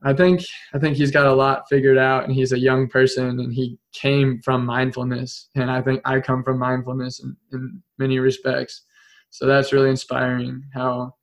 I 0.05 0.13
think 0.13 0.41
I 0.74 0.80
think 0.80 0.97
he's 0.97 1.11
got 1.11 1.28
a 1.28 1.34
lot 1.34 1.63
figured 1.69 1.97
out, 1.97 2.26
and 2.26 2.34
he's 2.34 2.51
a 2.51 2.59
young 2.59 2.89
person, 2.89 3.39
and 3.39 3.53
he 3.53 3.78
came 3.93 4.41
from 4.43 4.65
mindfulness, 4.65 5.49
and 5.55 5.71
I 5.71 5.82
think 5.82 6.01
I 6.03 6.19
come 6.19 6.43
from 6.43 6.59
mindfulness 6.59 7.21
in, 7.24 7.38
in 7.53 7.82
many 7.97 8.19
respects. 8.19 8.84
So 9.30 9.47
that's 9.47 9.71
really 9.71 9.89
inspiring 9.89 10.63
how 10.74 11.15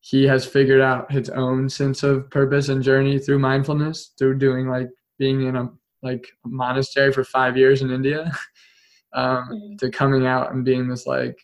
he 0.00 0.24
has 0.24 0.46
figured 0.46 0.80
out 0.80 1.12
his 1.12 1.28
own 1.30 1.68
sense 1.68 2.02
of 2.02 2.30
purpose 2.30 2.68
and 2.68 2.82
journey 2.82 3.18
through 3.18 3.38
mindfulness, 3.40 4.12
through 4.18 4.38
doing 4.38 4.68
like 4.68 4.88
being 5.18 5.42
in 5.46 5.56
a 5.56 5.68
like 6.02 6.26
a 6.46 6.48
monastery 6.48 7.12
for 7.12 7.24
five 7.24 7.58
years 7.58 7.82
in 7.82 7.90
India, 7.90 8.32
um, 9.12 9.48
mm-hmm. 9.52 9.76
to 9.76 9.90
coming 9.90 10.26
out 10.26 10.52
and 10.52 10.64
being 10.64 10.88
this 10.88 11.06
like 11.06 11.38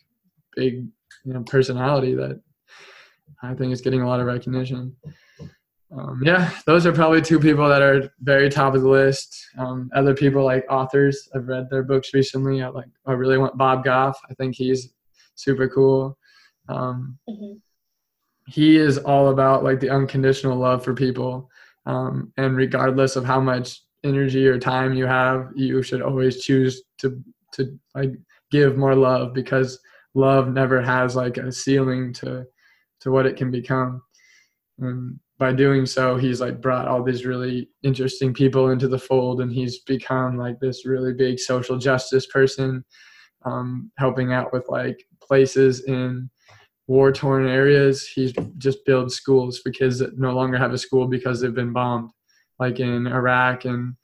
big 0.57 0.86
you 1.24 1.34
know 1.34 1.42
personality 1.42 2.14
that 2.14 2.40
I 3.43 3.55
think 3.55 3.72
is 3.72 3.80
getting 3.80 4.03
a 4.03 4.09
lot 4.09 4.20
of 4.20 4.26
recognition 4.26 4.97
um, 5.97 6.22
yeah, 6.24 6.51
those 6.66 6.86
are 6.86 6.93
probably 6.93 7.20
two 7.20 7.41
people 7.41 7.68
that 7.68 7.82
are 7.82 8.12
very 8.20 8.49
top 8.49 8.74
of 8.74 8.82
the 8.82 8.88
list. 8.88 9.36
Um, 9.59 9.91
other 9.95 10.14
people 10.14 10.45
like 10.45 10.64
authors, 10.70 11.28
I've 11.34 11.49
read 11.49 11.68
their 11.68 11.82
books 11.82 12.14
recently. 12.14 12.62
I 12.62 12.68
like, 12.68 12.86
I 13.07 13.12
really 13.12 13.38
want 13.38 13.59
Bob 13.59 13.84
Goff. 13.84 14.18
I 14.30 14.34
think 14.34 14.55
he's 14.55 14.93
super 15.34 15.68
cool. 15.68 16.16
Um, 16.68 17.18
mm-hmm. 17.28 17.55
He 18.47 18.76
is 18.76 18.99
all 18.99 19.28
about 19.28 19.64
like 19.64 19.80
the 19.80 19.91
unconditional 19.91 20.57
love 20.57 20.84
for 20.84 20.95
people, 20.95 21.49
um, 21.86 22.32
and 22.36 22.57
regardless 22.57 23.16
of 23.16 23.24
how 23.24 23.41
much 23.41 23.82
energy 24.05 24.47
or 24.47 24.59
time 24.59 24.95
you 24.95 25.07
have, 25.07 25.51
you 25.55 25.82
should 25.82 26.03
always 26.03 26.43
choose 26.43 26.82
to 26.99 27.22
to 27.53 27.78
like 27.95 28.12
give 28.51 28.76
more 28.76 28.95
love 28.95 29.34
because 29.34 29.78
love 30.14 30.49
never 30.49 30.80
has 30.80 31.14
like 31.14 31.36
a 31.36 31.53
ceiling 31.53 32.12
to 32.12 32.45
to 33.01 33.11
what 33.11 33.26
it 33.26 33.36
can 33.36 33.51
become. 33.51 34.03
And 34.78 35.18
by 35.40 35.53
doing 35.55 35.86
so 35.86 36.16
he's 36.16 36.40
like 36.40 36.61
brought 36.61 36.86
all 36.86 37.03
these 37.03 37.24
really 37.24 37.70
interesting 37.82 38.32
people 38.32 38.70
into 38.70 38.86
the 38.86 38.98
fold 38.98 39.40
and 39.40 39.51
he's 39.51 39.78
become 39.80 40.36
like 40.36 40.61
this 40.61 40.84
really 40.84 41.14
big 41.14 41.40
social 41.40 41.78
justice 41.78 42.26
person 42.26 42.84
um, 43.46 43.90
helping 43.96 44.34
out 44.34 44.53
with 44.53 44.68
like 44.68 45.03
places 45.22 45.84
in 45.84 46.30
war 46.86 47.11
torn 47.11 47.48
areas 47.48 48.07
he's 48.07 48.34
just 48.59 48.84
built 48.84 49.11
schools 49.11 49.59
for 49.59 49.70
kids 49.70 49.98
that 49.98 50.18
no 50.18 50.32
longer 50.32 50.59
have 50.59 50.74
a 50.74 50.78
school 50.78 51.07
because 51.07 51.40
they've 51.40 51.55
been 51.55 51.72
bombed 51.72 52.11
like 52.59 52.78
in 52.78 53.07
iraq 53.07 53.64
and 53.64 53.94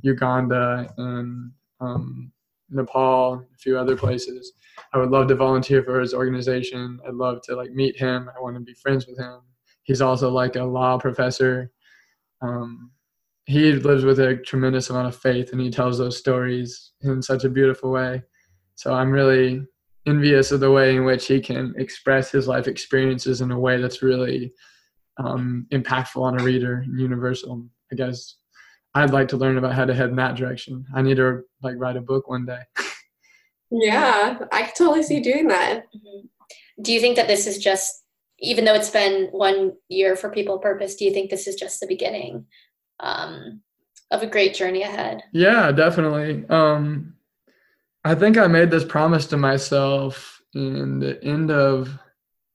uganda 0.00 0.90
and 0.96 1.52
um, 1.80 2.32
nepal 2.70 3.34
a 3.34 3.58
few 3.58 3.78
other 3.78 3.96
places 3.96 4.52
i 4.92 4.98
would 4.98 5.10
love 5.10 5.28
to 5.28 5.34
volunteer 5.34 5.82
for 5.82 6.00
his 6.00 6.14
organization 6.14 6.98
i'd 7.06 7.14
love 7.14 7.40
to 7.42 7.54
like 7.54 7.70
meet 7.70 7.96
him 7.96 8.28
i 8.36 8.40
want 8.40 8.54
to 8.54 8.60
be 8.60 8.74
friends 8.74 9.06
with 9.06 9.18
him 9.18 9.40
he's 9.86 10.02
also 10.02 10.30
like 10.30 10.56
a 10.56 10.64
law 10.64 10.98
professor. 10.98 11.72
Um, 12.42 12.90
he 13.46 13.72
lives 13.72 14.04
with 14.04 14.18
a 14.18 14.36
tremendous 14.36 14.90
amount 14.90 15.06
of 15.08 15.16
faith 15.16 15.52
and 15.52 15.60
he 15.60 15.70
tells 15.70 15.98
those 15.98 16.18
stories 16.18 16.92
in 17.02 17.22
such 17.22 17.44
a 17.44 17.48
beautiful 17.48 17.90
way. 17.92 18.22
So 18.74 18.92
I'm 18.92 19.10
really 19.10 19.64
envious 20.06 20.50
of 20.50 20.60
the 20.60 20.70
way 20.70 20.96
in 20.96 21.04
which 21.04 21.26
he 21.26 21.40
can 21.40 21.72
express 21.78 22.30
his 22.30 22.46
life 22.46 22.66
experiences 22.66 23.40
in 23.40 23.52
a 23.52 23.58
way 23.58 23.80
that's 23.80 24.02
really 24.02 24.52
um, 25.18 25.66
impactful 25.72 26.20
on 26.20 26.38
a 26.38 26.44
reader 26.44 26.82
and 26.84 27.00
universal. 27.00 27.64
I 27.92 27.94
guess 27.94 28.34
I'd 28.96 29.12
like 29.12 29.28
to 29.28 29.36
learn 29.36 29.58
about 29.58 29.74
how 29.74 29.84
to 29.84 29.94
head 29.94 30.08
in 30.08 30.16
that 30.16 30.36
direction. 30.36 30.86
I 30.94 31.02
need 31.02 31.16
to 31.16 31.42
like 31.62 31.76
write 31.78 31.96
a 31.96 32.00
book 32.00 32.28
one 32.28 32.46
day. 32.46 32.60
yeah, 33.70 34.38
I 34.52 34.62
can 34.62 34.72
totally 34.76 35.02
see 35.02 35.20
doing 35.20 35.48
that. 35.48 35.84
Mm-hmm. 35.94 36.82
Do 36.82 36.92
you 36.92 37.00
think 37.00 37.16
that 37.16 37.28
this 37.28 37.46
is 37.46 37.58
just 37.58 38.04
even 38.38 38.64
though 38.64 38.74
it's 38.74 38.90
been 38.90 39.28
one 39.30 39.72
year 39.88 40.16
for 40.16 40.30
people 40.30 40.58
purpose 40.58 40.94
do 40.96 41.04
you 41.04 41.12
think 41.12 41.30
this 41.30 41.46
is 41.46 41.54
just 41.54 41.80
the 41.80 41.86
beginning 41.86 42.44
um, 43.00 43.60
of 44.10 44.22
a 44.22 44.26
great 44.26 44.54
journey 44.54 44.82
ahead 44.82 45.22
yeah 45.32 45.72
definitely 45.72 46.44
um, 46.48 47.14
i 48.04 48.14
think 48.14 48.36
i 48.36 48.46
made 48.46 48.70
this 48.70 48.84
promise 48.84 49.26
to 49.26 49.36
myself 49.36 50.40
in 50.54 50.98
the 50.98 51.22
end 51.24 51.50
of 51.50 51.98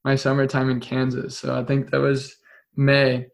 my 0.03 0.15
summertime 0.15 0.69
in 0.69 0.79
kansas 0.79 1.37
so 1.37 1.55
i 1.55 1.63
think 1.63 1.89
that 1.89 1.99
was 1.99 2.35
may 2.75 3.25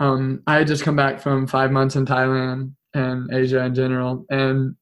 um, 0.00 0.42
i 0.46 0.58
had 0.58 0.66
just 0.66 0.84
come 0.84 0.96
back 0.96 1.20
from 1.20 1.46
five 1.46 1.70
months 1.70 1.96
in 1.96 2.04
thailand 2.04 2.72
and 2.94 3.32
asia 3.32 3.64
in 3.64 3.74
general 3.74 4.24
and 4.30 4.74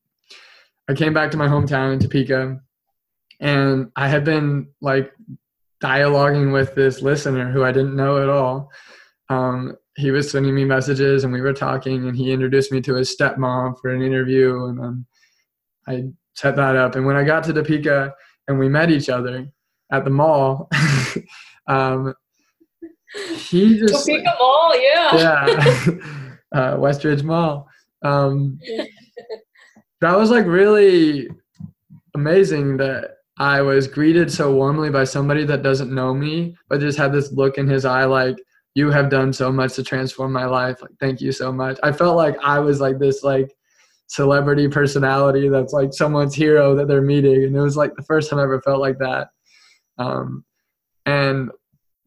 i 0.88 0.94
came 0.94 1.12
back 1.12 1.30
to 1.30 1.36
my 1.36 1.48
hometown 1.48 1.92
in 1.92 1.98
topeka 1.98 2.60
and 3.40 3.90
i 3.96 4.08
had 4.08 4.24
been 4.24 4.68
like 4.80 5.12
dialoguing 5.82 6.52
with 6.52 6.74
this 6.74 7.02
listener 7.02 7.50
who 7.50 7.64
I 7.64 7.72
didn't 7.72 7.96
know 7.96 8.22
at 8.22 8.28
all. 8.28 8.70
Um, 9.28 9.76
he 9.96 10.10
was 10.10 10.30
sending 10.30 10.54
me 10.54 10.64
messages 10.64 11.24
and 11.24 11.32
we 11.32 11.40
were 11.40 11.52
talking 11.52 12.08
and 12.08 12.16
he 12.16 12.32
introduced 12.32 12.72
me 12.72 12.80
to 12.82 12.94
his 12.94 13.14
stepmom 13.14 13.78
for 13.80 13.90
an 13.90 14.00
interview 14.00 14.66
and 14.66 14.78
then 14.78 15.06
I 15.86 16.04
set 16.34 16.56
that 16.56 16.76
up. 16.76 16.94
And 16.94 17.04
when 17.04 17.16
I 17.16 17.24
got 17.24 17.44
to 17.44 17.52
Topeka 17.52 18.14
and 18.48 18.58
we 18.58 18.68
met 18.68 18.90
each 18.90 19.08
other 19.08 19.48
at 19.90 20.04
the 20.04 20.10
mall, 20.10 20.70
um, 21.66 22.14
he 23.36 23.78
just 23.78 24.06
Topeka 24.06 24.34
Mall, 24.38 24.80
yeah, 24.80 25.16
yeah, 25.16 25.46
uh, 26.52 26.76
Westridge 26.76 27.22
Mall. 27.22 27.68
Um, 28.02 28.58
that 30.00 30.16
was 30.16 30.30
like 30.30 30.46
really 30.46 31.28
amazing 32.14 32.76
that 32.78 33.16
I 33.38 33.62
was 33.62 33.86
greeted 33.86 34.30
so 34.30 34.54
warmly 34.54 34.90
by 34.90 35.04
somebody 35.04 35.44
that 35.44 35.62
doesn't 35.62 35.94
know 35.94 36.14
me, 36.14 36.56
but 36.68 36.80
just 36.80 36.98
had 36.98 37.12
this 37.12 37.32
look 37.32 37.58
in 37.58 37.66
his 37.66 37.84
eye 37.84 38.04
like, 38.04 38.36
you 38.74 38.90
have 38.90 39.10
done 39.10 39.32
so 39.32 39.52
much 39.52 39.74
to 39.74 39.82
transform 39.82 40.32
my 40.32 40.44
life. 40.44 40.80
Like, 40.80 40.92
thank 40.98 41.20
you 41.20 41.32
so 41.32 41.52
much. 41.52 41.78
I 41.82 41.92
felt 41.92 42.16
like 42.16 42.36
I 42.42 42.58
was 42.58 42.80
like 42.80 42.98
this 42.98 43.22
like 43.22 43.54
celebrity 44.06 44.68
personality 44.68 45.48
that's 45.48 45.72
like 45.72 45.92
someone's 45.92 46.34
hero 46.34 46.74
that 46.74 46.88
they're 46.88 47.02
meeting. 47.02 47.44
And 47.44 47.56
it 47.56 47.60
was 47.60 47.76
like 47.76 47.94
the 47.94 48.02
first 48.02 48.30
time 48.30 48.38
I 48.38 48.44
ever 48.44 48.60
felt 48.62 48.80
like 48.80 48.98
that. 48.98 49.28
Um, 49.98 50.44
and 51.06 51.50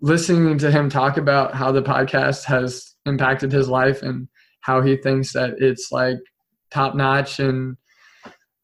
listening 0.05 0.55
to 0.55 0.69
him 0.69 0.87
talk 0.87 1.17
about 1.17 1.55
how 1.55 1.71
the 1.71 1.81
podcast 1.81 2.43
has 2.43 2.93
impacted 3.07 3.51
his 3.51 3.67
life 3.67 4.03
and 4.03 4.27
how 4.61 4.79
he 4.79 4.95
thinks 4.95 5.33
that 5.33 5.55
it's 5.57 5.91
like 5.91 6.19
top 6.69 6.93
notch 6.93 7.39
and 7.39 7.75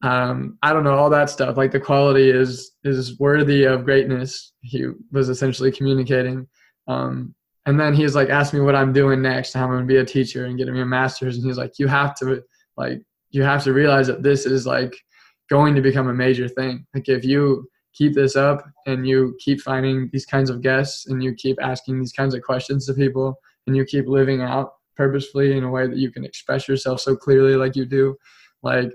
um, 0.04 0.56
I 0.62 0.72
don't 0.72 0.84
know 0.84 0.94
all 0.94 1.10
that 1.10 1.30
stuff. 1.30 1.56
Like 1.56 1.72
the 1.72 1.80
quality 1.80 2.30
is 2.30 2.72
is 2.84 3.18
worthy 3.18 3.64
of 3.64 3.84
greatness. 3.84 4.52
He 4.60 4.86
was 5.10 5.28
essentially 5.28 5.72
communicating. 5.72 6.46
Um, 6.86 7.34
and 7.66 7.78
then 7.78 7.92
he's 7.92 8.14
like, 8.14 8.28
asked 8.28 8.54
me 8.54 8.60
what 8.60 8.76
I'm 8.76 8.92
doing 8.92 9.20
next, 9.20 9.52
how 9.52 9.64
I'm 9.64 9.70
going 9.70 9.80
to 9.80 9.86
be 9.86 9.98
a 9.98 10.04
teacher 10.04 10.44
and 10.44 10.56
getting 10.56 10.74
me 10.74 10.82
a 10.82 10.86
master's. 10.86 11.36
And 11.36 11.46
he's 11.46 11.58
like, 11.58 11.72
you 11.76 11.88
have 11.88 12.14
to 12.16 12.40
like 12.76 13.02
you 13.30 13.42
have 13.42 13.64
to 13.64 13.72
realize 13.72 14.06
that 14.06 14.22
this 14.22 14.46
is 14.46 14.64
like 14.64 14.94
going 15.50 15.74
to 15.74 15.82
become 15.82 16.08
a 16.08 16.14
major 16.14 16.46
thing. 16.46 16.86
Like 16.94 17.08
if 17.08 17.24
you 17.24 17.68
keep 17.94 18.14
this 18.14 18.36
up 18.36 18.64
and 18.86 19.06
you 19.06 19.36
keep 19.40 19.60
finding 19.60 20.08
these 20.12 20.26
kinds 20.26 20.50
of 20.50 20.62
guests 20.62 21.06
and 21.06 21.22
you 21.22 21.34
keep 21.34 21.58
asking 21.62 21.98
these 21.98 22.12
kinds 22.12 22.34
of 22.34 22.42
questions 22.42 22.86
to 22.86 22.94
people 22.94 23.38
and 23.66 23.76
you 23.76 23.84
keep 23.84 24.06
living 24.06 24.40
out 24.40 24.72
purposefully 24.96 25.56
in 25.56 25.64
a 25.64 25.70
way 25.70 25.86
that 25.86 25.98
you 25.98 26.10
can 26.10 26.24
express 26.24 26.68
yourself 26.68 27.00
so 27.00 27.16
clearly 27.16 27.56
like 27.56 27.76
you 27.76 27.84
do, 27.84 28.16
like 28.62 28.90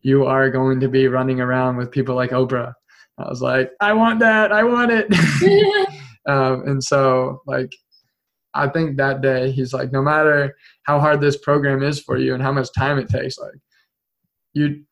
you 0.00 0.24
are 0.24 0.50
going 0.50 0.80
to 0.80 0.88
be 0.88 1.08
running 1.08 1.40
around 1.40 1.76
with 1.76 1.90
people 1.90 2.14
like 2.14 2.30
Oprah. 2.30 2.72
I 3.18 3.28
was 3.28 3.42
like, 3.42 3.72
I 3.80 3.92
want 3.92 4.20
that. 4.20 4.52
I 4.52 4.62
want 4.62 4.92
it. 4.92 5.08
um, 6.28 6.62
and 6.68 6.82
so, 6.82 7.42
like, 7.46 7.74
I 8.54 8.68
think 8.68 8.96
that 8.96 9.20
day 9.20 9.50
he's 9.50 9.72
like, 9.72 9.92
no 9.92 10.02
matter 10.02 10.56
how 10.84 11.00
hard 11.00 11.20
this 11.20 11.36
program 11.36 11.82
is 11.82 12.00
for 12.00 12.16
you 12.16 12.34
and 12.34 12.42
how 12.42 12.52
much 12.52 12.72
time 12.72 12.98
it 12.98 13.08
takes, 13.08 13.38
like, 13.38 13.54
you, 14.54 14.84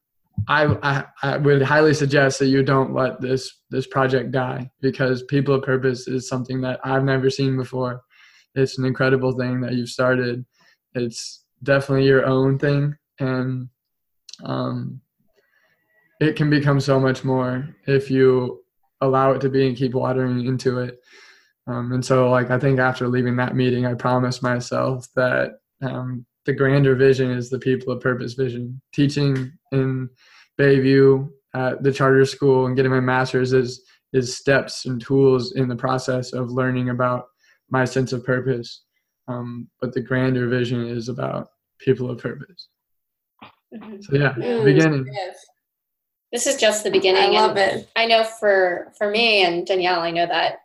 I, 0.48 0.64
I, 0.82 1.04
I 1.22 1.36
would 1.38 1.62
highly 1.62 1.94
suggest 1.94 2.38
that 2.38 2.46
you 2.46 2.62
don't 2.62 2.94
let 2.94 3.20
this 3.20 3.60
this 3.70 3.86
project 3.86 4.30
die 4.30 4.70
because 4.80 5.22
people 5.24 5.54
of 5.54 5.62
purpose 5.62 6.06
is 6.06 6.28
something 6.28 6.60
that 6.60 6.78
I've 6.84 7.04
never 7.04 7.30
seen 7.30 7.56
before. 7.56 8.02
It's 8.54 8.78
an 8.78 8.84
incredible 8.84 9.32
thing 9.32 9.60
that 9.62 9.74
you've 9.74 9.88
started. 9.88 10.44
It's 10.94 11.44
definitely 11.62 12.06
your 12.06 12.24
own 12.26 12.58
thing, 12.58 12.96
and 13.18 13.68
um, 14.44 15.00
it 16.20 16.36
can 16.36 16.48
become 16.48 16.80
so 16.80 17.00
much 17.00 17.24
more 17.24 17.68
if 17.86 18.10
you 18.10 18.62
allow 19.00 19.32
it 19.32 19.40
to 19.40 19.48
be 19.48 19.66
and 19.66 19.76
keep 19.76 19.94
watering 19.94 20.46
into 20.46 20.78
it. 20.78 21.00
Um, 21.66 21.92
and 21.92 22.04
so, 22.04 22.30
like, 22.30 22.50
I 22.50 22.58
think 22.58 22.78
after 22.78 23.08
leaving 23.08 23.36
that 23.36 23.56
meeting, 23.56 23.86
I 23.86 23.94
promised 23.94 24.42
myself 24.42 25.08
that 25.16 25.58
um, 25.82 26.24
the 26.44 26.52
grander 26.52 26.94
vision 26.94 27.30
is 27.30 27.50
the 27.50 27.58
people 27.58 27.92
of 27.92 28.00
purpose 28.00 28.34
vision. 28.34 28.80
Teaching 28.94 29.52
in 29.72 30.08
Bayview 30.58 31.28
at 31.54 31.82
the 31.82 31.92
charter 31.92 32.24
school 32.24 32.66
and 32.66 32.76
getting 32.76 32.92
my 32.92 33.00
master's 33.00 33.52
is 33.52 33.82
is 34.12 34.36
steps 34.36 34.86
and 34.86 35.00
tools 35.00 35.52
in 35.52 35.68
the 35.68 35.76
process 35.76 36.32
of 36.32 36.50
learning 36.50 36.90
about 36.90 37.26
my 37.70 37.84
sense 37.84 38.12
of 38.12 38.24
purpose. 38.24 38.84
Um, 39.28 39.68
but 39.80 39.92
the 39.92 40.00
grander 40.00 40.48
vision 40.48 40.86
is 40.86 41.08
about 41.08 41.48
people 41.80 42.10
of 42.10 42.18
purpose. 42.18 42.68
Mm-hmm. 43.74 44.00
So 44.00 44.16
yeah, 44.16 44.32
mm, 44.34 44.64
beginning. 44.64 45.06
Yes. 45.12 45.36
This 46.32 46.46
is 46.46 46.56
just 46.56 46.84
the 46.84 46.90
beginning. 46.90 47.36
I 47.36 47.40
love 47.40 47.56
and 47.56 47.80
it. 47.80 47.90
I 47.96 48.06
know 48.06 48.24
for 48.24 48.92
for 48.96 49.10
me 49.10 49.44
and 49.44 49.66
Danielle, 49.66 50.00
I 50.00 50.10
know 50.10 50.26
that 50.26 50.58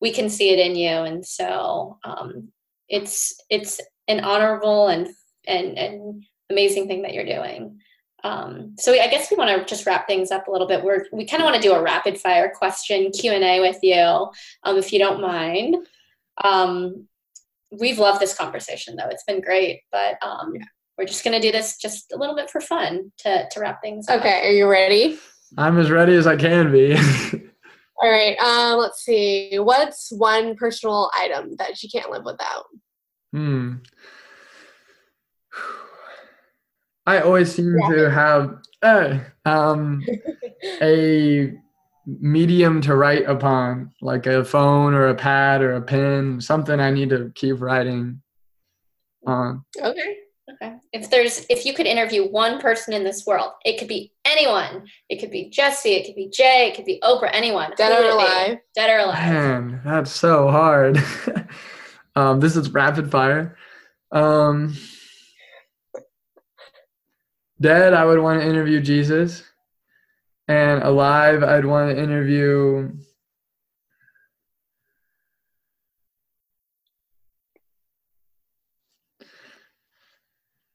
we 0.00 0.12
can 0.12 0.28
see 0.28 0.50
it 0.50 0.58
in 0.58 0.76
you, 0.76 0.88
and 0.88 1.24
so 1.24 1.98
um, 2.04 2.48
it's 2.88 3.34
it's 3.48 3.80
an 4.08 4.20
honorable 4.20 4.88
and 4.88 5.08
and 5.46 5.78
and 5.78 6.24
amazing 6.50 6.88
thing 6.88 7.02
that 7.02 7.14
you're 7.14 7.24
doing. 7.24 7.78
Um, 8.24 8.74
so 8.78 8.92
I 8.92 9.08
guess 9.08 9.30
we 9.30 9.36
want 9.36 9.50
to 9.50 9.64
just 9.64 9.86
wrap 9.86 10.06
things 10.06 10.30
up 10.30 10.46
a 10.46 10.50
little 10.50 10.68
bit. 10.68 10.82
We're 10.84 11.06
we 11.12 11.26
kind 11.26 11.42
of 11.42 11.46
want 11.46 11.56
to 11.56 11.62
do 11.62 11.74
a 11.74 11.82
rapid 11.82 12.18
fire 12.18 12.52
question 12.54 13.10
Q 13.10 13.32
and 13.32 13.44
A 13.44 13.60
with 13.60 13.78
you, 13.82 14.28
um, 14.62 14.76
if 14.76 14.92
you 14.92 14.98
don't 14.98 15.20
mind. 15.20 15.76
Um, 16.42 17.08
we've 17.70 17.98
loved 17.98 18.20
this 18.20 18.34
conversation 18.34 18.96
though; 18.96 19.08
it's 19.08 19.24
been 19.24 19.40
great. 19.40 19.80
But 19.90 20.22
um, 20.22 20.54
yeah 20.54 20.64
we're 20.98 21.06
just 21.06 21.24
going 21.24 21.40
to 21.40 21.46
do 21.46 21.52
this 21.52 21.78
just 21.78 22.12
a 22.12 22.16
little 22.16 22.36
bit 22.36 22.50
for 22.50 22.60
fun 22.60 23.12
to, 23.18 23.48
to 23.50 23.60
wrap 23.60 23.82
things 23.82 24.08
up. 24.08 24.20
Okay, 24.20 24.46
are 24.46 24.52
you 24.52 24.68
ready? 24.68 25.18
I'm 25.58 25.78
as 25.78 25.90
ready 25.90 26.14
as 26.14 26.26
I 26.26 26.36
can 26.36 26.70
be. 26.70 26.94
All 28.02 28.10
right, 28.10 28.36
uh, 28.40 28.76
let's 28.76 29.04
see. 29.04 29.58
What's 29.58 30.12
one 30.12 30.54
personal 30.56 31.10
item 31.18 31.56
that 31.56 31.82
you 31.82 31.88
can't 31.88 32.10
live 32.10 32.24
without? 32.24 32.66
Hmm. 33.32 33.74
I 37.06 37.20
always 37.20 37.54
seem 37.54 37.76
yeah. 37.78 37.88
to 37.88 38.10
have 38.10 38.58
uh, 38.82 39.18
um, 39.44 40.04
a 40.80 41.52
medium 42.06 42.80
to 42.82 42.96
write 42.96 43.28
upon, 43.28 43.92
like 44.00 44.26
a 44.26 44.44
phone 44.44 44.94
or 44.94 45.08
a 45.08 45.14
pad 45.14 45.62
or 45.62 45.74
a 45.74 45.82
pen, 45.82 46.40
something 46.40 46.78
I 46.78 46.90
need 46.90 47.10
to 47.10 47.32
keep 47.34 47.60
writing 47.60 48.22
on. 49.26 49.64
Okay. 49.80 50.18
Okay. 50.54 50.76
If 50.92 51.08
there's 51.08 51.46
if 51.48 51.64
you 51.64 51.72
could 51.72 51.86
interview 51.86 52.28
one 52.28 52.60
person 52.60 52.92
in 52.92 53.04
this 53.04 53.24
world, 53.26 53.52
it 53.64 53.78
could 53.78 53.88
be 53.88 54.12
anyone. 54.24 54.86
It 55.08 55.20
could 55.20 55.30
be 55.30 55.48
Jesse, 55.48 55.92
it 55.92 56.04
could 56.04 56.16
be 56.16 56.28
Jay, 56.30 56.68
it 56.68 56.76
could 56.76 56.84
be 56.84 57.00
Oprah, 57.02 57.30
anyone. 57.32 57.72
Dead 57.76 57.92
or 57.92 58.10
alive. 58.10 58.58
Dead 58.74 58.90
or 58.90 58.98
alive. 58.98 59.32
Man, 59.32 59.80
that's 59.84 60.10
so 60.10 60.48
hard. 60.48 61.02
um, 62.16 62.40
this 62.40 62.56
is 62.56 62.70
rapid 62.70 63.10
fire. 63.10 63.56
Um, 64.10 64.74
dead, 67.62 67.94
I 67.94 68.04
would 68.04 68.20
want 68.20 68.40
to 68.40 68.46
interview 68.48 68.80
Jesus. 68.80 69.42
And 70.48 70.82
alive, 70.82 71.42
I'd 71.42 71.64
want 71.64 71.90
to 71.90 72.02
interview 72.02 72.90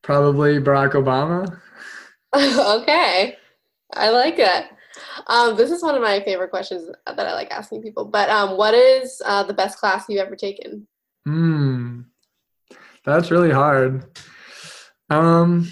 Probably 0.08 0.58
Barack 0.58 0.94
Obama. 0.94 1.60
okay. 2.82 3.36
I 3.94 4.10
like 4.10 4.36
it. 4.40 4.66
Um, 5.28 5.58
this 5.58 5.70
is 5.70 5.84
one 5.84 5.96
of 5.96 6.02
my 6.02 6.22
favorite 6.22 6.50
questions 6.50 6.90
that 7.06 7.20
I 7.20 7.34
like 7.34 7.52
asking 7.52 7.82
people. 7.82 8.06
But 8.06 8.30
um, 8.30 8.56
what 8.56 8.74
is 8.74 9.22
uh, 9.26 9.44
the 9.44 9.54
best 9.54 9.80
class 9.80 10.06
you've 10.08 10.26
ever 10.26 10.38
taken? 10.38 10.88
Hmm. 11.26 12.04
That's 13.04 13.32
really 13.32 13.52
hard. 13.52 14.06
Um, 15.10 15.70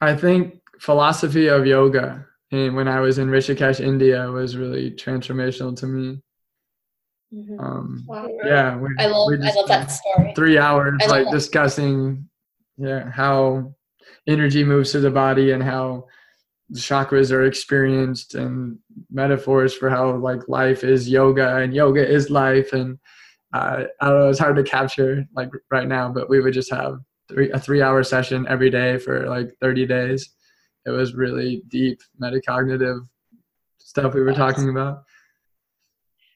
I 0.00 0.14
think 0.14 0.60
philosophy 0.78 1.46
of 1.46 1.66
yoga 1.66 2.26
and 2.52 2.76
when 2.76 2.88
I 2.88 3.00
was 3.00 3.18
in 3.18 3.28
Rishikesh, 3.28 3.80
India 3.80 4.30
was 4.30 4.56
really 4.56 4.92
transformational 4.92 5.76
to 5.78 5.86
me. 5.86 6.22
Mm-hmm. 7.34 7.58
Um, 7.60 8.04
wow. 8.06 8.28
Yeah, 8.44 8.76
we, 8.76 8.88
I 8.98 9.06
love, 9.06 9.32
I 9.42 9.52
love 9.52 9.68
that 9.68 9.90
story. 9.90 10.32
Three 10.36 10.58
hours 10.58 11.00
like 11.08 11.24
that. 11.24 11.32
discussing 11.32 12.28
yeah 12.78 13.10
how 13.10 13.74
energy 14.26 14.62
moves 14.62 14.92
through 14.92 15.00
the 15.00 15.10
body 15.10 15.52
and 15.52 15.62
how 15.62 16.06
the 16.68 16.78
chakras 16.78 17.32
are 17.32 17.44
experienced 17.44 18.34
and 18.34 18.78
metaphors 19.10 19.74
for 19.74 19.88
how 19.88 20.14
like 20.16 20.48
life 20.48 20.84
is 20.84 21.08
yoga 21.08 21.56
and 21.56 21.74
yoga 21.74 22.06
is 22.06 22.30
life 22.30 22.72
and 22.72 22.98
uh, 23.54 23.84
I 24.00 24.08
don't 24.08 24.20
know 24.20 24.28
it's 24.28 24.38
hard 24.38 24.56
to 24.56 24.62
capture 24.62 25.24
like 25.34 25.50
right 25.70 25.86
now 25.88 26.10
but 26.10 26.28
we 26.28 26.40
would 26.40 26.54
just 26.54 26.72
have 26.72 26.98
three, 27.28 27.50
a 27.50 27.58
three 27.58 27.82
hour 27.82 28.02
session 28.02 28.46
every 28.48 28.70
day 28.70 28.98
for 28.98 29.28
like 29.28 29.54
30 29.60 29.86
days. 29.86 30.30
It 30.86 30.90
was 30.90 31.14
really 31.14 31.62
deep 31.68 32.00
metacognitive 32.20 33.06
stuff 33.78 34.14
we 34.14 34.22
were 34.22 34.32
talking 34.32 34.68
about. 34.68 35.02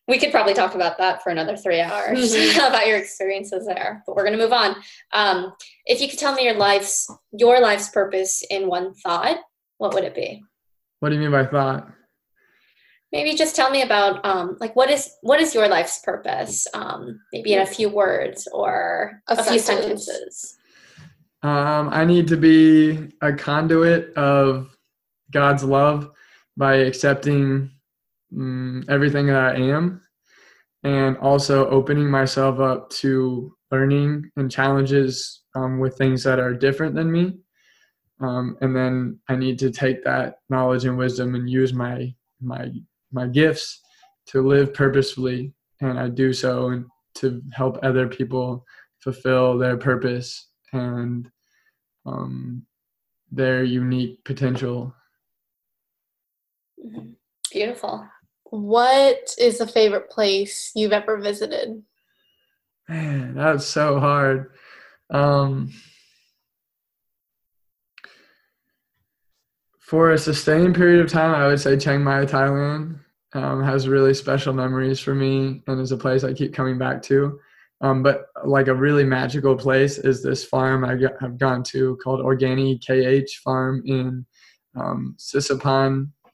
We 0.09 0.19
could 0.19 0.33
probably 0.33 0.55
talk 0.55 0.75
about 0.75 0.99
that 0.99 1.23
for 1.23 1.31
another 1.31 1.57
three 1.57 1.81
hours 1.81 2.35
mm-hmm. 2.35 2.59
about 2.67 2.89
your 2.89 2.99
experiences 2.99 3.67
there 3.67 4.03
but 4.07 4.17
we're 4.17 4.25
going 4.25 4.37
to 4.37 4.43
move 4.43 4.53
on. 4.53 4.75
Um, 5.13 5.53
if 5.87 6.01
you 6.01 6.09
could 6.09 6.19
tell 6.19 6.35
me 6.35 6.45
your 6.45 6.57
life's 6.57 7.09
your 7.33 7.61
life's 7.61 7.91
purpose 7.91 8.43
in 8.51 8.67
one 8.67 8.95
thought 8.95 9.39
what 9.79 9.95
would 9.95 10.05
it 10.05 10.15
be? 10.15 10.43
What 10.99 11.09
do 11.09 11.15
you 11.15 11.21
mean 11.21 11.31
by 11.31 11.47
thought? 11.47 11.89
Maybe 13.13 13.35
just 13.35 13.57
tell 13.57 13.71
me 13.71 13.83
about 13.83 14.25
um, 14.27 14.57
like 14.61 14.77
what 14.77 14.91
is 14.91 15.11
what 15.23 15.41
is 15.41 15.55
your 15.55 15.69
life's 15.69 16.01
purpose? 16.01 16.67
Um, 16.75 17.21
maybe 17.33 17.55
in 17.55 17.61
a 17.61 17.67
few 17.67 17.89
words 17.89 18.47
or 18.53 19.23
a, 19.29 19.35
a 19.35 19.43
few 19.43 19.59
sentences 19.59 20.59
um, 21.43 21.89
i 21.93 22.05
need 22.05 22.29
to 22.29 22.37
be 22.37 23.09
a 23.23 23.33
conduit 23.33 24.13
of 24.15 24.77
god's 25.31 25.65
love 25.65 26.11
by 26.57 26.77
accepting 26.77 27.71
um, 28.37 28.85
everything 28.89 29.27
that 29.27 29.57
I 29.57 29.57
am, 29.57 30.03
and 30.83 31.17
also 31.19 31.69
opening 31.69 32.11
myself 32.11 32.61
up 32.61 32.91
to 32.91 33.55
learning 33.71 34.31
and 34.37 34.51
challenges 34.51 35.43
um, 35.55 35.79
with 35.79 35.97
things 35.97 36.23
that 36.25 36.39
are 36.39 36.55
different 36.55 36.95
than 36.95 37.11
me. 37.11 37.39
Um, 38.21 38.57
and 38.61 38.77
then 38.77 39.19
I 39.29 39.37
need 39.37 39.59
to 39.61 39.71
take 39.71 40.05
that 40.05 40.37
knowledge 40.49 40.85
and 40.85 40.99
wisdom 40.99 41.35
and 41.35 41.49
use 41.49 41.73
my 41.73 42.15
my 42.41 42.71
my 43.13 43.27
gifts 43.27 43.81
to 44.27 44.47
live 44.47 44.73
purposefully, 44.75 45.53
and 45.81 45.99
I 45.99 46.09
do 46.09 46.33
so 46.33 46.85
to 47.17 47.43
help 47.53 47.79
other 47.83 48.07
people 48.07 48.65
fulfill 49.01 49.59
their 49.59 49.77
purpose 49.77 50.50
and 50.73 51.31
um, 52.07 52.67
their 53.31 53.63
unique 53.63 54.25
potential. 54.25 54.95
Beautiful. 57.53 58.07
What 58.45 59.35
is 59.39 59.61
a 59.61 59.67
favorite 59.67 60.11
place 60.11 60.73
you've 60.75 60.93
ever 60.93 61.19
visited? 61.19 61.83
Man, 62.89 63.35
that's 63.35 63.67
so 63.67 64.01
hard. 64.01 64.53
Um, 65.11 65.73
for 69.79 70.11
a 70.11 70.19
sustained 70.19 70.75
period 70.75 71.01
of 71.01 71.11
time, 71.11 71.35
I 71.35 71.47
would 71.47 71.61
say 71.61 71.77
Chiang 71.77 72.03
Mai, 72.03 72.25
Thailand 72.25 73.01
um, 73.33 73.63
has 73.63 73.89
really 73.89 74.15
special 74.15 74.53
memories 74.53 74.99
for 75.01 75.15
me 75.15 75.63
and 75.67 75.81
is 75.81 75.93
a 75.93 75.97
place 75.97 76.25
I 76.25 76.33
keep 76.33 76.55
coming 76.55 76.79
back 76.79 77.03
to. 77.03 77.39
Um, 77.83 78.03
but 78.03 78.27
like 78.45 78.69
a 78.69 78.75
really 78.75 79.05
magical 79.05 79.57
place 79.57 79.99
is 79.99 80.23
this 80.23 80.45
farm 80.45 80.85
I 80.85 80.99
have 81.21 81.39
gone 81.39 81.63
to 81.65 81.99
called 82.03 82.21
Organi 82.21 82.79
KH 82.79 83.31
Farm 83.43 83.83
in 83.87 84.27
um, 84.77 85.17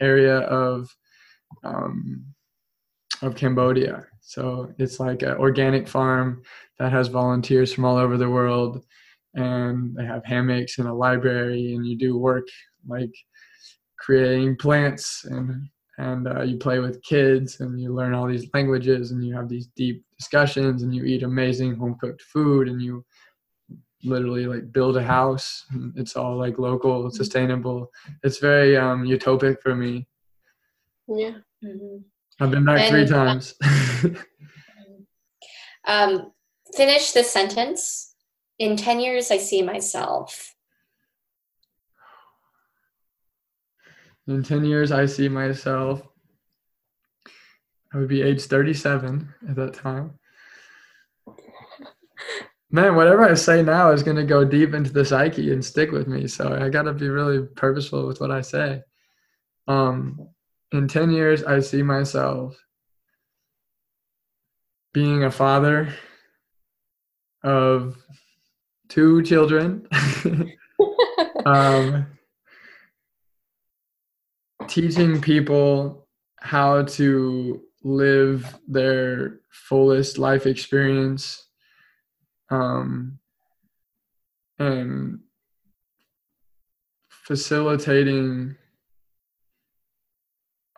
area 0.01 0.39
of 0.39 0.89
um, 1.63 2.25
of 3.23 3.37
Cambodia. 3.37 4.07
So 4.21 4.73
it's 4.79 4.99
like 4.99 5.23
an 5.23 5.35
organic 5.35 5.89
farm 5.89 6.43
that 6.79 6.93
has 6.93 7.09
volunteers 7.09 7.73
from 7.73 7.85
all 7.85 7.97
over 7.97 8.17
the 8.17 8.29
world, 8.29 8.85
and 9.35 9.95
they 9.97 10.05
have 10.05 10.25
hammocks 10.25 10.79
and 10.79 10.89
a 10.89 10.93
library, 10.93 11.75
and 11.75 11.87
you 11.87 11.97
do 11.97 12.19
work 12.19 12.47
like 12.89 13.15
creating 13.99 14.57
plants 14.57 15.25
and 15.25 15.69
and 15.99 16.29
uh, 16.29 16.43
you 16.43 16.57
play 16.57 16.79
with 16.79 17.03
kids 17.03 17.61
and 17.61 17.81
you 17.81 17.93
learn 17.93 18.15
all 18.15 18.27
these 18.27 18.49
languages 18.53 19.11
and 19.11 19.25
you 19.25 19.35
have 19.35 19.49
these 19.49 19.69
deep 19.77 20.05
discussions 20.19 20.83
and 20.83 20.95
you 20.95 21.05
eat 21.05 21.23
amazing 21.23 21.75
home 21.75 21.97
cooked 22.01 22.23
food 22.23 22.69
and 22.69 22.83
you 22.83 23.05
literally 24.05 24.47
like 24.47 24.73
build 24.73 24.97
a 24.97 25.03
house. 25.03 25.65
It's 25.97 26.17
all 26.17 26.37
like 26.37 26.59
local 26.59 27.11
sustainable. 27.11 27.91
It's 28.23 28.39
very 28.39 28.77
um 28.77 29.05
utopic 29.05 29.61
for 29.63 29.75
me. 29.75 30.07
Yeah. 31.09 31.39
Mm-hmm. 31.65 31.99
i've 32.41 32.51
been 32.51 32.65
back 32.65 32.81
and, 32.81 32.91
three 32.91 33.07
times. 33.07 33.55
Um 35.89 36.33
finish 36.75 37.13
this 37.13 37.31
sentence. 37.31 38.15
In 38.59 38.77
10 38.77 39.01
years 39.01 39.31
i 39.31 39.37
see 39.37 39.63
myself 39.63 40.56
in 44.29 44.43
10 44.43 44.65
years 44.65 44.93
i 44.93 45.07
see 45.07 45.29
myself 45.29 46.03
i 47.93 47.99
would 47.99 48.09
be 48.09 48.23
age 48.23 48.43
37 48.43 49.33
at 49.49 49.57
that 49.57 49.75
time. 49.75 50.19
Man 52.71 52.97
whatever 52.97 53.25
i 53.25 53.35
say 53.35 53.63
now 53.63 53.93
is 53.93 54.03
going 54.03 54.17
to 54.17 54.25
go 54.25 54.45
deep 54.45 54.75
into 54.75 54.93
the 54.93 55.05
psyche 55.05 55.53
and 55.53 55.65
stick 55.65 55.93
with 55.93 56.07
me 56.09 56.27
so 56.27 56.53
i 56.61 56.69
got 56.69 56.83
to 56.83 56.93
be 56.93 57.09
really 57.09 57.47
purposeful 57.47 58.07
with 58.07 58.21
what 58.21 58.31
i 58.31 58.41
say. 58.41 58.83
Um 59.69 60.29
in 60.73 60.89
10 60.89 61.11
years 61.11 61.45
i 61.45 61.61
see 61.61 61.83
myself 61.83 62.57
being 64.93 65.25
a 65.25 65.31
father 65.31 65.95
of 67.45 67.97
two 68.89 69.23
children. 69.23 69.87
Um 71.47 72.07
teaching 74.69 75.21
people 75.21 76.07
how 76.39 76.83
to 76.83 77.63
live 77.83 78.59
their 78.67 79.41
fullest 79.51 80.19
life 80.19 80.47
experience 80.47 81.49
um, 82.51 83.19
and 84.59 85.21
facilitating 87.09 88.57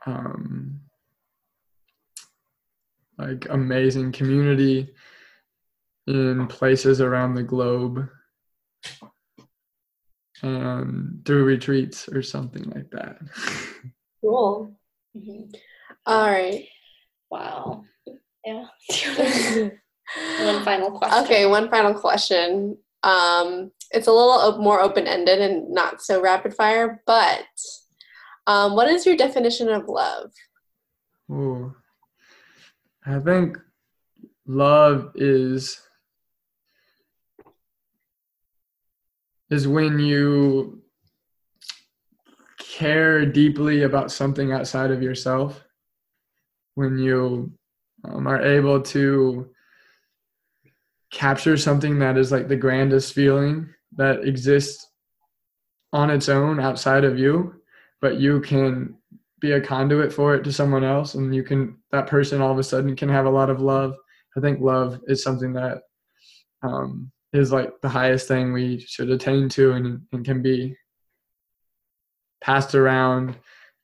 um, 0.07 0.81
like 3.19 3.47
amazing 3.51 4.13
community 4.13 4.89
in 6.07 6.47
places 6.47 7.01
around 7.01 7.35
the 7.35 7.43
globe 7.43 8.09
and 10.43 11.23
do 11.25 11.45
retreats 11.45 12.09
or 12.09 12.23
something 12.23 12.65
like 12.71 12.91
that. 12.91 13.19
Cool. 14.21 14.77
Mm-hmm. 15.17 15.55
All 16.07 16.27
right. 16.27 16.67
Wow. 17.31 17.85
Yeah. 18.45 18.67
one 20.41 20.65
final 20.65 20.93
question. 20.93 21.25
Okay, 21.25 21.47
one 21.47 21.69
final 21.69 21.95
question. 21.95 22.79
Um, 23.03 23.71
it's 23.91 24.07
a 24.07 24.13
little 24.13 24.59
more 24.59 24.81
open 24.81 25.07
ended 25.07 25.41
and 25.41 25.71
not 25.71 26.03
so 26.03 26.21
rapid 26.21 26.55
fire, 26.55 27.03
but 27.07 27.45
um, 28.47 28.75
what 28.75 28.89
is 28.89 29.07
your 29.07 29.17
definition 29.17 29.69
of 29.69 29.89
love? 29.89 30.33
Ooh. 31.31 31.75
I 33.05 33.19
think 33.21 33.59
love 34.47 35.13
is 35.15 35.81
is 39.51 39.67
when 39.67 39.99
you 39.99 40.83
care 42.59 43.25
deeply 43.25 43.83
about 43.83 44.13
something 44.13 44.53
outside 44.53 44.91
of 44.91 45.03
yourself, 45.03 45.65
when 46.75 46.99
you 46.99 47.53
um, 48.05 48.27
are 48.27 48.43
able 48.43 48.81
to 48.81 49.51
capture 51.11 51.57
something 51.57 51.99
that 51.99 52.19
is 52.19 52.31
like 52.31 52.49
the 52.49 52.57
grandest 52.57 53.15
feeling 53.15 53.69
that 53.97 54.25
exists 54.25 54.87
on 55.93 56.11
its 56.11 56.29
own 56.29 56.61
outside 56.61 57.05
of 57.05 57.19
you, 57.19 57.55
but 58.01 58.21
you 58.21 58.41
can 58.41 58.95
be 59.41 59.53
a 59.53 59.61
conduit 59.61 60.13
for 60.13 60.35
it 60.35 60.45
to 60.45 60.53
someone 60.53 60.85
else 60.85 61.15
and 61.15 61.35
you 61.35 61.43
can 61.43 61.77
that 61.93 62.07
person 62.07 62.41
all 62.41 62.53
of 62.53 62.59
a 62.59 62.63
sudden 62.63 62.97
can 62.97 63.09
have 63.09 63.27
a 63.27 63.31
lot 63.31 63.51
of 63.51 63.61
love. 63.61 63.95
I 64.37 64.41
think 64.41 64.61
love 64.61 65.01
is 65.07 65.23
something 65.23 65.53
that 65.55 65.83
um, 66.63 67.11
is 67.33 67.53
like 67.53 67.81
the 67.83 67.89
highest 67.89 68.29
thing 68.29 68.53
we 68.53 68.81
should 68.81 69.11
attain 69.11 69.49
to 69.51 69.73
and, 69.73 70.03
and 70.13 70.25
can 70.25 70.43
be 70.43 70.77
passed 72.41 72.75
around 72.75 73.37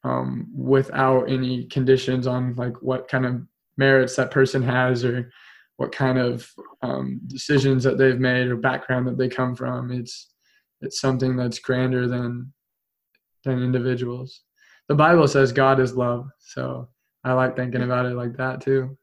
um, 0.04 0.48
without 0.54 1.24
any 1.24 1.64
conditions 1.64 2.26
on 2.26 2.54
like 2.56 2.80
what 2.82 3.08
kind 3.08 3.26
of 3.26 3.42
merits 3.76 4.16
that 4.16 4.30
person 4.30 4.62
has 4.62 5.04
or 5.04 5.30
what 5.76 5.92
kind 5.92 6.18
of 6.18 6.48
um, 6.82 7.20
decisions 7.26 7.82
that 7.84 7.98
they've 7.98 8.20
made 8.20 8.48
or 8.48 8.56
background 8.56 9.06
that 9.06 9.18
they 9.18 9.28
come 9.28 9.54
from. 9.54 9.90
It's 9.90 10.30
it's 10.80 11.00
something 11.00 11.36
that's 11.36 11.58
grander 11.58 12.06
than 12.06 12.52
than 13.44 13.62
individuals. 13.62 14.42
The 14.88 14.94
bible 14.94 15.26
says 15.26 15.50
god 15.50 15.80
is 15.80 15.96
love 15.96 16.28
so 16.38 16.90
i 17.24 17.32
like 17.32 17.56
thinking 17.56 17.82
about 17.82 18.04
it 18.04 18.14
like 18.14 18.36
that 18.36 18.60
too. 18.60 18.96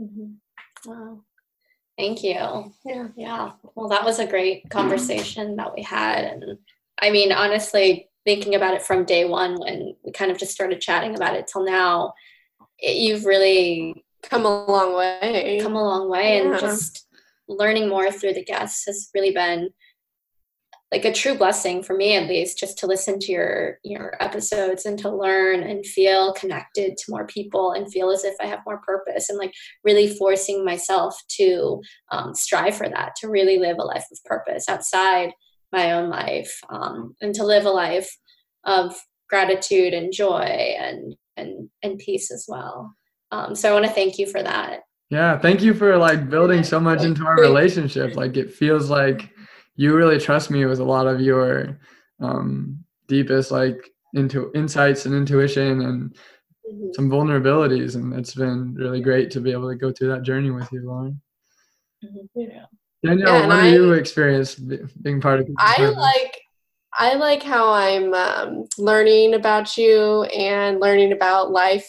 Mm-hmm. 0.00 0.90
wow 0.90 1.22
Thank 1.98 2.22
you. 2.22 2.72
Yeah. 2.86 3.08
Yeah. 3.16 3.50
Well, 3.74 3.88
that 3.88 4.04
was 4.04 4.20
a 4.20 4.26
great 4.26 4.70
conversation 4.70 5.56
that 5.56 5.74
we 5.74 5.82
had. 5.82 6.24
And 6.24 6.58
I 7.02 7.10
mean, 7.10 7.32
honestly, 7.32 8.08
thinking 8.24 8.54
about 8.54 8.74
it 8.74 8.82
from 8.82 9.04
day 9.04 9.24
one 9.24 9.56
when 9.58 9.96
we 10.04 10.12
kind 10.12 10.30
of 10.30 10.38
just 10.38 10.52
started 10.52 10.80
chatting 10.80 11.16
about 11.16 11.34
it 11.34 11.48
till 11.52 11.64
now, 11.64 12.12
it, 12.78 12.96
you've 12.98 13.24
really 13.24 14.04
come 14.22 14.46
a 14.46 14.64
long 14.66 14.94
way. 14.94 15.58
Come 15.60 15.74
a 15.74 15.82
long 15.82 16.08
way. 16.08 16.36
Yeah. 16.38 16.52
And 16.52 16.60
just 16.60 17.08
learning 17.48 17.88
more 17.88 18.12
through 18.12 18.34
the 18.34 18.44
guests 18.44 18.86
has 18.86 19.10
really 19.12 19.32
been 19.32 19.70
like 20.92 21.04
a 21.04 21.12
true 21.12 21.36
blessing 21.36 21.82
for 21.82 21.94
me 21.94 22.16
at 22.16 22.28
least 22.28 22.58
just 22.58 22.78
to 22.78 22.86
listen 22.86 23.18
to 23.18 23.32
your 23.32 23.78
your 23.84 24.14
episodes 24.20 24.86
and 24.86 24.98
to 24.98 25.14
learn 25.14 25.62
and 25.62 25.84
feel 25.84 26.32
connected 26.34 26.96
to 26.96 27.10
more 27.10 27.26
people 27.26 27.72
and 27.72 27.92
feel 27.92 28.10
as 28.10 28.24
if 28.24 28.34
i 28.40 28.46
have 28.46 28.60
more 28.66 28.80
purpose 28.86 29.28
and 29.28 29.38
like 29.38 29.52
really 29.84 30.08
forcing 30.08 30.64
myself 30.64 31.14
to 31.28 31.80
um, 32.10 32.34
strive 32.34 32.76
for 32.76 32.88
that 32.88 33.12
to 33.16 33.28
really 33.28 33.58
live 33.58 33.76
a 33.78 33.84
life 33.84 34.04
of 34.10 34.18
purpose 34.24 34.68
outside 34.68 35.30
my 35.72 35.92
own 35.92 36.08
life 36.08 36.60
um, 36.70 37.14
and 37.20 37.34
to 37.34 37.44
live 37.44 37.64
a 37.64 37.70
life 37.70 38.08
of 38.64 38.94
gratitude 39.28 39.94
and 39.94 40.12
joy 40.12 40.74
and 40.78 41.14
and 41.36 41.68
and 41.82 41.98
peace 41.98 42.30
as 42.30 42.46
well. 42.48 42.94
Um, 43.30 43.54
so 43.54 43.70
i 43.70 43.72
want 43.72 43.84
to 43.84 43.92
thank 43.92 44.18
you 44.18 44.26
for 44.26 44.42
that. 44.42 44.80
Yeah 45.10 45.38
thank 45.38 45.62
you 45.62 45.74
for 45.74 45.96
like 45.96 46.28
building 46.28 46.62
so 46.62 46.80
much 46.80 47.02
into 47.02 47.24
our 47.26 47.36
relationship. 47.36 48.16
Like 48.16 48.36
it 48.36 48.52
feels 48.52 48.90
like 48.90 49.30
you 49.78 49.94
really 49.94 50.18
trust 50.18 50.50
me 50.50 50.66
with 50.66 50.80
a 50.80 50.84
lot 50.84 51.06
of 51.06 51.20
your 51.20 51.78
um, 52.20 52.84
deepest 53.06 53.50
like 53.50 53.90
into 54.14 54.50
insights 54.54 55.06
and 55.06 55.14
intuition 55.14 55.82
and 55.82 56.10
mm-hmm. 56.10 56.88
some 56.92 57.08
vulnerabilities 57.08 57.94
and 57.94 58.12
it's 58.12 58.34
been 58.34 58.74
really 58.74 59.00
great 59.00 59.30
to 59.30 59.40
be 59.40 59.52
able 59.52 59.68
to 59.68 59.76
go 59.76 59.92
through 59.92 60.08
that 60.08 60.22
journey 60.22 60.50
with 60.50 60.70
you 60.72 60.84
lauren 60.84 61.20
mm-hmm. 62.04 62.40
yeah. 62.40 62.64
danielle 63.04 63.40
yeah, 63.40 63.46
what 63.46 63.62
do 63.62 63.70
you 63.70 63.92
experience 63.92 64.56
being 64.56 65.20
part 65.20 65.40
of 65.40 65.48
i 65.58 65.86
like 65.90 66.40
i 66.94 67.14
like 67.14 67.42
how 67.42 67.70
i'm 67.72 68.12
um, 68.14 68.64
learning 68.78 69.34
about 69.34 69.76
you 69.76 70.24
and 70.24 70.80
learning 70.80 71.12
about 71.12 71.52
life 71.52 71.88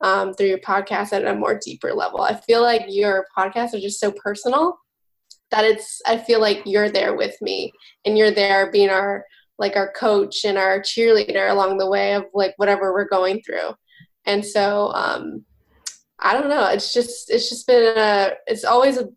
um, 0.00 0.32
through 0.34 0.46
your 0.46 0.58
podcast 0.58 1.12
at 1.12 1.24
a 1.24 1.34
more 1.34 1.58
deeper 1.64 1.92
level 1.92 2.20
i 2.20 2.34
feel 2.42 2.62
like 2.62 2.84
your 2.86 3.26
podcasts 3.36 3.74
are 3.74 3.80
just 3.80 3.98
so 3.98 4.12
personal 4.12 4.78
that 5.50 5.64
it's 5.64 6.00
i 6.06 6.16
feel 6.16 6.40
like 6.40 6.62
you're 6.64 6.90
there 6.90 7.14
with 7.16 7.36
me 7.40 7.72
and 8.04 8.16
you're 8.16 8.30
there 8.30 8.70
being 8.70 8.90
our 8.90 9.24
like 9.58 9.76
our 9.76 9.92
coach 9.92 10.44
and 10.44 10.56
our 10.56 10.80
cheerleader 10.80 11.50
along 11.50 11.78
the 11.78 11.88
way 11.88 12.14
of 12.14 12.24
like 12.34 12.54
whatever 12.56 12.92
we're 12.92 13.08
going 13.08 13.40
through 13.42 13.70
and 14.26 14.44
so 14.44 14.92
um 14.94 15.44
i 16.20 16.32
don't 16.32 16.48
know 16.48 16.66
it's 16.68 16.92
just 16.92 17.30
it's 17.30 17.48
just 17.48 17.66
been 17.66 17.96
a 17.96 18.30
it's 18.46 18.64
always 18.64 18.98
a 18.98 19.08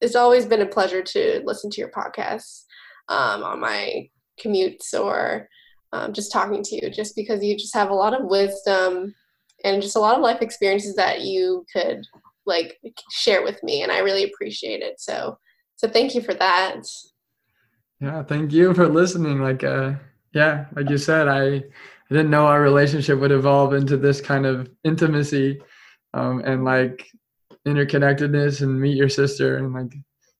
it's 0.00 0.16
always 0.16 0.46
been 0.46 0.62
a 0.62 0.66
pleasure 0.66 1.02
to 1.02 1.42
listen 1.44 1.70
to 1.70 1.80
your 1.80 1.90
podcasts 1.90 2.64
um, 3.08 3.42
on 3.42 3.60
my 3.60 4.08
commutes 4.42 4.92
or 4.98 5.48
um, 5.92 6.12
just 6.12 6.32
talking 6.32 6.62
to 6.62 6.74
you, 6.76 6.90
just 6.90 7.14
because 7.16 7.42
you 7.42 7.56
just 7.56 7.74
have 7.74 7.90
a 7.90 7.94
lot 7.94 8.18
of 8.18 8.26
wisdom 8.26 9.14
and 9.64 9.82
just 9.82 9.96
a 9.96 10.00
lot 10.00 10.16
of 10.16 10.22
life 10.22 10.42
experiences 10.42 10.94
that 10.96 11.22
you 11.22 11.64
could 11.72 12.04
like 12.44 12.78
share 13.10 13.42
with 13.42 13.62
me, 13.62 13.82
and 13.82 13.90
I 13.90 13.98
really 13.98 14.24
appreciate 14.24 14.82
it. 14.82 15.00
So, 15.00 15.38
so 15.76 15.88
thank 15.88 16.14
you 16.14 16.22
for 16.22 16.34
that. 16.34 16.82
Yeah, 18.00 18.22
thank 18.22 18.52
you 18.52 18.74
for 18.74 18.88
listening. 18.88 19.40
Like, 19.40 19.64
uh, 19.64 19.92
yeah, 20.34 20.66
like 20.74 20.90
you 20.90 20.98
said, 20.98 21.28
I, 21.28 21.44
I 21.46 21.62
didn't 22.10 22.30
know 22.30 22.46
our 22.46 22.60
relationship 22.60 23.18
would 23.20 23.32
evolve 23.32 23.74
into 23.74 23.96
this 23.96 24.20
kind 24.20 24.46
of 24.46 24.70
intimacy, 24.84 25.60
um, 26.14 26.40
and 26.44 26.64
like 26.64 27.06
interconnectedness, 27.66 28.62
and 28.62 28.80
meet 28.80 28.96
your 28.96 29.08
sister, 29.08 29.58
and 29.58 29.72
like 29.72 29.94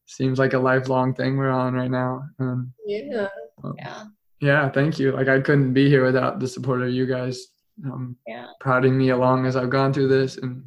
seems 0.06 0.38
like 0.38 0.52
a 0.52 0.58
lifelong 0.58 1.14
thing 1.14 1.36
we're 1.36 1.50
on 1.50 1.74
right 1.74 1.90
now. 1.90 2.22
Um, 2.38 2.72
yeah. 2.86 3.28
Um, 3.62 3.74
yeah. 3.78 4.04
Yeah. 4.40 4.70
Thank 4.70 4.98
you. 4.98 5.12
Like 5.12 5.28
I 5.28 5.40
couldn't 5.40 5.72
be 5.72 5.88
here 5.88 6.04
without 6.04 6.40
the 6.40 6.48
support 6.48 6.82
of 6.82 6.90
you 6.90 7.06
guys. 7.06 7.46
Um, 7.84 8.16
yeah. 8.26 8.46
Prodding 8.60 8.96
me 8.96 9.10
along 9.10 9.46
as 9.46 9.56
I've 9.56 9.70
gone 9.70 9.92
through 9.92 10.08
this, 10.08 10.36
and 10.36 10.62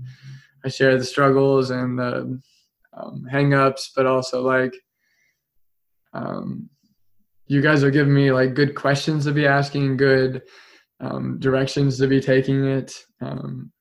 I 0.66 0.70
share 0.70 0.98
the 0.98 1.06
struggles 1.06 1.70
and 1.70 1.98
the 1.98 2.42
um, 3.00 3.26
hangups, 3.32 3.90
but 3.96 4.06
also 4.06 4.42
like, 4.42 4.76
um, 6.14 6.70
you 7.48 7.62
guys 7.62 7.84
are 7.84 7.92
giving 7.92 8.14
me 8.14 8.32
like 8.32 8.54
good 8.54 8.76
questions 8.76 9.26
to 9.26 9.32
be 9.32 9.48
asking, 9.48 9.98
good 9.98 10.44
um, 11.00 11.40
directions 11.40 11.98
to 11.98 12.08
be 12.08 12.20
taking 12.20 12.66
it. 12.66 12.94
Um, 13.22 13.72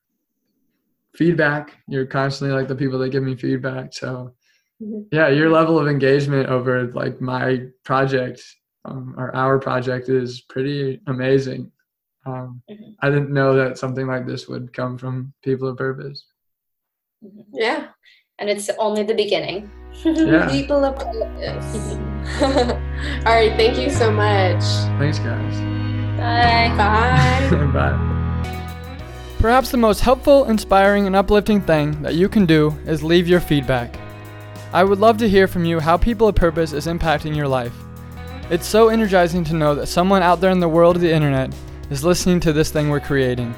feedback. 1.14 1.76
You're 1.88 2.06
constantly 2.06 2.56
like 2.56 2.68
the 2.68 2.76
people 2.76 2.98
that 3.00 3.10
give 3.10 3.24
me 3.24 3.34
feedback. 3.34 3.92
So 3.92 4.34
Mm-hmm. 4.80 5.08
yeah 5.10 5.26
your 5.26 5.50
level 5.50 5.76
of 5.76 5.88
engagement 5.88 6.48
over 6.48 6.86
like 6.92 7.20
my 7.20 7.66
project 7.84 8.40
um, 8.84 9.12
or 9.18 9.34
our 9.34 9.58
project 9.58 10.08
is 10.08 10.42
pretty 10.42 11.00
amazing 11.08 11.72
um, 12.26 12.62
mm-hmm. 12.70 12.90
i 13.02 13.10
didn't 13.10 13.32
know 13.32 13.56
that 13.56 13.76
something 13.76 14.06
like 14.06 14.24
this 14.24 14.46
would 14.46 14.72
come 14.72 14.96
from 14.96 15.32
people 15.42 15.66
of 15.66 15.76
purpose 15.76 16.24
mm-hmm. 17.24 17.40
yeah 17.54 17.88
and 18.38 18.48
it's 18.48 18.70
only 18.78 19.02
the 19.02 19.14
beginning. 19.14 19.70
Yeah. 20.04 20.48
people 20.50 20.84
of 20.84 20.94
purpose 20.94 21.98
all 22.42 23.32
right 23.32 23.56
thank 23.56 23.78
you 23.78 23.90
so 23.90 24.12
much. 24.12 24.62
Thanks 24.98 25.18
guys. 25.18 25.56
Bye. 26.18 26.74
Bye. 26.76 27.66
Bye. 27.72 29.34
Perhaps 29.38 29.70
the 29.70 29.76
most 29.76 30.00
helpful 30.00 30.44
inspiring 30.44 31.06
and 31.06 31.16
uplifting 31.16 31.60
thing 31.60 32.02
that 32.02 32.16
you 32.16 32.28
can 32.28 32.44
do 32.44 32.76
is 32.86 33.02
leave 33.02 33.28
your 33.28 33.40
feedback. 33.40 33.96
I 34.72 34.84
would 34.84 34.98
love 34.98 35.16
to 35.18 35.28
hear 35.28 35.46
from 35.46 35.64
you 35.64 35.80
how 35.80 35.96
People 35.96 36.28
of 36.28 36.34
Purpose 36.34 36.72
is 36.72 36.86
impacting 36.86 37.34
your 37.34 37.48
life. 37.48 37.72
It's 38.50 38.66
so 38.66 38.88
energizing 38.88 39.44
to 39.44 39.54
know 39.54 39.74
that 39.76 39.86
someone 39.86 40.22
out 40.22 40.40
there 40.40 40.50
in 40.50 40.60
the 40.60 40.68
world 40.68 40.96
of 40.96 41.02
the 41.02 41.12
internet 41.12 41.54
is 41.90 42.04
listening 42.04 42.40
to 42.40 42.52
this 42.52 42.70
thing 42.70 42.90
we're 42.90 43.00
creating. 43.00 43.54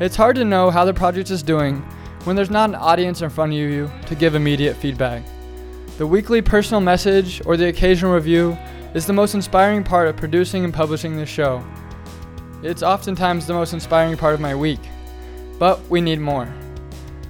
It's 0.00 0.16
hard 0.16 0.36
to 0.36 0.44
know 0.44 0.70
how 0.70 0.84
the 0.84 0.94
project 0.94 1.30
is 1.30 1.42
doing 1.42 1.84
when 2.24 2.36
there's 2.36 2.50
not 2.50 2.70
an 2.70 2.76
audience 2.76 3.20
in 3.22 3.30
front 3.30 3.52
of 3.52 3.58
you 3.58 3.90
to 4.06 4.14
give 4.14 4.34
immediate 4.34 4.76
feedback. 4.76 5.24
The 5.98 6.06
weekly 6.06 6.40
personal 6.40 6.80
message 6.80 7.42
or 7.44 7.56
the 7.56 7.68
occasional 7.68 8.14
review 8.14 8.56
is 8.94 9.06
the 9.06 9.12
most 9.12 9.34
inspiring 9.34 9.82
part 9.82 10.08
of 10.08 10.16
producing 10.16 10.64
and 10.64 10.72
publishing 10.72 11.16
this 11.16 11.28
show. 11.28 11.64
It's 12.62 12.82
oftentimes 12.82 13.46
the 13.46 13.54
most 13.54 13.72
inspiring 13.72 14.16
part 14.16 14.34
of 14.34 14.40
my 14.40 14.54
week, 14.54 14.80
but 15.58 15.80
we 15.88 16.00
need 16.00 16.20
more. 16.20 16.52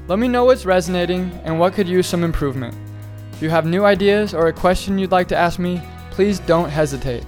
Let 0.09 0.19
me 0.19 0.29
know 0.29 0.45
what's 0.45 0.67
resonating 0.67 1.31
and 1.45 1.59
what 1.59 1.73
could 1.73 1.89
use 1.89 2.07
some 2.07 2.25
improvement. 2.25 2.75
If 3.33 3.41
you 3.41 3.49
have 3.49 3.65
new 3.65 3.85
ideas 3.85 4.35
or 4.35 4.49
a 4.49 4.53
question 4.53 4.99
you'd 4.99 5.11
like 5.11 5.29
to 5.29 5.37
ask 5.37 5.59
me, 5.59 5.81
please 6.11 6.39
don't 6.41 6.69
hesitate. 6.69 7.25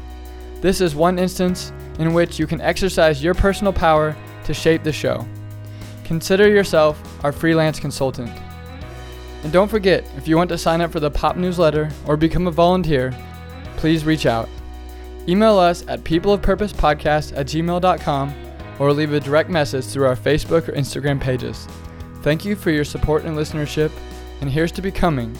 This 0.60 0.80
is 0.80 0.94
one 0.94 1.18
instance 1.18 1.72
in 1.98 2.12
which 2.12 2.38
you 2.38 2.46
can 2.46 2.60
exercise 2.60 3.22
your 3.22 3.34
personal 3.34 3.72
power 3.72 4.16
to 4.44 4.52
shape 4.52 4.82
the 4.82 4.92
show. 4.92 5.26
Consider 6.04 6.48
yourself 6.48 7.24
our 7.24 7.32
freelance 7.32 7.80
consultant. 7.80 8.30
And 9.42 9.52
don't 9.52 9.70
forget, 9.70 10.04
if 10.16 10.28
you 10.28 10.36
want 10.36 10.48
to 10.50 10.58
sign 10.58 10.80
up 10.80 10.92
for 10.92 11.00
the 11.00 11.10
Pop 11.10 11.36
newsletter 11.36 11.90
or 12.06 12.16
become 12.16 12.46
a 12.46 12.50
volunteer, 12.50 13.14
please 13.76 14.04
reach 14.04 14.26
out. 14.26 14.48
Email 15.28 15.58
us 15.58 15.84
at 15.88 16.04
peopleofpurposepodcast 16.04 17.36
at 17.36 17.46
gmail.com 17.46 18.34
or 18.78 18.92
leave 18.92 19.12
a 19.12 19.20
direct 19.20 19.50
message 19.50 19.84
through 19.86 20.06
our 20.06 20.16
Facebook 20.16 20.68
or 20.68 20.72
Instagram 20.72 21.20
pages. 21.20 21.66
Thank 22.22 22.44
you 22.44 22.56
for 22.56 22.70
your 22.70 22.84
support 22.84 23.24
and 23.24 23.36
listenership, 23.36 23.90
and 24.40 24.50
here's 24.50 24.72
to 24.72 24.82
becoming 24.82 25.36